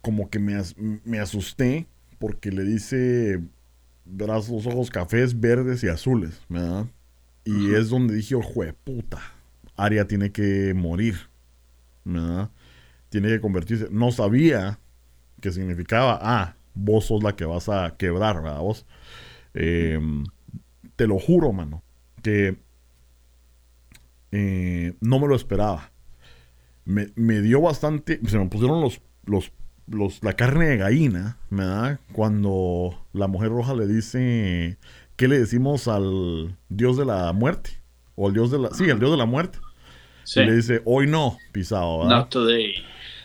Como 0.00 0.28
que 0.30 0.38
me, 0.38 0.60
me 1.04 1.18
asusté. 1.18 1.86
Porque 2.18 2.50
le 2.50 2.64
dice. 2.64 3.40
Verás 4.04 4.48
los 4.48 4.66
ojos 4.66 4.90
cafés, 4.90 5.38
verdes 5.38 5.82
y 5.84 5.88
azules. 5.88 6.40
¿verdad? 6.48 6.86
Y 7.44 7.74
es 7.74 7.88
donde 7.88 8.14
dije, 8.14 8.34
ojo 8.34 8.64
de 8.64 8.72
puta. 8.72 9.20
Aria 9.84 10.06
tiene 10.06 10.32
que 10.32 10.74
morir. 10.74 11.16
¿verdad? 12.04 12.50
Tiene 13.08 13.28
que 13.28 13.40
convertirse. 13.40 13.88
No 13.90 14.12
sabía 14.12 14.78
que 15.40 15.52
significaba. 15.52 16.18
Ah, 16.20 16.56
vos 16.74 17.06
sos 17.06 17.22
la 17.22 17.36
que 17.36 17.44
vas 17.44 17.68
a 17.68 17.94
quebrar, 17.96 18.42
¿verdad? 18.42 18.60
Vos. 18.60 18.86
Em, 19.54 20.24
te 20.96 21.06
lo 21.06 21.18
juro, 21.18 21.52
mano. 21.52 21.82
Que. 22.22 22.58
Eh, 24.32 24.94
no 25.00 25.18
me 25.18 25.28
lo 25.28 25.36
esperaba 25.36 25.92
me, 26.84 27.40
dio 27.40 27.60
bastante, 27.60 28.20
se 28.26 28.38
me 28.38 28.46
pusieron 28.46 28.80
los, 28.80 29.00
los, 29.24 29.52
los, 29.86 30.22
la 30.22 30.34
carne 30.34 30.66
de 30.66 30.76
gallina, 30.78 31.38
¿verdad? 31.50 32.00
Cuando 32.12 33.06
la 33.12 33.28
mujer 33.28 33.50
roja 33.50 33.74
le 33.74 33.86
dice, 33.86 34.78
¿qué 35.16 35.28
le 35.28 35.38
decimos 35.38 35.88
al 35.88 36.56
dios 36.68 36.96
de 36.96 37.04
la 37.04 37.32
muerte? 37.32 37.70
O 38.14 38.28
al 38.28 38.34
dios 38.34 38.50
de 38.50 38.58
la, 38.58 38.70
sí, 38.70 38.84
el 38.84 38.98
dios 38.98 39.10
de 39.10 39.16
la 39.16 39.26
muerte. 39.26 39.58
Y 40.36 40.44
le 40.44 40.56
dice, 40.56 40.82
hoy 40.84 41.06
no, 41.06 41.38
pisado, 41.52 42.00
¿verdad? 42.00 42.16
Not 42.16 42.30
today. 42.30 42.74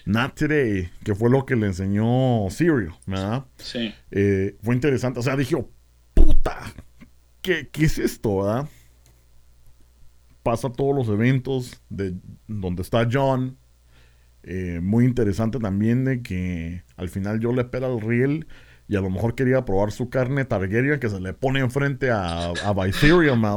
Not 0.05 0.36
today, 0.36 0.89
que 1.03 1.16
fue 1.16 1.30
lo 1.30 1.45
que 1.45 1.55
le 1.55 1.68
enseñó 1.68 2.47
Sirio, 2.49 2.97
¿verdad? 3.05 3.45
Sí. 3.58 3.93
Eh, 4.12 4.55
fue 4.62 4.76
interesante, 4.76 5.20
o 5.20 5.24
sea, 5.24 5.36
dije, 5.36 5.55
oh, 5.55 5.70
puta, 6.14 6.74
¿qué, 7.41 7.70
¿qué 7.72 7.86
es 7.86 7.97
esto, 7.97 8.43
verdad? 8.43 8.68
pasa 10.47 10.72
todos 10.72 10.95
los 10.95 11.10
eventos 11.10 11.82
de 11.89 12.14
donde 12.47 12.82
está 12.82 13.05
John. 13.12 13.58
Eh, 14.43 14.80
muy 14.82 15.03
interesante 15.03 15.60
también 15.60 16.05
de 16.05 16.22
que 16.22 16.84
al 16.95 17.10
final 17.10 17.41
yo 17.41 17.51
le 17.51 17.64
espera 17.64 17.88
al 17.88 17.99
riel 17.99 18.47
y 18.88 18.95
a 18.95 19.01
lo 19.01 19.09
mejor 19.09 19.35
quería 19.35 19.65
probar 19.65 19.91
su 19.91 20.09
carne 20.09 20.45
Targaryen 20.45 20.99
que 20.99 21.09
se 21.09 21.19
le 21.19 21.33
pone 21.33 21.59
enfrente 21.59 22.09
a, 22.09 22.49
a 22.49 22.73
Viserion, 22.73 23.43
¿A, 23.43 23.55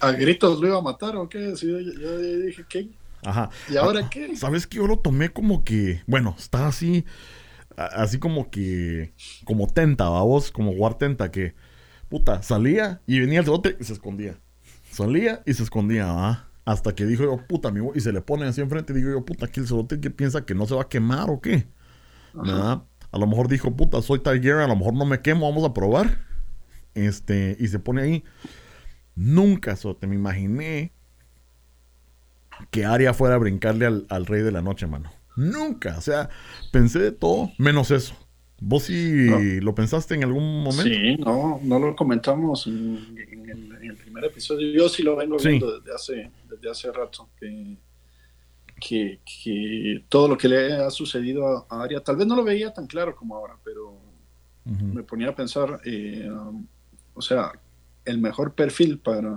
¿A, 0.00 0.12
gritos 0.12 0.60
lo 0.60 0.68
iba 0.68 0.78
a 0.78 0.82
matar 0.82 1.16
o 1.16 1.28
qué? 1.28 1.54
yo, 1.54 2.18
dije, 2.18 2.64
¿qué? 2.68 2.88
Ajá. 3.22 3.50
¿Y 3.70 3.76
ahora 3.76 4.08
qué? 4.08 4.36
¿Sabes 4.36 4.66
qué? 4.66 4.78
Yo 4.78 4.86
lo 4.86 4.98
tomé 4.98 5.30
como 5.30 5.64
que, 5.64 6.02
bueno, 6.06 6.34
está 6.38 6.66
así, 6.66 7.04
así 7.76 8.18
como 8.18 8.50
que, 8.50 9.12
como 9.44 9.66
tenta, 9.66 10.08
vos, 10.08 10.50
como 10.50 10.72
War 10.72 10.96
tenta, 10.96 11.30
que, 11.30 11.54
puta, 12.08 12.42
salía 12.42 13.02
y 13.06 13.20
venía 13.20 13.40
el 13.40 13.48
otro 13.50 13.72
y 13.78 13.84
se 13.84 13.92
escondía. 13.92 14.38
Salía 14.90 15.42
y 15.44 15.52
se 15.52 15.62
escondía, 15.62 16.46
Hasta 16.64 16.94
que 16.94 17.04
dijo 17.04 17.24
yo, 17.24 17.46
puta, 17.46 17.68
amigo, 17.68 17.92
y 17.94 18.00
se 18.00 18.12
le 18.12 18.22
pone 18.22 18.46
así 18.46 18.62
enfrente 18.62 18.94
y 18.94 18.96
digo 18.96 19.10
yo, 19.10 19.24
puta, 19.24 19.46
aquí 19.46 19.60
el 19.60 19.66
cerote 19.66 20.00
que 20.00 20.10
piensa 20.10 20.46
que 20.46 20.54
no 20.54 20.66
se 20.66 20.74
va 20.74 20.82
a 20.82 20.88
quemar 20.88 21.28
o 21.28 21.40
qué. 21.40 21.66
¿Verdad? 22.32 22.82
A 23.14 23.18
lo 23.18 23.28
mejor 23.28 23.46
dijo, 23.46 23.70
puta, 23.70 24.02
soy 24.02 24.18
Tiger, 24.18 24.56
a 24.56 24.66
lo 24.66 24.74
mejor 24.74 24.92
no 24.92 25.04
me 25.04 25.20
quemo, 25.20 25.48
vamos 25.48 25.64
a 25.64 25.72
probar. 25.72 26.18
Este, 26.94 27.56
y 27.60 27.68
se 27.68 27.78
pone 27.78 28.02
ahí. 28.02 28.24
Nunca, 29.14 29.76
te 29.76 30.08
me 30.08 30.16
imaginé 30.16 30.90
que 32.72 32.84
Aria 32.84 33.14
fuera 33.14 33.36
a 33.36 33.38
brincarle 33.38 33.86
al, 33.86 34.06
al, 34.08 34.26
rey 34.26 34.42
de 34.42 34.50
la 34.50 34.62
noche, 34.62 34.88
mano. 34.88 35.12
Nunca. 35.36 35.96
O 35.96 36.00
sea, 36.00 36.28
pensé 36.72 36.98
de 36.98 37.12
todo 37.12 37.52
menos 37.56 37.92
eso. 37.92 38.16
¿Vos 38.60 38.82
sí 38.82 39.60
lo 39.60 39.76
pensaste 39.76 40.16
en 40.16 40.24
algún 40.24 40.64
momento? 40.64 40.82
Sí, 40.82 41.16
no, 41.18 41.60
no 41.62 41.78
lo 41.78 41.94
comentamos 41.94 42.66
en, 42.66 43.16
el, 43.80 43.94
primer 43.94 44.24
episodio. 44.24 44.72
Yo 44.72 44.88
sí 44.88 45.04
lo 45.04 45.14
vengo 45.14 45.36
viendo 45.36 45.78
desde 45.78 45.94
hace, 45.94 46.30
desde 46.50 46.68
hace 46.68 46.90
rato. 46.90 47.28
Que, 47.38 47.76
que, 48.86 50.04
todo 50.08 50.28
lo 50.28 50.36
que 50.36 50.48
le 50.48 50.74
ha 50.74 50.90
sucedido 50.90 51.66
a 51.68 51.82
Aria, 51.82 52.02
tal 52.02 52.16
vez 52.16 52.26
no 52.26 52.36
lo 52.36 52.44
veía 52.44 52.72
tan 52.72 52.86
claro 52.86 53.16
como 53.16 53.36
ahora, 53.36 53.56
pero 53.64 53.98
me 54.64 55.02
ponía 55.02 55.28
a 55.28 55.34
pensar, 55.34 55.80
eh, 55.84 56.28
um, 56.30 56.66
o 57.14 57.20
sea, 57.20 57.52
el 58.04 58.18
mejor 58.18 58.54
perfil 58.54 58.98
para, 58.98 59.36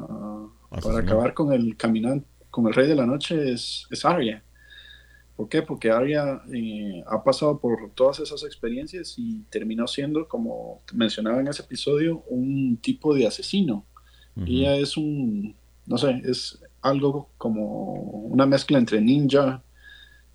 para 0.82 1.00
acabar 1.00 1.34
con 1.34 1.52
el 1.52 1.76
caminante, 1.76 2.26
con 2.50 2.68
el 2.68 2.74
rey 2.74 2.88
de 2.88 2.96
la 2.96 3.06
noche 3.06 3.52
es, 3.52 3.88
es 3.90 4.06
Arya. 4.06 4.44
¿Por 5.36 5.50
qué? 5.50 5.62
Porque 5.62 5.92
Arya 5.92 6.42
eh, 6.54 7.04
ha 7.06 7.24
pasado 7.24 7.60
por 7.60 7.92
todas 7.92 8.20
esas 8.20 8.44
experiencias 8.44 9.16
y 9.18 9.42
terminó 9.50 9.86
siendo, 9.86 10.28
como 10.28 10.82
mencionaba 10.94 11.42
en 11.42 11.48
ese 11.48 11.62
episodio, 11.62 12.24
un 12.28 12.78
tipo 12.78 13.14
de 13.14 13.28
asesino. 13.28 13.86
Ella 14.46 14.76
es 14.76 14.98
un, 14.98 15.56
no 15.88 15.98
sé, 15.98 16.22
es 16.24 16.60
algo 16.82 17.30
como 17.38 17.94
una 17.94 18.46
mezcla 18.46 18.78
entre 18.78 19.02
ninja, 19.02 19.64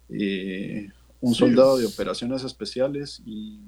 eh, 0.08 0.88
un 1.20 1.34
soldado 1.34 1.78
de 1.78 1.86
operaciones 1.86 2.44
especiales 2.44 3.22
y, 3.24 3.60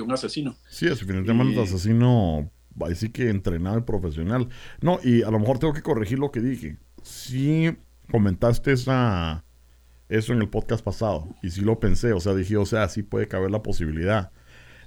un 0.00 0.12
asesino. 0.12 0.56
Sí, 0.68 0.86
es 0.86 1.00
definitivamente 1.00 1.58
un 1.58 1.64
asesino, 1.64 2.50
así 2.80 3.10
que 3.10 3.28
entrenado 3.28 3.78
y 3.78 3.82
profesional. 3.82 4.48
No, 4.80 5.00
y 5.02 5.22
a 5.22 5.30
lo 5.30 5.38
mejor 5.38 5.58
tengo 5.58 5.72
que 5.72 5.82
corregir 5.82 6.18
lo 6.18 6.30
que 6.30 6.40
dije. 6.40 6.78
Sí 7.02 7.76
comentaste 8.10 8.72
esa, 8.72 9.44
eso 10.08 10.32
en 10.32 10.42
el 10.42 10.48
podcast 10.48 10.84
pasado 10.84 11.28
y 11.42 11.50
sí 11.50 11.60
lo 11.60 11.78
pensé, 11.78 12.12
o 12.12 12.20
sea, 12.20 12.34
dije, 12.34 12.56
o 12.56 12.66
sea, 12.66 12.88
sí 12.88 13.02
puede 13.02 13.28
caber 13.28 13.50
la 13.50 13.62
posibilidad. 13.62 14.32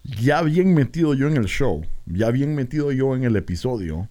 Ya 0.04 0.42
bien 0.42 0.74
metido 0.74 1.14
yo 1.14 1.28
en 1.28 1.38
el 1.38 1.46
show, 1.46 1.82
ya 2.06 2.30
bien 2.30 2.56
metido 2.56 2.92
yo 2.92 3.16
en 3.16 3.24
el 3.24 3.38
episodio, 3.38 4.10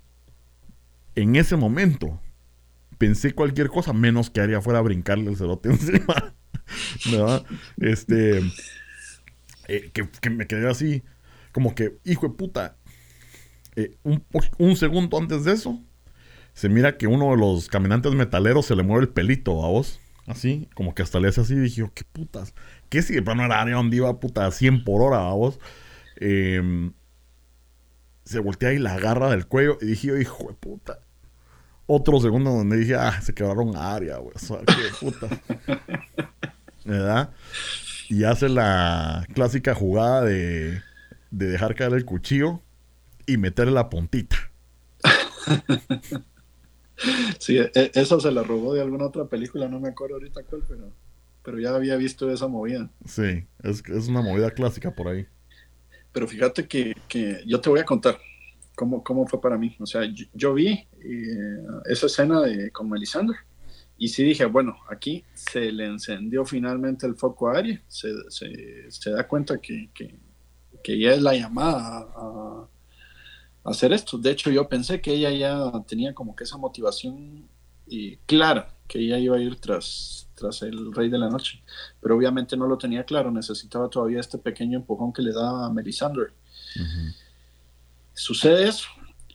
en 1.15 1.37
ese 1.37 1.57
momento 1.57 2.19
pensé 3.03 3.35
cualquier 3.35 3.69
cosa 3.69 3.93
menos 3.93 4.31
que 4.31 4.41
haría 4.41 4.61
fuera 4.61 4.81
brincarle 4.81 5.29
el 5.29 5.37
cerote 5.37 5.69
encima. 5.71 6.37
¿Verdad? 7.11 7.45
Este. 7.79 8.39
Eh, 9.67 9.91
que, 9.93 10.31
me 10.31 10.47
quedé 10.47 10.71
así, 10.71 11.03
como 11.51 11.75
que, 11.75 11.99
hijo 12.05 12.29
de 12.29 12.35
puta. 12.35 12.77
Eh, 13.75 13.97
un, 14.05 14.77
segundo 14.77 15.19
antes 15.19 15.45
de 15.45 15.53
eso, 15.53 15.83
se 16.53 16.69
mira 16.69 16.97
que 16.97 17.09
uno 17.09 17.33
de 17.33 17.39
los 17.39 17.67
caminantes 17.67 18.15
metaleros 18.15 18.67
se 18.67 18.77
le 18.77 18.85
mueve 18.85 19.07
el 19.07 19.09
pelito 19.09 19.65
a 19.65 19.69
vos. 19.69 19.99
Así, 20.29 20.69
como 20.77 20.95
que 20.95 21.03
hasta 21.03 21.19
le 21.19 21.27
hace 21.27 21.41
así. 21.41 21.57
Dije, 21.57 21.91
qué 21.95 22.05
putas. 22.05 22.55
¿Qué 22.89 23.03
si 23.03 23.15
de 23.15 23.23
plano 23.23 23.45
era 23.45 23.61
área 23.61 23.75
donde 23.75 23.97
iba 23.97 24.21
puta 24.21 24.47
a 24.47 24.53
100 24.53 24.85
por 24.85 25.03
hora 25.03 25.29
a 25.29 25.33
vos? 25.33 25.59
Em, 26.19 26.93
se 28.25 28.39
voltea 28.39 28.73
y 28.73 28.79
la 28.79 28.95
agarra 28.95 29.29
del 29.29 29.49
cuello. 29.49 29.77
Y 29.81 29.87
dije, 29.87 30.21
hijo 30.21 30.47
de 30.47 30.55
puta 30.55 31.01
otro 31.87 32.21
segundo 32.21 32.51
donde 32.51 32.77
dije, 32.77 32.95
ah, 32.95 33.21
se 33.21 33.35
quedaron 33.35 33.77
área, 33.77 34.19
güey. 34.19 34.35
O 34.35 34.39
sea, 34.39 34.59
qué 34.59 34.75
puta. 35.01 35.29
¿Verdad? 36.85 37.31
Y 38.09 38.25
hace 38.25 38.49
la 38.49 39.27
clásica 39.35 39.75
jugada 39.75 40.23
de, 40.23 40.83
de 41.31 41.47
dejar 41.47 41.75
caer 41.75 41.95
el 41.95 42.05
cuchillo 42.05 42.61
y 43.27 43.37
meterle 43.37 43.73
la 43.73 43.89
puntita. 43.91 44.37
Sí, 47.39 47.59
e, 47.59 47.71
eso 47.95 48.21
se 48.21 48.31
la 48.31 48.45
robó 48.45 48.75
de 48.75 48.81
alguna 48.81 49.07
otra 49.07 49.25
película, 49.25 49.67
no 49.67 49.81
me 49.81 49.89
acuerdo 49.89 50.15
ahorita 50.15 50.43
cuál, 50.45 50.63
pero, 50.69 50.93
pero 51.43 51.59
ya 51.59 51.75
había 51.75 51.97
visto 51.97 52.31
esa 52.31 52.47
movida. 52.47 52.91
Sí, 53.07 53.45
es, 53.65 53.83
es 53.89 54.09
una 54.09 54.23
movida 54.23 54.51
clásica 54.53 54.95
por 54.95 55.09
ahí. 55.09 55.27
Pero 56.13 56.29
fíjate 56.29 56.69
que, 56.69 56.95
que 57.09 57.43
yo 57.47 57.61
te 57.61 57.71
voy 57.71 57.81
a 57.81 57.85
contar 57.85 58.19
cómo, 58.75 59.03
cómo 59.03 59.27
fue 59.27 59.41
para 59.41 59.59
mí. 59.59 59.77
O 59.81 59.87
sea, 59.87 60.03
yo, 60.35 60.55
vi 60.55 60.69
eh, 60.69 61.67
esa 61.87 62.07
escena 62.07 62.41
de, 62.41 62.71
con 62.71 62.89
Melisandre 62.89 63.37
y 64.03 64.09
sí 64.09 64.25
dije, 64.25 64.47
bueno, 64.47 64.77
aquí 64.91 65.25
se 65.33 65.71
le 65.71 65.87
encendió 65.87 66.45
finalmente 66.45 67.07
el 67.07 67.15
foco 67.15 67.49
a 67.49 67.59
Ari, 67.59 67.79
se, 67.87 68.11
se, 68.31 69.11
da 69.11 69.29
cuenta 69.29 69.59
que, 69.59 69.91
que, 69.95 70.19
que, 70.83 71.09
es 71.09 71.23
la 71.23 71.35
llamada 71.35 72.09
a, 72.17 72.69
hacer 73.65 73.93
esto. 73.93 74.19
De 74.19 74.33
hecho, 74.33 74.51
yo 74.51 74.69
pensé 74.69 75.01
que 75.01 75.13
ella 75.13 75.31
ya 75.31 75.71
tenía 75.87 76.15
como 76.15 76.35
que 76.35 76.43
esa 76.43 76.57
motivación 76.57 77.49
y 77.87 78.17
clara, 78.27 78.75
que 78.89 78.99
ella 78.99 79.19
iba 79.19 79.37
a 79.37 79.41
ir 79.41 79.61
tras, 79.61 80.29
tras 80.35 80.63
el 80.63 80.93
Rey 80.93 81.09
de 81.09 81.19
la 81.19 81.29
Noche, 81.29 81.63
pero 82.01 82.17
obviamente 82.17 82.57
no 82.57 82.67
lo 82.67 82.79
tenía 82.79 83.05
claro, 83.05 83.31
necesitaba 83.31 83.89
todavía 83.89 84.19
este 84.19 84.39
pequeño 84.39 84.79
empujón 84.79 85.13
que 85.13 85.23
le 85.23 85.33
daba 85.33 85.67
a 85.67 85.71
Melisandre. 85.71 86.33
Sucede 88.15 88.69
eso. 88.69 88.89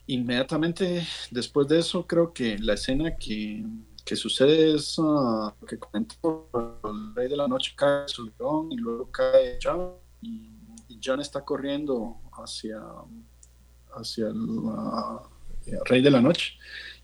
Inmediatamente 0.05 1.05
después 1.31 1.67
de 1.67 1.79
eso, 1.79 2.05
creo 2.07 2.31
que 2.31 2.57
la 2.59 2.73
escena 2.73 3.15
que, 3.17 3.65
que 4.05 4.15
sucede 4.15 4.75
es 4.75 4.97
uh, 4.97 5.51
que 5.67 5.77
comentó 5.77 6.49
el 6.83 7.13
rey 7.13 7.27
de 7.27 7.35
la 7.35 7.47
noche 7.47 7.73
cae 7.75 8.07
su 8.07 8.31
león 8.39 8.71
y 8.71 8.77
luego 8.77 9.11
cae 9.11 9.57
John 9.61 9.95
y, 10.21 10.55
John 11.03 11.21
está 11.21 11.45
corriendo 11.45 12.17
hacia, 12.33 12.81
hacia 13.95 14.29
uh, 14.29 15.19
el, 15.67 15.79
rey 15.85 16.01
de 16.01 16.09
la 16.09 16.21
noche 16.21 16.53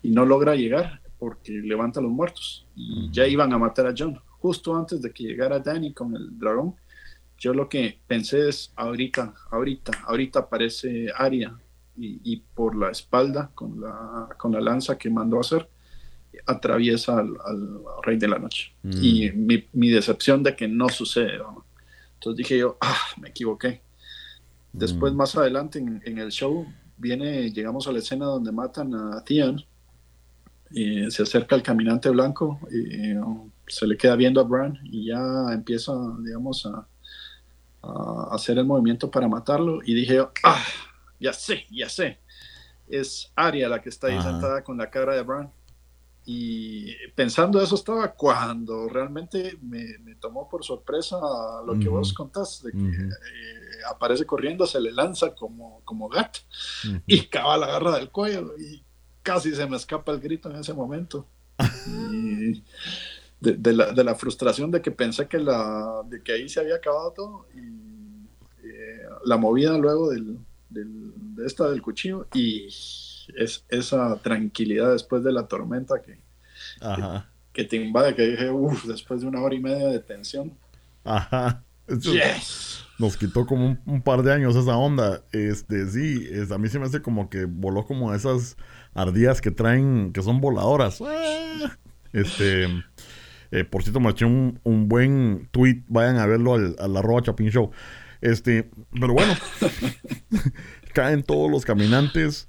y 0.02 0.10
no 0.10 0.24
logra 0.24 0.56
llegar 0.56 1.00
porque 1.18 1.52
levanta 1.52 2.00
a 2.00 2.02
los 2.02 2.10
muertos. 2.10 2.66
Y 2.74 3.08
ya 3.12 3.26
iban 3.26 3.52
a 3.52 3.58
matar 3.58 3.86
a 3.86 3.94
John. 3.96 4.20
Justo 4.40 4.74
antes 4.74 5.00
de 5.00 5.12
que 5.12 5.24
llegara 5.24 5.60
Danny 5.60 5.92
con 5.92 6.16
el 6.16 6.38
dragón 6.38 6.74
yo 7.38 7.52
lo 7.52 7.68
que 7.68 8.00
pensé 8.06 8.48
es 8.48 8.72
ahorita 8.76 9.34
ahorita 9.50 9.92
ahorita 10.06 10.38
aparece 10.40 11.08
Arya 11.14 11.54
y, 11.96 12.36
por 12.54 12.76
la 12.76 12.90
espalda 12.90 13.50
con 13.54 13.80
la, 13.80 14.28
con 14.36 14.52
la 14.52 14.60
lanza 14.60 14.98
que 14.98 15.10
mandó 15.10 15.38
a 15.38 15.40
hacer, 15.40 15.68
atraviesa 16.46 17.18
al, 17.18 17.36
rey 18.02 18.16
de 18.16 18.28
la 18.28 18.38
noche. 18.38 18.72
Mm. 18.82 19.02
Y 19.02 19.32
mi, 19.32 19.64
mi, 19.72 19.90
decepción 19.90 20.42
de 20.42 20.56
que 20.56 20.68
no 20.68 20.88
sucede. 20.88 21.38
Entonces 22.14 22.36
dije 22.36 22.58
yo, 22.58 22.76
ah, 22.80 22.98
me 23.20 23.28
equivoqué. 23.28 23.82
Después, 24.72 25.12
mm. 25.12 25.16
más 25.16 25.36
adelante 25.36 25.78
en, 25.78 26.18
el 26.18 26.30
show, 26.30 26.66
viene, 26.96 27.50
llegamos 27.50 27.86
a 27.86 27.92
la 27.92 27.98
escena 27.98 28.26
donde 28.26 28.52
matan 28.52 28.94
a 28.94 29.22
Theon. 29.24 29.64
Y 30.70 31.08
se 31.12 31.22
acerca 31.22 31.54
el 31.54 31.62
caminante 31.62 32.08
blanco 32.08 32.58
y 32.72 33.14
se 33.68 33.86
le 33.86 33.96
queda 33.96 34.16
viendo 34.16 34.40
a 34.40 34.44
Bran 34.44 34.76
y 34.82 35.06
ya 35.06 35.52
empieza, 35.52 35.92
digamos, 36.24 36.66
a, 36.66 36.88
a 37.82 38.28
hacer 38.32 38.58
el 38.58 38.64
movimiento 38.64 39.08
para 39.08 39.28
matarlo. 39.28 39.78
Y 39.84 39.94
dije, 39.94 40.18
ah, 40.42 40.64
ya 41.24 41.32
sé, 41.32 41.66
ya 41.70 41.88
sé. 41.88 42.18
Es 42.86 43.32
Aria 43.34 43.68
la 43.68 43.80
que 43.80 43.88
está 43.88 44.08
ahí 44.08 44.20
sentada 44.20 44.62
con 44.62 44.76
la 44.76 44.90
cara 44.90 45.14
de 45.14 45.22
Bran. 45.22 45.50
Y 46.26 46.94
pensando 47.14 47.60
eso 47.60 47.74
estaba 47.74 48.12
cuando 48.12 48.88
realmente 48.88 49.58
me, 49.60 50.14
tomó 50.20 50.48
por 50.48 50.64
sorpresa 50.64 51.18
lo 51.66 51.78
que 51.78 51.88
vos 51.88 52.12
contás, 52.14 52.62
de 52.62 52.72
que 52.72 52.78
eh, 52.78 53.10
aparece 53.90 54.24
corriendo, 54.24 54.66
se 54.66 54.80
le 54.80 54.90
lanza 54.90 55.34
como, 55.34 55.82
como 55.84 56.08
gato 56.08 56.40
y 57.06 57.26
cava 57.26 57.58
la 57.58 57.66
garra 57.66 57.98
del 57.98 58.10
cuello 58.10 58.54
y 58.58 58.82
casi 59.22 59.54
se 59.54 59.66
me 59.66 59.76
escapa 59.76 60.12
el 60.12 60.20
grito 60.20 60.50
en 60.50 60.56
ese 60.56 60.72
momento. 60.72 61.26
de, 63.40 64.04
la, 64.04 64.14
frustración 64.14 64.70
de 64.70 64.80
que 64.80 64.90
pensé 64.90 65.28
que, 65.28 65.38
la, 65.38 66.02
de 66.06 66.22
que 66.22 66.32
ahí 66.32 66.48
se 66.48 66.60
había 66.60 66.76
acabado 66.76 67.12
todo 67.12 67.46
y 67.54 68.26
eh, 68.66 69.02
la 69.26 69.36
movida 69.36 69.76
luego 69.76 70.10
del, 70.10 70.38
de 70.74 71.46
esta 71.46 71.70
del 71.70 71.80
cuchillo 71.80 72.26
y 72.34 72.66
es 73.36 73.64
esa 73.68 74.16
tranquilidad 74.16 74.92
después 74.92 75.22
de 75.24 75.32
la 75.32 75.46
tormenta 75.46 76.02
que, 76.02 76.18
que, 77.52 77.64
te 77.64 77.76
invade, 77.76 78.14
que 78.14 78.26
dije, 78.26 78.50
uff, 78.50 78.84
después 78.84 79.20
de 79.20 79.28
una 79.28 79.40
hora 79.40 79.54
y 79.54 79.60
media 79.60 79.88
de 79.88 80.00
tensión. 80.00 80.52
Ajá. 81.04 81.62
Nos 82.98 83.16
quitó 83.16 83.46
como 83.46 83.76
un, 83.84 84.02
par 84.02 84.22
de 84.22 84.32
años 84.32 84.56
esa 84.56 84.76
onda. 84.76 85.22
Este, 85.32 85.86
sí, 85.88 86.26
es, 86.30 86.50
a 86.50 86.58
mí 86.58 86.68
se 86.68 86.78
me 86.78 86.86
hace 86.86 87.02
como 87.02 87.28
que 87.28 87.44
voló 87.44 87.84
como 87.84 88.14
esas 88.14 88.56
ardillas 88.94 89.40
que 89.40 89.50
traen, 89.50 90.12
que 90.12 90.22
son 90.22 90.40
voladoras. 90.40 91.00
Este, 92.12 92.66
eh, 93.50 93.64
por 93.64 93.82
cierto, 93.82 94.00
me 94.00 94.10
eché 94.10 94.24
un, 94.24 94.60
un, 94.62 94.88
buen 94.88 95.48
tweet. 95.50 95.82
Vayan 95.88 96.18
a 96.18 96.26
verlo 96.26 96.54
al, 96.54 96.76
al 96.78 96.96
arroba 96.96 97.22
Chapin 97.22 97.50
Show. 97.50 97.72
Este, 98.24 98.70
pero 98.90 99.12
bueno, 99.12 99.34
caen 100.94 101.22
todos 101.22 101.50
los 101.50 101.66
caminantes. 101.66 102.48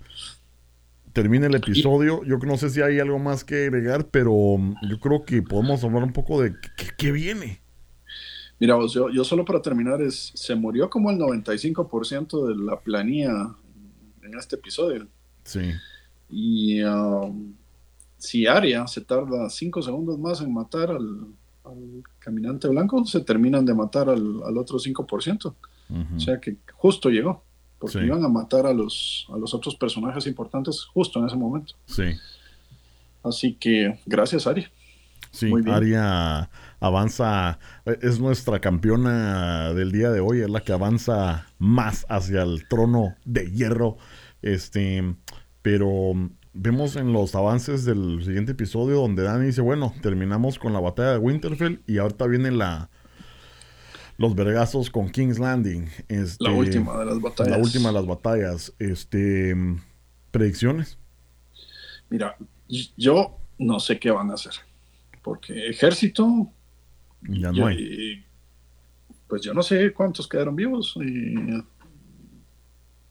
Termina 1.12 1.48
el 1.48 1.56
episodio. 1.56 2.24
Yo 2.24 2.38
no 2.38 2.58
sé 2.58 2.70
si 2.70 2.82
hay 2.82 3.00
algo 3.00 3.20
más 3.20 3.44
que 3.44 3.66
agregar, 3.66 4.08
pero 4.08 4.58
yo 4.90 5.00
creo 5.02 5.26
que 5.26 5.42
podemos 5.42 5.84
hablar 5.84 6.04
un 6.04 6.14
poco 6.14 6.42
de 6.42 6.54
qué, 6.98 7.12
viene. 7.12 7.62
Mira, 8.58 8.78
yo, 8.90 9.10
yo, 9.10 9.26
solo 9.26 9.44
para 9.44 9.62
terminar, 9.62 10.02
es, 10.02 10.32
se 10.34 10.56
murió 10.56 10.90
como 10.90 11.12
el 11.12 11.18
95% 11.18 12.48
de 12.48 12.56
la 12.64 12.80
planilla 12.80 13.54
en 14.24 14.34
este 14.40 14.56
episodio. 14.56 15.08
Sí. 15.44 15.72
Y 16.30 16.82
um, 16.84 17.54
si 18.18 18.48
Aria 18.48 18.88
se 18.88 19.02
tarda 19.02 19.50
cinco 19.50 19.82
segundos 19.82 20.18
más 20.18 20.40
en 20.40 20.54
matar 20.54 20.92
al, 20.92 21.28
al 21.66 22.04
caminante 22.20 22.68
blanco, 22.68 23.06
se 23.06 23.22
terminan 23.22 23.66
de 23.66 23.74
matar 23.74 24.10
al, 24.10 24.44
al 24.44 24.58
otro 24.58 24.78
5%. 24.78 25.56
O 26.16 26.20
sea 26.20 26.40
que 26.40 26.58
justo 26.74 27.10
llegó, 27.10 27.44
porque 27.78 28.06
iban 28.06 28.24
a 28.24 28.30
matar 28.30 28.66
a 28.66 28.74
los, 28.74 29.28
a 29.32 29.38
los 29.38 29.54
otros 29.54 29.76
personajes 29.76 30.26
importantes 30.26 30.84
justo 30.86 31.20
en 31.20 31.26
ese 31.26 31.36
momento. 31.36 31.76
Sí. 31.86 32.06
Así 33.24 33.54
que 33.54 34.00
gracias, 34.06 34.48
Ari. 34.48 34.66
Sí, 35.32 35.52
Aria 35.68 36.50
avanza, 36.80 37.60
es 38.02 38.20
nuestra 38.20 38.62
campeona 38.62 39.74
del 39.74 39.92
día 39.92 40.10
de 40.10 40.22
hoy, 40.22 40.40
es 40.40 40.50
la 40.50 40.62
que 40.62 40.72
avanza 40.72 41.48
más 41.58 42.06
hacia 42.10 42.44
el 42.44 42.68
trono 42.70 43.16
de 43.26 43.52
hierro. 43.52 43.98
Este, 44.42 45.16
pero 45.62 46.14
vemos 46.56 46.96
en 46.96 47.14
los 47.14 47.36
avances 47.36 47.86
del 47.86 48.24
siguiente 48.24 48.54
episodio 48.54 48.96
donde 48.96 49.24
Dani 49.24 49.46
dice, 49.48 49.62
bueno, 49.62 49.94
terminamos 50.02 50.58
con 50.58 50.74
la 50.74 50.80
batalla 50.80 51.12
de 51.12 51.18
Winterfell 51.20 51.82
y 51.86 51.98
ahorita 51.98 52.26
viene 52.28 52.52
la 52.52 52.90
los 54.18 54.34
vergazos 54.34 54.90
con 54.90 55.10
King's 55.10 55.40
Landing. 55.40 55.90
Este, 56.08 56.44
la 56.44 56.52
última 56.52 56.98
de 57.00 57.06
las 57.06 57.22
batallas. 57.22 57.52
La 57.52 57.58
última 57.58 57.90
de 57.90 57.94
las 57.94 58.06
batallas. 58.06 58.74
Este, 58.80 59.54
predicciones. 60.32 60.98
Mira, 62.10 62.38
yo 62.96 63.38
no 63.58 63.80
sé 63.82 64.00
qué 64.00 64.12
van 64.12 64.32
a 64.32 64.36
hacer. 64.36 64.54
Porque 65.22 65.68
ejército... 65.68 66.50
Ya 67.28 67.52
no 67.52 67.68
hay. 67.68 68.24
Pues 69.28 69.42
yo 69.42 69.54
no 69.54 69.64
sé 69.64 69.92
cuántos 69.92 70.30
quedaron 70.30 70.56
vivos. 70.56 70.96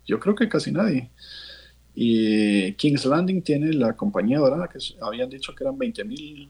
yo 0.07 0.21
creo 0.21 0.35
que 0.35 0.49
casi 0.49 0.73
nadie. 0.73 1.11
Y 1.95 2.73
King's 2.73 3.05
Landing 3.05 3.43
tiene 3.43 3.73
la 3.73 3.95
compañía 3.97 4.39
dorada, 4.39 4.69
que 4.69 4.79
habían 5.01 5.31
dicho 5.31 5.55
que 5.55 5.63
eran 5.63 5.79
20.000 5.79 6.49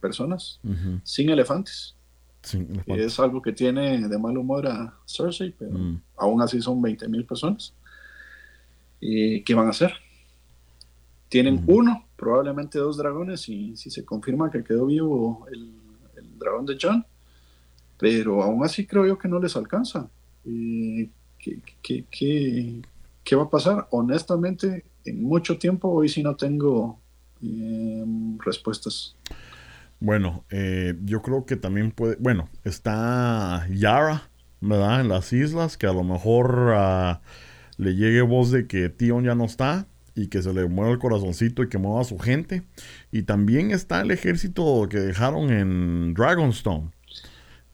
personas, 0.00 0.60
sin 1.04 1.30
elefantes. 1.30 1.94
es 2.86 3.20
algo 3.20 3.40
que 3.40 3.52
tiene 3.52 4.08
de 4.08 4.18
mal 4.18 4.36
humor 4.36 4.66
a 4.66 4.94
Cersei, 5.06 5.54
pero 5.56 5.78
mm. 5.78 6.00
aún 6.16 6.42
así 6.42 6.60
son 6.60 6.82
20.000 6.82 7.26
personas. 7.26 7.72
¿Y 9.00 9.42
qué 9.42 9.54
van 9.54 9.68
a 9.68 9.70
hacer? 9.70 9.92
Tienen 11.28 11.62
uno, 11.66 12.04
probablemente 12.16 12.78
dos 12.78 12.96
dragones, 12.96 13.48
y 13.48 13.76
si 13.76 13.90
se 13.90 14.04
confirma 14.04 14.50
que 14.50 14.64
quedó 14.64 14.86
vivo 14.86 15.46
el, 15.52 15.72
dragón 16.38 16.66
de 16.66 16.76
John, 16.80 17.04
pero 17.98 18.42
aún 18.42 18.62
así 18.62 18.86
creo 18.86 19.06
yo 19.06 19.18
que 19.18 19.26
no 19.26 19.40
les 19.40 19.56
alcanza. 19.56 20.08
¿Qué, 20.44 21.08
qué, 21.82 22.04
qué, 22.10 22.82
¿Qué 23.26 23.34
va 23.34 23.42
a 23.42 23.50
pasar? 23.50 23.88
Honestamente, 23.90 24.84
en 25.04 25.24
mucho 25.24 25.58
tiempo 25.58 25.88
hoy 25.88 26.08
sí 26.08 26.22
no 26.22 26.36
tengo 26.36 27.00
em, 27.42 28.38
respuestas. 28.38 29.16
Bueno, 29.98 30.44
eh, 30.48 30.94
yo 31.04 31.22
creo 31.22 31.44
que 31.44 31.56
también 31.56 31.90
puede, 31.90 32.14
bueno, 32.20 32.48
está 32.62 33.66
Yara, 33.68 34.30
¿verdad? 34.60 35.00
En 35.00 35.08
las 35.08 35.32
islas, 35.32 35.76
que 35.76 35.88
a 35.88 35.92
lo 35.92 36.04
mejor 36.04 36.72
ah, 36.76 37.20
le 37.78 37.96
llegue 37.96 38.22
voz 38.22 38.52
de 38.52 38.68
que 38.68 38.90
Tion 38.90 39.24
ya 39.24 39.34
no 39.34 39.46
está 39.46 39.88
y 40.14 40.28
que 40.28 40.40
se 40.40 40.54
le 40.54 40.68
mueva 40.68 40.92
el 40.92 41.00
corazoncito 41.00 41.64
y 41.64 41.68
que 41.68 41.78
mueva 41.78 42.02
a 42.02 42.04
su 42.04 42.20
gente. 42.20 42.62
Y 43.10 43.22
también 43.22 43.72
está 43.72 44.02
el 44.02 44.12
ejército 44.12 44.86
que 44.88 45.00
dejaron 45.00 45.50
en 45.50 46.14
Dragonstone. 46.14 46.92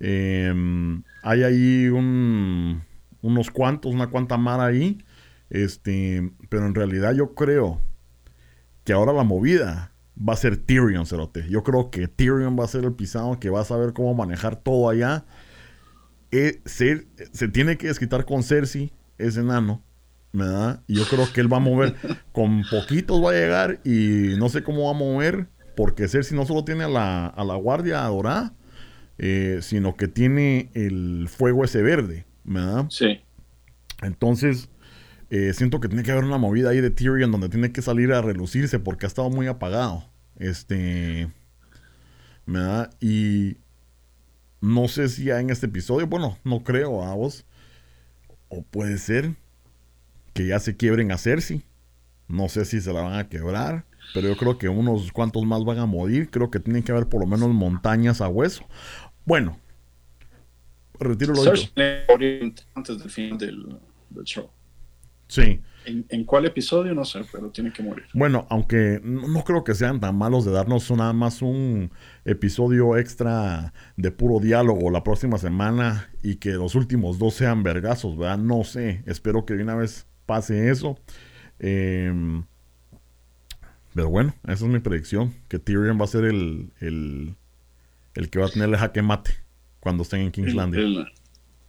Em, 0.00 1.02
hay 1.22 1.42
ahí 1.42 1.88
un, 1.88 2.80
unos 3.20 3.50
cuantos, 3.50 3.92
una 3.92 4.06
cuanta 4.06 4.38
mar 4.38 4.58
ahí 4.58 4.96
este, 5.52 6.32
pero 6.48 6.66
en 6.66 6.74
realidad 6.74 7.14
yo 7.14 7.34
creo 7.34 7.82
que 8.84 8.94
ahora 8.94 9.12
la 9.12 9.22
movida 9.22 9.92
va 10.16 10.32
a 10.32 10.36
ser 10.36 10.56
Tyrion, 10.56 11.06
Cerote. 11.06 11.46
Yo 11.48 11.62
creo 11.62 11.90
que 11.90 12.08
Tyrion 12.08 12.58
va 12.58 12.64
a 12.64 12.68
ser 12.68 12.84
el 12.84 12.94
pisado 12.94 13.38
que 13.38 13.50
va 13.50 13.60
a 13.60 13.64
saber 13.64 13.92
cómo 13.92 14.14
manejar 14.14 14.56
todo 14.56 14.88
allá. 14.88 15.26
E, 16.30 16.62
se, 16.64 17.04
tiene 17.52 17.76
que 17.76 17.88
desquitar 17.88 18.24
con 18.24 18.42
Cersei, 18.42 18.92
ese 19.18 19.40
enano, 19.40 19.84
¿verdad? 20.32 20.82
Y 20.86 20.94
yo 20.94 21.04
creo 21.04 21.30
que 21.30 21.42
él 21.42 21.52
va 21.52 21.58
a 21.58 21.60
mover, 21.60 21.96
con 22.32 22.62
poquitos 22.70 23.22
va 23.22 23.32
a 23.32 23.34
llegar 23.34 23.80
y 23.84 24.34
no 24.38 24.48
sé 24.48 24.62
cómo 24.62 24.84
va 24.84 24.92
a 24.92 24.98
mover, 24.98 25.48
porque 25.76 26.08
Cersei 26.08 26.34
no 26.34 26.46
solo 26.46 26.64
tiene 26.64 26.84
a 26.84 26.88
la, 26.88 27.26
a 27.26 27.44
la 27.44 27.56
guardia 27.56 28.00
dorada, 28.04 28.54
eh, 29.18 29.58
sino 29.60 29.96
que 29.96 30.08
tiene 30.08 30.70
el 30.72 31.28
fuego 31.28 31.62
ese 31.62 31.82
verde, 31.82 32.24
¿verdad? 32.44 32.86
Sí. 32.88 33.20
Entonces, 34.00 34.70
eh, 35.34 35.54
siento 35.54 35.80
que 35.80 35.88
tiene 35.88 36.02
que 36.02 36.12
haber 36.12 36.24
una 36.24 36.36
movida 36.36 36.68
ahí 36.68 36.82
de 36.82 36.90
Tyrion 36.90 37.32
donde 37.32 37.48
tiene 37.48 37.72
que 37.72 37.80
salir 37.80 38.12
a 38.12 38.20
relucirse 38.20 38.78
porque 38.78 39.06
ha 39.06 39.08
estado 39.08 39.30
muy 39.30 39.46
apagado. 39.46 40.04
Este. 40.36 41.30
Me 42.44 42.58
da. 42.58 42.90
Y. 43.00 43.56
No 44.60 44.88
sé 44.88 45.08
si 45.08 45.24
ya 45.24 45.40
en 45.40 45.48
este 45.48 45.64
episodio. 45.64 46.06
Bueno, 46.06 46.36
no 46.44 46.62
creo 46.62 47.02
a 47.02 47.14
vos. 47.14 47.46
O 48.50 48.60
puede 48.60 48.98
ser 48.98 49.34
que 50.34 50.48
ya 50.48 50.58
se 50.58 50.76
quiebren 50.76 51.10
a 51.12 51.16
Cersei. 51.16 51.62
No 52.28 52.50
sé 52.50 52.66
si 52.66 52.82
se 52.82 52.92
la 52.92 53.00
van 53.00 53.18
a 53.18 53.30
quebrar. 53.30 53.86
Pero 54.12 54.28
yo 54.28 54.36
creo 54.36 54.58
que 54.58 54.68
unos 54.68 55.12
cuantos 55.12 55.46
más 55.46 55.64
van 55.64 55.78
a 55.78 55.86
morir. 55.86 56.28
Creo 56.28 56.50
que 56.50 56.60
tiene 56.60 56.84
que 56.84 56.92
haber 56.92 57.08
por 57.08 57.22
lo 57.22 57.26
menos 57.26 57.48
montañas 57.48 58.20
a 58.20 58.28
hueso. 58.28 58.66
Bueno. 59.24 59.58
Retiro 61.00 61.32
lo 61.32 61.50
dicho. 61.50 61.72
Antes 62.74 62.98
del 62.98 63.10
fin 63.10 63.38
del 63.38 63.78
show. 64.24 64.50
Sí. 65.28 65.60
¿En, 65.84 66.24
cuál 66.24 66.44
episodio? 66.44 66.94
No 66.94 67.04
sé, 67.04 67.22
pero 67.32 67.50
tiene 67.50 67.72
que 67.72 67.82
morir. 67.82 68.04
Bueno, 68.14 68.46
aunque 68.50 69.00
no, 69.02 69.42
creo 69.42 69.64
que 69.64 69.74
sean 69.74 69.98
tan 69.98 70.16
malos 70.16 70.44
de 70.44 70.52
darnos 70.52 70.88
nada 70.92 71.12
más 71.12 71.42
un 71.42 71.90
episodio 72.24 72.96
extra 72.96 73.72
de 73.96 74.12
puro 74.12 74.38
diálogo 74.38 74.90
la 74.90 75.02
próxima 75.02 75.38
semana 75.38 76.08
y 76.22 76.36
que 76.36 76.50
los 76.50 76.74
últimos 76.74 77.18
dos 77.18 77.34
sean 77.34 77.62
vergazos, 77.62 78.16
¿verdad? 78.16 78.38
No 78.38 78.62
sé, 78.64 79.02
espero 79.06 79.44
que 79.44 79.54
de 79.54 79.64
una 79.64 79.74
vez 79.74 80.06
pase 80.26 80.70
eso. 80.70 80.98
Em, 81.58 82.44
pero 83.94 84.08
bueno, 84.08 84.34
esa 84.44 84.64
es 84.64 84.70
mi 84.70 84.78
predicción, 84.78 85.34
que 85.48 85.58
Tyrion 85.58 86.00
va 86.00 86.04
a 86.04 86.08
ser 86.08 86.24
el, 86.24 86.70
el, 86.80 87.36
que 88.30 88.38
va 88.38 88.46
a 88.46 88.50
tener 88.50 88.68
el 88.68 88.76
jaque 88.76 89.02
mate 89.02 89.32
cuando 89.80 90.04
estén 90.04 90.20
en 90.20 90.30
King's 90.30 90.54
Landing. 90.54 91.04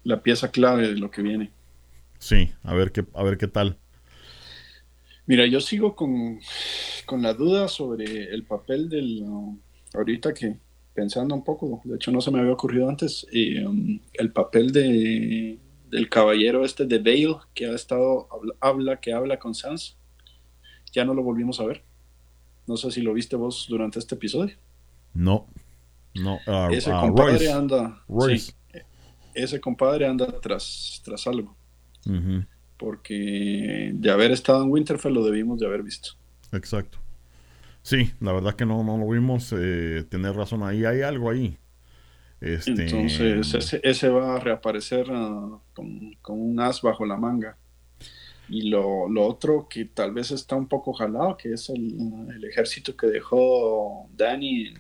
la 0.03 0.21
pieza 0.21 0.51
clave 0.51 0.89
de 0.89 0.95
lo 0.95 1.09
que 1.09 1.21
viene. 1.21 1.51
Sí, 2.23 2.49
a 2.63 2.73
ver 2.73 2.93
qué, 2.93 3.05
a 3.15 3.21
ver 3.21 3.37
qué 3.37 3.49
tal. 3.49 3.77
Mira, 5.25 5.45
yo 5.45 5.59
sigo 5.59 5.93
con, 5.93 6.39
la 7.21 7.33
duda 7.33 7.67
sobre 7.67 8.33
el 8.33 8.45
papel 8.45 8.87
del. 8.87 9.25
ahorita 9.93 10.33
que 10.33 10.57
pensando 10.93 11.35
un 11.35 11.43
poco, 11.43 11.81
de 11.83 11.97
hecho 11.97 12.11
no 12.11 12.21
se 12.21 12.31
me 12.31 12.39
había 12.39 12.53
ocurrido 12.53 12.87
antes, 12.87 13.27
um, 13.67 13.99
el 14.13 14.31
papel 14.31 14.71
de, 14.71 15.59
del 15.89 16.07
caballero 16.07 16.63
este 16.63 16.85
de 16.85 16.99
Bale 16.99 17.39
que 17.53 17.65
ha 17.65 17.75
estado, 17.75 18.29
habla, 18.61 19.01
que 19.01 19.11
habla 19.11 19.37
con 19.37 19.53
Sans. 19.53 19.97
Ya 20.93 21.03
no 21.03 21.13
lo 21.13 21.23
volvimos 21.23 21.59
a 21.59 21.65
ver. 21.65 21.83
No 22.67 22.77
sé 22.77 22.89
si 22.91 23.01
lo 23.01 23.13
viste 23.13 23.35
vos 23.35 23.65
durante 23.67 23.99
este 23.99 24.15
episodio. 24.15 24.55
No, 25.13 25.45
no. 26.13 26.35
Uh, 26.47 26.71
ese 26.71 26.89
uh, 26.89 27.01
compadre 27.01 27.51
anda. 27.51 28.01
ese 29.33 29.59
compadre 29.59 30.07
anda 30.07 30.39
tras, 30.39 31.01
tras 31.03 31.27
algo. 31.27 31.57
Porque 32.77 33.91
de 33.93 34.11
haber 34.11 34.31
estado 34.31 34.63
en 34.63 34.71
Winterfell 34.71 35.13
lo 35.13 35.23
debimos 35.23 35.59
de 35.59 35.67
haber 35.67 35.83
visto. 35.83 36.11
Exacto. 36.51 36.97
Sí, 37.81 38.11
la 38.21 38.31
verdad 38.31 38.55
que 38.55 38.65
no, 38.65 38.83
no 38.83 38.97
lo 38.97 39.07
vimos. 39.09 39.53
Eh, 39.57 40.05
tener 40.09 40.35
razón 40.35 40.63
ahí, 40.63 40.85
hay 40.85 41.01
algo 41.01 41.29
ahí. 41.29 41.57
Este... 42.39 42.71
Entonces, 42.71 43.79
ese, 43.83 44.09
va 44.09 44.35
a 44.35 44.39
reaparecer 44.39 45.07
ah, 45.11 45.59
con, 45.73 46.17
un 46.27 46.59
as 46.59 46.81
bajo 46.81 47.05
la 47.05 47.17
manga. 47.17 47.57
Y 48.49 48.69
lo, 48.69 49.05
otro 49.25 49.67
que 49.69 49.85
tal 49.85 50.13
vez 50.13 50.31
está 50.31 50.55
un 50.55 50.67
poco 50.67 50.93
jalado, 50.93 51.37
que 51.37 51.53
es 51.53 51.69
el, 51.69 52.43
ejército 52.43 52.95
que 52.95 53.07
dejó 53.07 54.09
Danny 54.15 54.73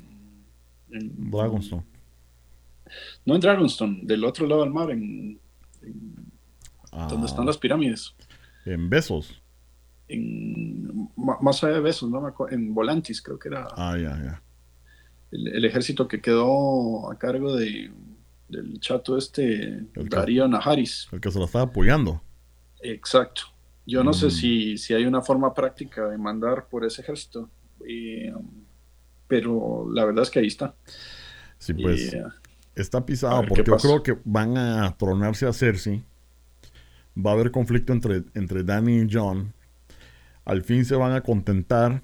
en, 0.91 1.31
Dragonstone. 1.31 1.83
No 3.25 3.35
en 3.35 3.41
Dragonstone, 3.41 3.99
del 4.03 4.25
otro 4.25 4.45
lado 4.45 4.63
del 4.63 4.73
mar, 4.73 4.91
en 4.91 5.39
¿Dónde 7.09 7.27
están 7.27 7.45
las 7.45 7.57
pirámides? 7.57 8.15
En 8.65 8.89
Besos. 8.89 9.41
En, 10.07 11.09
más 11.15 11.63
allá 11.63 11.75
de 11.75 11.79
Besos, 11.81 12.09
¿no? 12.09 12.33
En 12.49 12.73
Volantis, 12.73 13.21
creo 13.21 13.39
que 13.39 13.49
era. 13.49 13.67
Ah, 13.75 13.97
ya, 13.97 14.17
ya. 14.23 14.43
El, 15.31 15.65
ejército 15.65 16.07
que 16.07 16.21
quedó 16.21 17.11
a 17.11 17.17
cargo 17.17 17.55
de, 17.55 17.91
del 18.47 18.79
chato 18.79 19.17
este, 19.17 19.87
Darío 19.95 20.47
Najaris. 20.47 21.07
El 21.11 21.19
que 21.19 21.31
se 21.31 21.39
lo 21.39 21.45
estaba 21.45 21.65
apoyando. 21.65 22.21
Exacto. 22.81 23.43
Yo 23.85 24.03
no 24.03 24.13
sé 24.13 24.27
mm. 24.27 24.31
si, 24.31 24.77
si 24.77 24.93
hay 24.93 25.05
una 25.05 25.21
forma 25.21 25.53
práctica 25.53 26.07
de 26.07 26.17
mandar 26.17 26.67
por 26.69 26.85
ese 26.85 27.01
ejército. 27.01 27.49
pero 29.27 29.89
la 29.91 30.05
verdad 30.05 30.23
es 30.23 30.29
que 30.29 30.39
ahí 30.39 30.47
está. 30.47 30.75
Sí, 31.57 31.73
pues. 31.73 32.15
está 32.75 33.05
pisado 33.05 33.43
porque 33.47 33.63
yo 33.65 33.77
creo 33.77 34.03
que 34.03 34.17
van 34.23 34.57
a 34.57 34.95
tronarse 34.97 35.47
a 35.47 35.53
Cersei 35.53 36.03
va 37.17 37.31
a 37.31 37.33
haber 37.33 37.51
conflicto 37.51 37.93
entre, 37.93 38.23
entre 38.33 38.63
Danny 38.63 39.01
y 39.01 39.07
John. 39.11 39.53
Al 40.45 40.63
fin 40.63 40.85
se 40.85 40.95
van 40.95 41.13
a 41.13 41.21
contentar 41.21 42.01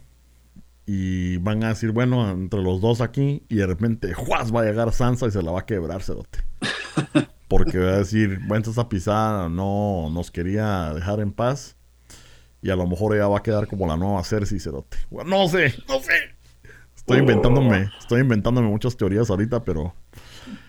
y 0.86 1.38
van 1.38 1.64
a 1.64 1.70
decir, 1.70 1.92
bueno, 1.92 2.32
entre 2.32 2.62
los 2.62 2.82
dos 2.82 3.02
aquí, 3.02 3.44
y 3.48 3.58
de 3.58 3.68
repente, 3.68 4.14
¡juas! 4.14 4.54
va 4.54 4.62
a 4.62 4.66
llegar 4.66 4.92
Sansa 4.92 5.28
y 5.28 5.32
se 5.32 5.44
la 5.44 5.52
va 5.52 5.60
a 5.60 5.66
quebrar, 5.66 6.02
cerote. 6.02 6.40
Porque 7.48 7.78
va 7.78 7.92
a 7.92 7.98
decir, 8.00 8.40
bueno, 8.48 8.70
esa 8.70 8.90
pisada 8.90 9.50
no 9.50 10.10
nos 10.12 10.32
quería 10.32 10.92
dejar 10.94 11.20
en 11.20 11.32
paz. 11.32 11.78
Y 12.62 12.72
a 12.72 12.76
lo 12.76 12.88
mejor 12.88 13.16
ella 13.16 13.28
va 13.28 13.38
a 13.38 13.44
quedar 13.44 13.68
como 13.68 13.88
la 13.88 13.98
nueva 13.98 14.24
Cersei, 14.24 14.60
cerote. 14.60 14.98
no 15.12 15.48
sé, 15.48 15.76
no 15.88 16.00
sé. 16.00 16.36
Estoy 16.96 17.20
inventándome, 17.20 17.90
estoy 18.00 18.22
inventándome 18.22 18.68
muchas 18.68 18.98
teorías 18.98 19.30
ahorita, 19.30 19.64
pero... 19.64 19.94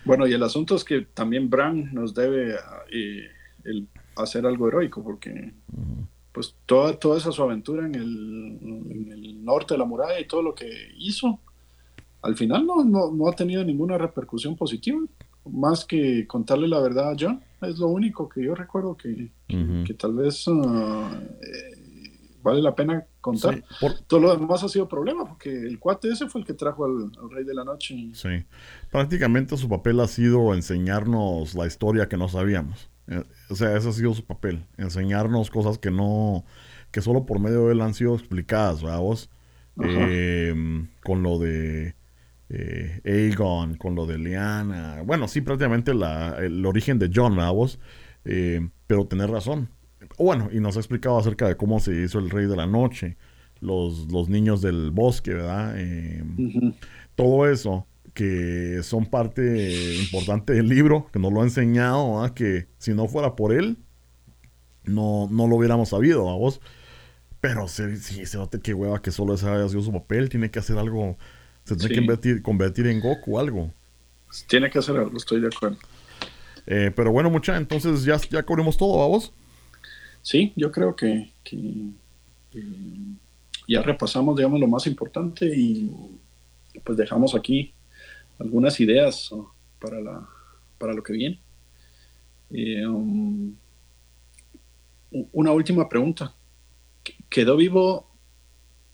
Bueno, 0.05 0.27
y 0.27 0.33
el 0.33 0.43
asunto 0.43 0.75
es 0.75 0.83
que 0.83 1.01
también 1.01 1.49
Bran 1.49 1.93
nos 1.93 2.13
debe 2.13 2.55
eh, 2.91 3.27
el 3.63 3.87
hacer 4.15 4.45
algo 4.45 4.67
heroico, 4.67 5.03
porque 5.03 5.53
pues 6.31 6.55
toda, 6.65 6.93
toda 6.93 7.17
esa 7.17 7.31
su 7.31 7.43
aventura 7.43 7.85
en 7.85 7.95
el, 7.95 8.59
en 8.89 9.11
el 9.11 9.43
norte 9.43 9.73
de 9.73 9.79
la 9.79 9.85
muralla 9.85 10.19
y 10.19 10.27
todo 10.27 10.41
lo 10.41 10.55
que 10.55 10.69
hizo, 10.97 11.39
al 12.21 12.35
final 12.35 12.65
no, 12.65 12.83
no, 12.83 13.11
no 13.11 13.27
ha 13.27 13.33
tenido 13.33 13.63
ninguna 13.63 13.97
repercusión 13.97 14.55
positiva, 14.55 14.99
más 15.49 15.85
que 15.85 16.27
contarle 16.27 16.67
la 16.67 16.79
verdad 16.79 17.11
a 17.11 17.15
John. 17.19 17.41
Es 17.61 17.79
lo 17.79 17.87
único 17.87 18.29
que 18.29 18.43
yo 18.43 18.55
recuerdo 18.55 18.95
que, 18.95 19.31
que, 19.47 19.93
tal 19.95 20.13
vez 20.13 20.47
uh, 20.47 21.05
eh, 21.41 21.81
vale 22.43 22.61
la 22.61 22.75
pena 22.75 23.05
contar. 23.19 23.63
Todo 24.07 24.19
lo 24.19 24.35
demás 24.35 24.63
ha 24.63 24.69
sido 24.69 24.87
problema, 24.87 25.25
porque 25.25 25.49
el 25.49 25.79
cuate 25.79 26.09
ese 26.09 26.27
fue 26.27 26.41
el 26.41 26.47
que 26.47 26.53
trajo 26.53 26.85
al, 26.85 27.11
Rey 27.29 27.43
de 27.43 27.53
la 27.53 27.63
Noche. 27.63 28.11
Sí, 28.13 28.29
prácticamente 28.91 29.57
su 29.57 29.67
papel 29.67 29.99
ha 29.99 30.07
sido 30.07 30.53
enseñarnos 30.53 31.55
la 31.55 31.67
historia 31.67 32.07
que 32.07 32.17
no 32.17 32.27
sabíamos. 32.27 32.90
O 33.49 33.55
sea, 33.55 33.75
ese 33.75 33.89
ha 33.89 33.91
sido 33.91 34.13
su 34.13 34.25
papel, 34.25 34.65
enseñarnos 34.77 35.49
cosas 35.49 35.77
que 35.77 35.91
no, 35.91 36.45
que 36.91 37.01
solo 37.01 37.25
por 37.25 37.39
medio 37.39 37.67
de 37.67 37.73
él 37.73 37.81
han 37.81 37.93
sido 37.93 38.15
explicadas, 38.15 38.81
¿verdad 38.81 38.99
vos? 38.99 39.29
Eh, 39.83 40.53
con 41.03 41.23
lo 41.23 41.39
de 41.39 41.95
eh, 42.49 43.01
Aegon, 43.05 43.75
con 43.75 43.95
lo 43.95 44.05
de 44.05 44.17
Liana. 44.17 45.01
Bueno, 45.05 45.27
sí, 45.27 45.41
prácticamente 45.41 45.93
la, 45.93 46.37
el 46.37 46.65
origen 46.65 46.99
de 46.99 47.09
John, 47.13 47.35
¿verdad 47.35 47.53
vos? 47.53 47.79
Eh, 48.25 48.69
pero 48.87 49.05
tener 49.05 49.29
razón. 49.29 49.69
Bueno, 50.17 50.49
y 50.51 50.59
nos 50.59 50.77
ha 50.77 50.79
explicado 50.79 51.17
acerca 51.17 51.47
de 51.47 51.55
cómo 51.55 51.79
se 51.79 52.03
hizo 52.03 52.19
el 52.19 52.29
Rey 52.29 52.45
de 52.45 52.55
la 52.55 52.67
Noche, 52.67 53.17
los, 53.59 54.11
los 54.11 54.29
niños 54.29 54.61
del 54.61 54.91
bosque, 54.91 55.33
¿verdad? 55.33 55.73
Eh, 55.77 56.23
todo 57.15 57.47
eso 57.49 57.87
que 58.13 58.81
son 58.83 59.05
parte 59.05 59.95
importante 59.99 60.53
del 60.53 60.67
libro, 60.67 61.07
que 61.11 61.19
nos 61.19 61.31
lo 61.31 61.41
ha 61.41 61.43
enseñado, 61.43 62.33
que 62.33 62.67
si 62.77 62.93
no 62.93 63.07
fuera 63.07 63.35
por 63.35 63.53
él, 63.53 63.77
no, 64.83 65.27
no 65.31 65.47
lo 65.47 65.55
hubiéramos 65.55 65.89
sabido, 65.89 66.29
a 66.29 66.35
vos. 66.35 66.61
Pero 67.39 67.67
sí, 67.67 67.97
sí, 67.97 68.25
se 68.25 68.37
nota 68.37 68.59
que 68.59 68.73
hueva 68.73 69.01
que 69.01 69.11
solo 69.11 69.33
ese 69.33 69.49
haya 69.49 69.67
sido 69.69 69.81
su 69.81 69.91
papel, 69.91 70.29
tiene 70.29 70.51
que 70.51 70.59
hacer 70.59 70.77
algo, 70.77 71.17
se 71.63 71.75
tiene 71.75 71.95
que 71.95 72.01
convertir, 72.01 72.41
convertir 72.41 72.87
en 72.87 72.99
Goku 72.99 73.39
algo. 73.39 73.71
Tiene 74.47 74.69
que 74.69 74.79
hacer 74.79 74.97
algo, 74.97 75.17
estoy 75.17 75.41
de 75.41 75.47
acuerdo. 75.47 75.77
Eh, 76.67 76.91
pero 76.95 77.11
bueno, 77.11 77.29
mucha, 77.29 77.57
entonces 77.57 78.03
ya, 78.03 78.17
ya 78.29 78.43
cubrimos 78.43 78.77
todo, 78.77 78.99
vamos. 78.99 79.33
Sí, 80.21 80.53
yo 80.55 80.71
creo 80.71 80.95
que, 80.95 81.31
ya 83.67 83.81
repasamos, 83.81 84.35
digamos, 84.35 84.59
lo 84.59 84.67
más 84.67 84.85
importante 84.85 85.45
y 85.45 85.89
pues 86.83 86.97
dejamos 86.97 87.33
aquí 87.35 87.73
algunas 88.41 88.79
ideas 88.79 89.29
para, 89.79 90.01
la, 90.01 90.27
para 90.77 90.93
lo 90.93 91.03
que 91.03 91.13
viene. 91.13 91.41
Eh, 92.49 92.85
um, 92.85 93.55
una 95.31 95.51
última 95.51 95.87
pregunta. 95.87 96.33
¿Quedó 97.29 97.55
vivo 97.55 98.11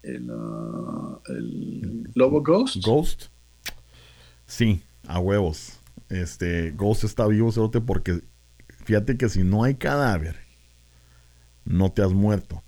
el, 0.03 0.30
uh, 0.30 1.19
el 1.28 2.10
Lobo 2.14 2.41
Ghost? 2.41 2.84
Ghost. 2.84 3.26
Sí, 4.45 4.82
a 5.07 5.19
huevos. 5.19 5.80
Este, 6.10 6.72
Ghost 6.72 7.03
está 7.03 7.28
vivo, 7.28 7.52
cerote, 7.52 7.82
porque 7.82 8.22
fíjate 8.86 9.18
que 9.18 9.30
si 9.30 9.44
no 9.44 9.64
hay 9.64 9.76
cadáver, 9.76 10.38
no 11.65 11.91
te 11.91 12.02
has 12.02 12.14
muerto. 12.14 12.64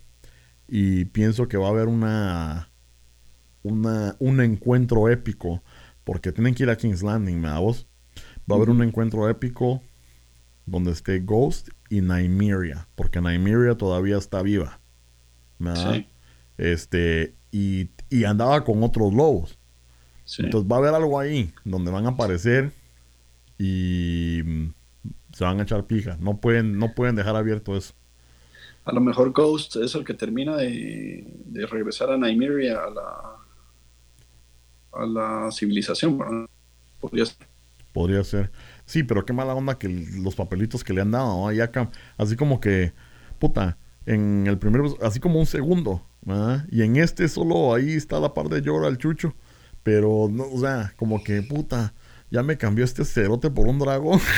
Y 0.67 1.05
pienso 1.05 1.47
que 1.47 1.57
va 1.57 1.67
a 1.67 1.71
haber 1.71 1.87
una, 1.87 2.69
una 3.63 4.15
un 4.19 4.41
encuentro 4.41 5.09
épico, 5.09 5.63
porque 6.03 6.31
tienen 6.31 6.55
que 6.55 6.63
ir 6.63 6.69
a 6.69 6.77
King's 6.77 7.03
Landing, 7.03 7.39
¿me 7.39 7.57
vos? 7.59 7.87
Va 8.49 8.55
a 8.55 8.57
haber 8.57 8.69
un 8.69 8.83
encuentro 8.83 9.29
épico 9.29 9.81
donde 10.65 10.91
esté 10.91 11.19
Ghost 11.19 11.69
y 11.89 12.01
Nymeria, 12.01 12.87
porque 12.95 13.21
Nymeria 13.21 13.75
todavía 13.75 14.17
está 14.17 14.41
viva. 14.41 14.79
Sí. 15.59 16.07
Este, 16.57 17.35
y, 17.51 17.89
y, 18.09 18.23
andaba 18.23 18.63
con 18.63 18.81
otros 18.83 19.13
lobos. 19.13 19.59
Entonces 20.37 20.71
va 20.71 20.77
a 20.77 20.79
haber 20.79 20.93
algo 20.93 21.19
ahí 21.19 21.51
donde 21.65 21.91
van 21.91 22.05
a 22.05 22.09
aparecer 22.09 22.71
y 23.57 24.41
mm, 24.45 24.73
se 25.33 25.43
van 25.43 25.59
a 25.59 25.63
echar 25.63 25.85
pija. 25.85 26.17
No 26.19 26.39
pueden, 26.39 26.77
no 26.77 26.93
pueden 26.93 27.15
dejar 27.15 27.35
abierto 27.35 27.75
eso. 27.75 27.93
A 28.85 28.93
lo 28.93 29.01
mejor 29.01 29.31
Ghost 29.31 29.75
es 29.75 29.93
el 29.95 30.03
que 30.03 30.13
termina 30.13 30.57
de, 30.57 31.67
regresar 31.69 32.09
a 32.11 32.17
Nymeria 32.17 32.83
a 32.83 32.89
la, 32.89 33.28
a 34.93 35.05
la 35.05 35.51
civilización, 35.51 36.47
Podría 36.99 37.25
ser. 37.25 37.47
Podría 37.93 38.23
ser. 38.23 38.51
Sí, 38.85 39.03
pero 39.03 39.25
qué 39.25 39.33
mala 39.33 39.55
onda 39.55 39.77
que 39.77 39.87
los 39.87 40.35
papelitos 40.35 40.83
que 40.83 40.93
le 40.93 41.01
han 41.01 41.11
dado, 41.11 41.47
acá, 41.47 41.89
así 42.17 42.35
como 42.35 42.59
que, 42.59 42.93
puta, 43.39 43.77
en 44.05 44.47
el 44.47 44.57
primero, 44.57 44.97
así 45.01 45.19
como 45.19 45.39
un 45.39 45.45
segundo, 45.45 46.05
Y 46.71 46.81
en 46.81 46.97
este 46.97 47.27
solo 47.27 47.73
ahí 47.73 47.93
está 47.93 48.19
la 48.19 48.33
par 48.33 48.49
de 48.49 48.61
llora 48.61 48.87
el 48.87 48.97
chucho, 48.97 49.33
pero 49.83 50.27
no, 50.31 50.43
o 50.51 50.59
sea, 50.59 50.93
como 50.97 51.23
que, 51.23 51.41
puta, 51.41 51.93
ya 52.31 52.43
me 52.43 52.57
cambió 52.57 52.83
este 52.85 53.05
cerote 53.05 53.49
por 53.49 53.67
un 53.67 53.79
dragón. 53.79 54.19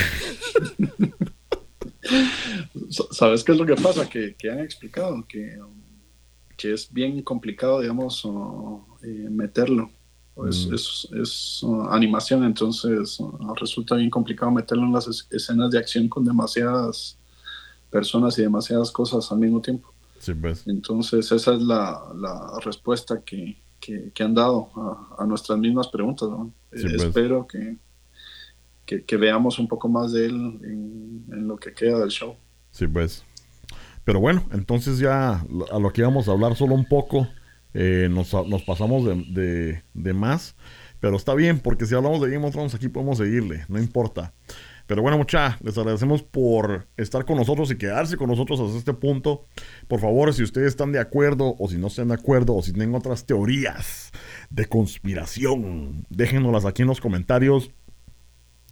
¿Sabes 3.10 3.44
qué 3.44 3.52
es 3.52 3.58
lo 3.58 3.66
que 3.66 3.74
pasa? 3.76 4.08
Que, 4.08 4.34
han 4.50 4.60
explicado 4.60 5.24
que, 5.26 5.58
que, 6.56 6.72
es 6.72 6.92
bien 6.92 7.22
complicado, 7.22 7.80
digamos, 7.80 8.26
eh, 9.02 9.28
meterlo. 9.30 9.90
Es, 10.48 10.66
mm. 11.10 11.22
es, 11.22 11.62
uh, 11.62 11.82
animación, 11.90 12.44
entonces 12.44 13.20
uh, 13.20 13.54
resulta 13.54 13.96
bien 13.96 14.08
complicado 14.08 14.50
meterlo 14.50 14.84
en 14.84 14.92
las 14.92 15.26
escenas 15.30 15.70
de 15.70 15.78
acción 15.78 16.08
con 16.08 16.24
demasiadas 16.24 17.18
personas 17.90 18.38
y 18.38 18.42
demasiadas 18.42 18.90
cosas 18.90 19.30
al 19.30 19.38
mismo 19.38 19.60
tiempo. 19.60 19.92
Pues. 20.40 20.66
Entonces 20.66 21.32
esa 21.32 21.54
es 21.54 21.62
la, 21.62 22.00
la 22.14 22.58
respuesta 22.64 23.22
que, 23.22 23.60
que, 23.80 24.22
han 24.22 24.34
dado 24.34 24.70
a, 25.18 25.26
nuestras 25.26 25.58
mismas 25.58 25.88
preguntas. 25.88 26.28
Pues. 26.70 26.84
Espero 26.84 27.46
que, 27.46 27.76
que, 29.00 29.16
veamos 29.16 29.58
un 29.58 29.66
poco 29.68 29.88
más 29.88 30.12
de 30.12 30.26
él 30.26 30.60
en, 30.62 31.48
lo 31.48 31.56
que 31.56 31.72
queda 31.72 31.98
del 31.98 32.10
show. 32.10 32.36
Sí, 32.70 32.86
pues. 32.86 33.24
Pero 34.04 34.20
bueno, 34.20 34.44
entonces 34.52 34.98
ya 34.98 35.44
a 35.70 35.78
lo 35.78 35.92
que 35.92 36.00
íbamos 36.00 36.28
a 36.28 36.32
hablar 36.32 36.56
solo 36.56 36.74
un 36.74 36.86
poco, 36.86 37.28
eh, 37.74 38.08
nos, 38.10 38.32
pasamos 38.64 39.04
de, 39.04 39.82
de, 39.94 40.12
más. 40.12 40.54
Pero 41.00 41.16
está 41.16 41.34
bien, 41.34 41.58
porque 41.58 41.86
si 41.86 41.94
hablamos 41.94 42.20
de 42.20 42.30
Game 42.30 42.46
of 42.46 42.52
Thrones 42.52 42.74
aquí 42.74 42.88
podemos 42.88 43.18
seguirle, 43.18 43.64
no 43.68 43.78
importa. 43.78 44.32
Pero 44.86 45.02
bueno, 45.02 45.16
mucha, 45.16 45.58
les 45.62 45.78
agradecemos 45.78 46.22
por 46.22 46.86
estar 46.96 47.24
con 47.24 47.36
nosotros 47.36 47.70
y 47.70 47.76
quedarse 47.76 48.16
con 48.16 48.28
nosotros 48.28 48.60
hasta 48.60 48.78
este 48.78 48.94
punto. 48.94 49.46
Por 49.88 50.00
favor, 50.00 50.32
si 50.34 50.42
ustedes 50.42 50.68
están 50.68 50.92
de 50.92 50.98
acuerdo 50.98 51.54
o 51.58 51.68
si 51.68 51.78
no 51.78 51.86
están 51.86 52.08
de 52.08 52.14
acuerdo 52.14 52.54
o 52.54 52.62
si 52.62 52.72
tienen 52.72 52.94
otras 52.94 53.24
teorías 53.24 54.12
de 54.50 54.66
conspiración, 54.66 56.06
déjenoslas 56.10 56.64
aquí 56.64 56.82
en 56.82 56.88
los 56.88 57.00
comentarios. 57.00 57.70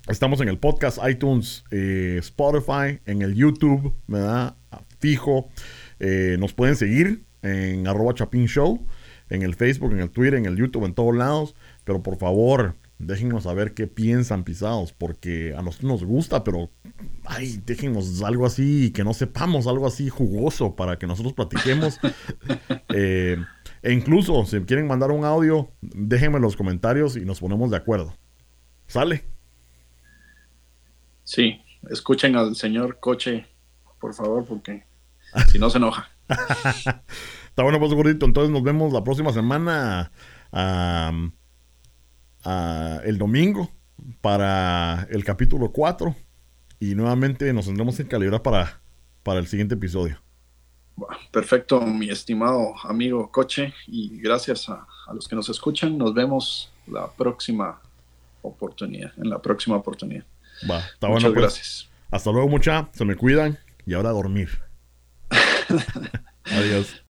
Estamos 0.09 0.41
en 0.41 0.49
el 0.49 0.59
podcast, 0.59 0.99
iTunes, 1.09 1.65
eh, 1.71 2.17
Spotify, 2.19 3.01
en 3.07 3.23
el 3.23 3.35
YouTube, 3.35 3.95
¿verdad? 4.07 4.57
Fijo. 4.99 5.49
Eh, 6.01 6.37
nos 6.39 6.53
pueden 6.53 6.75
seguir 6.75 7.25
en 7.43 7.87
arroba 7.87 8.15
Chapin 8.15 8.47
Show, 8.47 8.87
en 9.31 9.43
el 9.43 9.55
Facebook, 9.55 9.93
en 9.93 10.01
el 10.01 10.11
Twitter, 10.11 10.35
en 10.35 10.47
el 10.47 10.57
YouTube, 10.57 10.85
en 10.85 10.95
todos 10.95 11.17
lados. 11.17 11.55
Pero 11.85 12.03
por 12.03 12.19
favor, 12.19 12.77
déjenos 12.99 13.45
saber 13.45 13.73
qué 13.73 13.87
piensan 13.87 14.45
pisados, 14.45 14.93
porque 14.93 15.55
a 15.57 15.63
nosotros 15.63 15.91
nos 15.91 16.05
gusta, 16.05 16.45
pero 16.45 16.71
ay, 17.25 17.63
déjenos 17.65 18.23
algo 18.23 18.45
así, 18.45 18.93
que 18.93 19.05
no 19.05 19.15
sepamos 19.15 19.67
algo 19.67 19.87
así 19.87 20.09
jugoso 20.09 20.77
para 20.77 20.99
que 20.99 21.07
nosotros 21.07 21.33
platiquemos. 21.33 21.99
Eh, 22.93 23.37
e 23.83 23.93
incluso, 23.93 24.45
si 24.45 24.59
quieren 24.63 24.89
mandar 24.89 25.13
un 25.13 25.25
audio, 25.25 25.71
déjenme 25.81 26.37
en 26.37 26.43
los 26.43 26.57
comentarios 26.57 27.17
y 27.17 27.25
nos 27.25 27.39
ponemos 27.39 27.71
de 27.71 27.77
acuerdo. 27.77 28.15
¿Sale? 28.89 29.25
Sí, 31.23 31.63
escuchen 31.89 32.35
al 32.35 32.57
señor 32.57 32.99
Coche, 32.99 33.47
por 34.01 34.13
favor, 34.13 34.45
porque 34.45 34.85
si 35.53 35.61
no 35.61 35.71
se 35.71 35.79
enoja. 35.79 36.11
Está 37.61 37.65
bueno, 37.65 37.79
pues 37.79 37.93
gordito. 37.93 38.25
Entonces 38.25 38.51
nos 38.51 38.63
vemos 38.63 38.91
la 38.91 39.05
próxima 39.05 39.35
semana, 39.35 40.11
el 43.05 43.19
domingo, 43.19 43.71
para 44.23 45.07
el 45.11 45.23
capítulo 45.25 45.71
4. 45.71 46.17
Y 46.79 46.95
nuevamente 46.95 47.53
nos 47.53 47.67
tendremos 47.67 48.01
en 48.01 48.07
calidad 48.07 48.41
para, 48.41 48.81
para 49.23 49.41
el 49.41 49.47
siguiente 49.47 49.75
episodio. 49.75 50.23
Perfecto, 51.31 51.83
mi 51.83 52.09
estimado 52.09 52.73
amigo 52.83 53.31
Coche. 53.31 53.75
Y 53.87 54.19
gracias 54.23 54.71
a, 54.71 54.87
a 55.07 55.13
los 55.13 55.29
que 55.29 55.37
nos 55.37 55.51
escuchan. 55.51 55.99
Nos 55.99 56.15
vemos 56.15 56.73
la 56.87 57.11
próxima 57.11 57.79
oportunidad, 58.41 59.13
en 59.19 59.29
la 59.29 59.43
próxima 59.43 59.77
oportunidad. 59.77 60.25
Va, 60.63 60.79
está 60.79 61.09
Muchas 61.09 61.25
bueno, 61.25 61.35
pues. 61.35 61.43
gracias. 61.43 61.91
Hasta 62.11 62.33
luego, 62.33 62.49
mucha. 62.49 62.89
Se 62.93 63.05
me 63.05 63.17
cuidan 63.17 63.59
y 63.85 63.93
ahora 63.93 64.09
a 64.09 64.13
dormir. 64.13 64.49
Adiós. 66.47 67.05